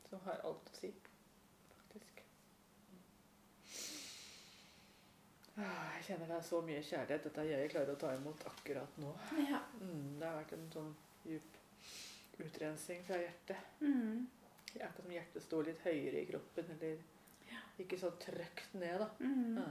Som 0.08 0.20
har 0.24 0.40
alt 0.48 0.70
å 0.72 0.76
si, 0.80 0.90
faktisk. 1.74 2.22
Ah, 5.58 5.88
Jeg 5.98 6.04
kjenner 6.06 6.30
det 6.30 6.36
er 6.38 6.46
så 6.48 6.60
mye 6.64 6.82
kjærlighet. 6.86 7.24
Dette 7.26 7.42
er 7.44 7.50
jeg 7.64 7.70
klarer 7.74 7.92
å 7.96 8.00
ta 8.00 8.12
imot 8.16 8.44
akkurat 8.48 8.98
nå. 9.02 9.12
Ja. 9.50 9.60
Mm, 9.82 10.18
det 10.20 10.26
har 10.28 10.36
vært 10.40 10.52
en 10.56 10.68
sånn 10.72 10.92
djup 11.28 11.56
utrensing 12.38 13.02
fra 13.08 13.18
hjertet. 13.18 13.72
Mm. 13.82 14.28
Det 14.72 14.78
er 14.80 14.86
akkurat 14.86 15.04
som 15.08 15.14
hjertet 15.16 15.42
står 15.44 15.68
litt 15.72 15.82
høyere 15.84 16.22
i 16.22 16.28
kroppen, 16.30 16.70
eller 16.76 16.98
Ja. 17.50 17.60
ikke 17.82 17.98
så 17.98 18.10
trøkt 18.22 18.74
ned, 18.78 19.00
da. 19.00 19.08
Mm. 19.20 19.56
Ja. 19.58 19.66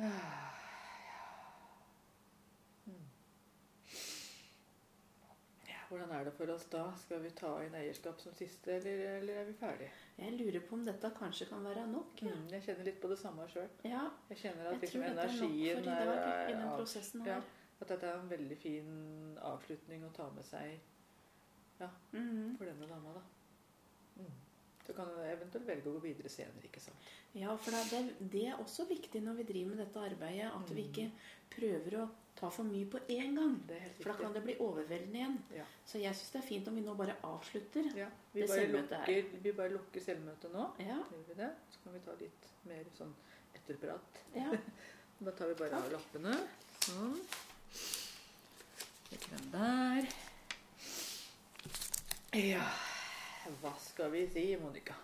Ah, 0.00 0.52
ja. 1.06 1.22
Mm. 2.88 3.06
Ja, 5.68 5.79
Hvordan 5.90 6.10
er 6.14 6.24
det 6.28 6.32
for 6.36 6.50
oss 6.54 6.64
da? 6.70 6.84
Skal 7.02 7.18
vi 7.24 7.30
ta 7.34 7.48
inn 7.64 7.74
eierskap 7.74 8.20
som 8.22 8.34
siste, 8.38 8.76
eller, 8.76 9.00
eller 9.18 9.40
er 9.40 9.44
vi 9.48 9.54
ferdige? 9.58 9.90
Jeg 10.20 10.36
lurer 10.38 10.60
på 10.68 10.76
om 10.76 10.84
dette 10.86 11.10
kanskje 11.16 11.48
kan 11.50 11.64
være 11.66 11.86
nok. 11.90 12.20
Ja. 12.22 12.30
Mm, 12.36 12.44
jeg 12.52 12.62
kjenner 12.68 12.84
litt 12.86 13.00
på 13.02 13.08
det 13.10 13.18
samme 13.18 13.46
sjøl. 13.50 13.66
ja. 13.84 14.04
Jeg 14.30 14.38
kjenner 14.44 14.68
at 14.70 14.80
liksom 14.84 15.02
energien 15.02 15.78
er 15.88 16.04
nok 16.06 16.20
er, 16.20 16.46
den 16.46 16.62
av- 16.62 17.26
ja. 17.26 17.40
At 17.80 17.88
dette 17.88 18.06
er 18.06 18.18
en 18.20 18.28
veldig 18.30 18.56
fin 18.60 19.38
avslutning 19.40 20.04
å 20.04 20.12
ta 20.14 20.30
med 20.30 20.44
seg 20.44 20.78
Mm. 22.12 22.56
for 22.58 22.64
denne 22.66 22.86
dama, 22.86 23.12
da. 23.14 23.20
Mm. 24.22 24.30
Så 24.86 24.92
kan 24.94 25.06
du 25.08 25.14
eventuelt 25.24 25.66
velge 25.66 25.88
å 25.88 25.94
gå 25.96 26.02
videre 26.02 26.28
senere, 26.28 26.62
ikke 26.68 26.80
sant? 26.80 26.96
Ja, 27.34 27.56
for 27.56 27.70
det, 27.70 27.92
er- 27.98 28.28
det 28.28 28.46
er 28.48 28.56
også 28.60 28.86
viktig 28.88 29.22
når 29.22 29.36
vi 29.36 29.42
driver 29.44 29.74
med 29.74 29.78
dette 29.86 29.96
arbeidet, 30.10 30.50
at 30.54 30.70
vi 30.74 30.82
Mm. 30.82 30.88
ikke 30.90 31.10
prøver 31.50 31.96
å 32.02 32.08
ta 32.40 32.48
for 32.50 32.64
mye 32.64 32.86
på 32.90 32.98
én 33.12 33.34
gang. 33.36 33.56
For 34.00 34.10
da 34.10 34.14
kan 34.18 34.32
det 34.36 34.42
bli 34.46 34.54
overveldende 34.64 35.18
igjen. 35.20 35.36
Ja. 35.58 35.64
Så 35.86 36.00
jeg 36.00 36.14
syns 36.16 36.30
det 36.34 36.40
er 36.40 36.46
fint 36.48 36.68
om 36.70 36.78
vi 36.80 36.84
nå 36.86 36.94
bare 36.98 37.16
avslutter. 37.28 37.90
Ja, 37.98 38.08
vi 38.32 38.40
Det 38.44 38.48
selvmøtet 38.50 38.96
her. 38.96 39.06
lukker, 39.12 39.42
vi 39.44 39.52
bare 39.60 39.74
lukker 39.74 40.00
selvmøtet 40.06 40.52
nå. 40.54 40.64
Ja. 40.80 40.96
Gjør 41.12 41.26
vi 41.28 41.34
det? 41.42 41.50
Så 41.74 41.82
kan 41.84 41.92
vi 41.98 42.00
ta 42.06 42.16
litt 42.20 42.48
mer 42.70 42.84
sånn 42.96 43.14
etterprat. 43.54 44.24
ja. 44.34 44.50
Da 45.20 45.32
tar 45.36 45.50
vi 45.50 45.54
bare 45.58 45.76
av 45.76 45.90
lappene. 45.92 46.30
Sånn. 46.80 47.18
Legger 49.10 49.34
den 49.36 49.50
der. 49.52 50.06
Ja 52.40 52.64
Hva 53.60 53.72
skal 53.82 54.10
vi 54.14 54.22
si, 54.32 54.44
Monica? 54.56 54.94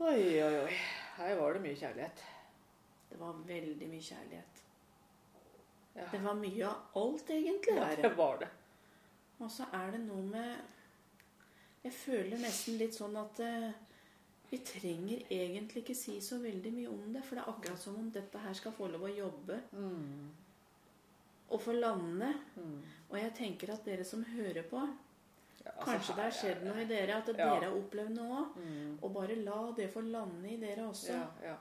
Oi, 0.00 0.42
oi, 0.42 0.56
oi. 0.64 0.74
Her 1.20 1.36
var 1.38 1.54
det 1.54 1.62
mye 1.68 1.78
kjærlighet. 1.78 2.24
Det 3.12 3.20
var 3.20 3.38
veldig 3.46 3.88
mye 3.92 4.02
kjærlighet. 4.02 4.55
Ja, 5.96 6.04
Det 6.12 6.18
var 6.22 6.34
mye 6.34 6.66
av 6.68 7.02
alt, 7.02 7.30
egentlig. 7.30 7.76
ja 7.76 7.94
det 7.96 8.10
var 8.16 8.38
det. 8.38 8.48
Og 9.40 9.50
så 9.50 9.64
er 9.72 9.90
det 9.92 10.00
noe 10.06 10.22
med 10.22 10.56
Jeg 11.84 11.92
føler 11.92 12.38
nesten 12.42 12.78
litt 12.78 12.94
sånn 12.96 13.14
at 13.20 13.38
uh, 13.40 13.70
vi 14.50 14.58
trenger 14.58 15.22
egentlig 15.30 15.82
ikke 15.84 15.94
si 15.94 16.16
så 16.20 16.38
veldig 16.42 16.72
mye 16.74 16.88
om 16.90 17.12
det. 17.14 17.22
For 17.24 17.36
det 17.38 17.44
er 17.44 17.50
akkurat 17.52 17.78
som 17.78 17.96
om 18.00 18.10
dette 18.10 18.38
her 18.42 18.52
skal 18.58 18.72
få 18.72 18.88
lov 18.92 19.02
å 19.06 19.12
jobbe 19.16 19.60
Mm. 19.72 20.30
og 21.50 21.60
få 21.62 21.72
lande. 21.78 22.32
Mm. 22.56 22.80
Og 23.10 23.18
jeg 23.18 23.34
tenker 23.38 23.72
at 23.72 23.84
dere 23.84 24.04
som 24.04 24.24
hører 24.24 24.62
på, 24.70 24.82
Ja, 25.66 25.70
altså, 25.78 25.84
kanskje 25.92 26.14
det 26.16 26.22
har 26.24 26.30
skjedd 26.30 26.64
noe 26.64 26.82
i 26.82 26.84
dere, 26.86 27.14
at 27.16 27.26
Ja. 27.28 27.32
dere 27.32 27.70
har 27.70 27.76
opplevd 27.78 28.10
noe 28.16 28.40
òg. 28.42 28.56
Mm. 28.56 28.98
Og 29.02 29.14
bare 29.14 29.34
la 29.36 29.72
det 29.76 29.90
få 29.92 30.00
lande 30.00 30.48
i 30.52 30.56
dere 30.56 30.88
også. 30.90 31.08
Ja, 31.12 31.26
ja. 31.42 31.56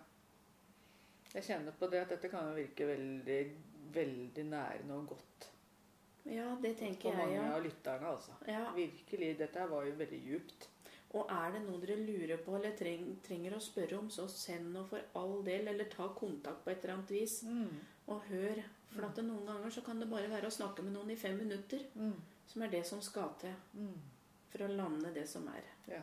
Jeg 1.34 1.44
kjenner 1.44 1.72
på 1.80 1.90
det 1.92 2.02
at 2.02 2.10
dette 2.10 2.30
kan 2.30 2.48
jo 2.50 2.56
virke 2.56 2.86
veldig, 2.88 3.52
veldig 3.94 4.46
nærende 4.46 4.94
og 4.94 5.08
godt 5.08 5.50
Ja, 6.26 6.56
det 6.62 6.78
tenker 6.80 7.10
jeg, 7.12 7.18
mange 7.18 7.54
av 7.54 7.62
lytterne, 7.64 8.08
altså. 8.08 8.32
ja. 8.48 8.72
Virkelig. 8.74 9.38
Dette 9.38 9.68
var 9.70 9.84
jo 9.86 9.92
veldig 10.00 10.22
djupt. 10.26 10.68
Og 11.14 11.30
er 11.32 11.52
det 11.54 11.62
noe 11.68 11.80
dere 11.80 11.96
lurer 12.02 12.38
på 12.44 12.56
eller 12.58 12.74
treng, 12.76 13.22
trenger 13.24 13.54
å 13.56 13.60
spørre 13.62 14.00
om, 14.00 14.10
så 14.10 14.26
send 14.28 14.74
noe 14.74 14.86
for 14.90 15.00
all 15.16 15.44
del, 15.46 15.68
eller 15.68 15.86
ta 15.86 16.08
kontakt 16.18 16.64
på 16.66 16.72
et 16.72 16.82
eller 16.84 16.96
annet 16.96 17.12
vis. 17.14 17.44
Og 18.08 18.22
hør. 18.32 18.64
For 18.96 19.06
at 19.06 19.16
det 19.16 19.26
noen 19.28 19.46
ganger 19.46 19.70
så 19.70 19.84
kan 19.86 20.00
det 20.00 20.10
bare 20.10 20.28
være 20.32 20.48
å 20.50 20.52
snakke 20.58 20.82
med 20.84 20.94
noen 20.94 21.12
i 21.12 21.16
fem 21.16 21.38
minutter, 21.38 21.80
Mm. 21.96 22.14
som 22.48 22.62
er 22.64 22.68
det 22.70 22.86
som 22.86 23.02
skal 23.02 23.30
til 23.40 23.54
Mm. 23.76 23.94
for 24.50 24.60
å 24.66 24.76
lande 24.76 25.14
det 25.14 25.28
som 25.30 25.48
er. 25.48 25.64
Ja. 25.88 26.02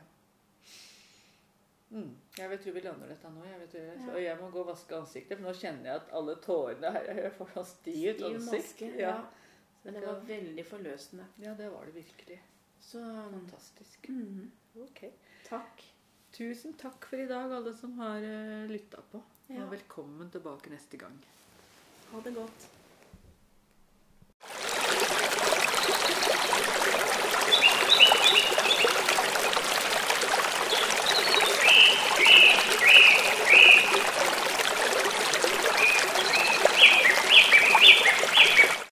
Mm. 1.93 2.12
Jeg 2.38 2.49
vil 2.51 2.59
tro 2.64 2.72
vi 2.72 2.80
lander 2.86 3.11
dette 3.12 3.30
nå. 3.34 3.43
Jeg 3.45 3.59
vet, 3.61 3.74
jeg. 3.76 3.97
Ja. 4.01 4.12
Og 4.14 4.22
jeg 4.22 4.36
må 4.40 4.47
gå 4.55 4.61
og 4.62 4.70
vaske 4.70 4.97
ansiktet, 4.97 5.36
for 5.38 5.45
nå 5.45 5.53
kjenner 5.59 5.90
jeg 5.90 6.01
at 6.01 6.12
alle 6.16 6.36
tårene 6.40 6.93
her 6.95 7.11
Jeg 7.26 7.32
får 7.36 7.51
sånn 7.59 7.66
stivt 7.68 8.16
Stiv 8.22 8.28
ansikt. 8.30 8.55
maske. 8.55 8.88
Ja. 8.97 9.11
Ja. 9.11 9.78
Men 9.84 9.95
det 9.99 10.03
var 10.07 10.20
veldig 10.28 10.64
forløsende. 10.66 11.24
ja, 11.43 11.53
det 11.59 11.68
var 11.72 11.84
det 11.90 11.95
virkelig. 11.99 12.38
Så 12.80 13.03
Fantastisk. 13.32 14.09
mhm. 14.09 14.51
Ok. 14.86 15.03
takk. 15.49 15.82
Tusen 16.32 16.72
takk 16.80 17.05
for 17.05 17.20
i 17.20 17.26
dag, 17.28 17.53
alle 17.53 17.74
som 17.76 17.93
har 17.99 18.24
uh, 18.24 18.64
lytta 18.70 19.03
på. 19.12 19.20
Og 19.53 19.66
velkommen 19.70 20.30
tilbake 20.32 20.70
neste 20.72 20.97
gang. 20.97 21.18
Ha 22.12 22.20
det 22.24 22.32
godt. 22.34 22.68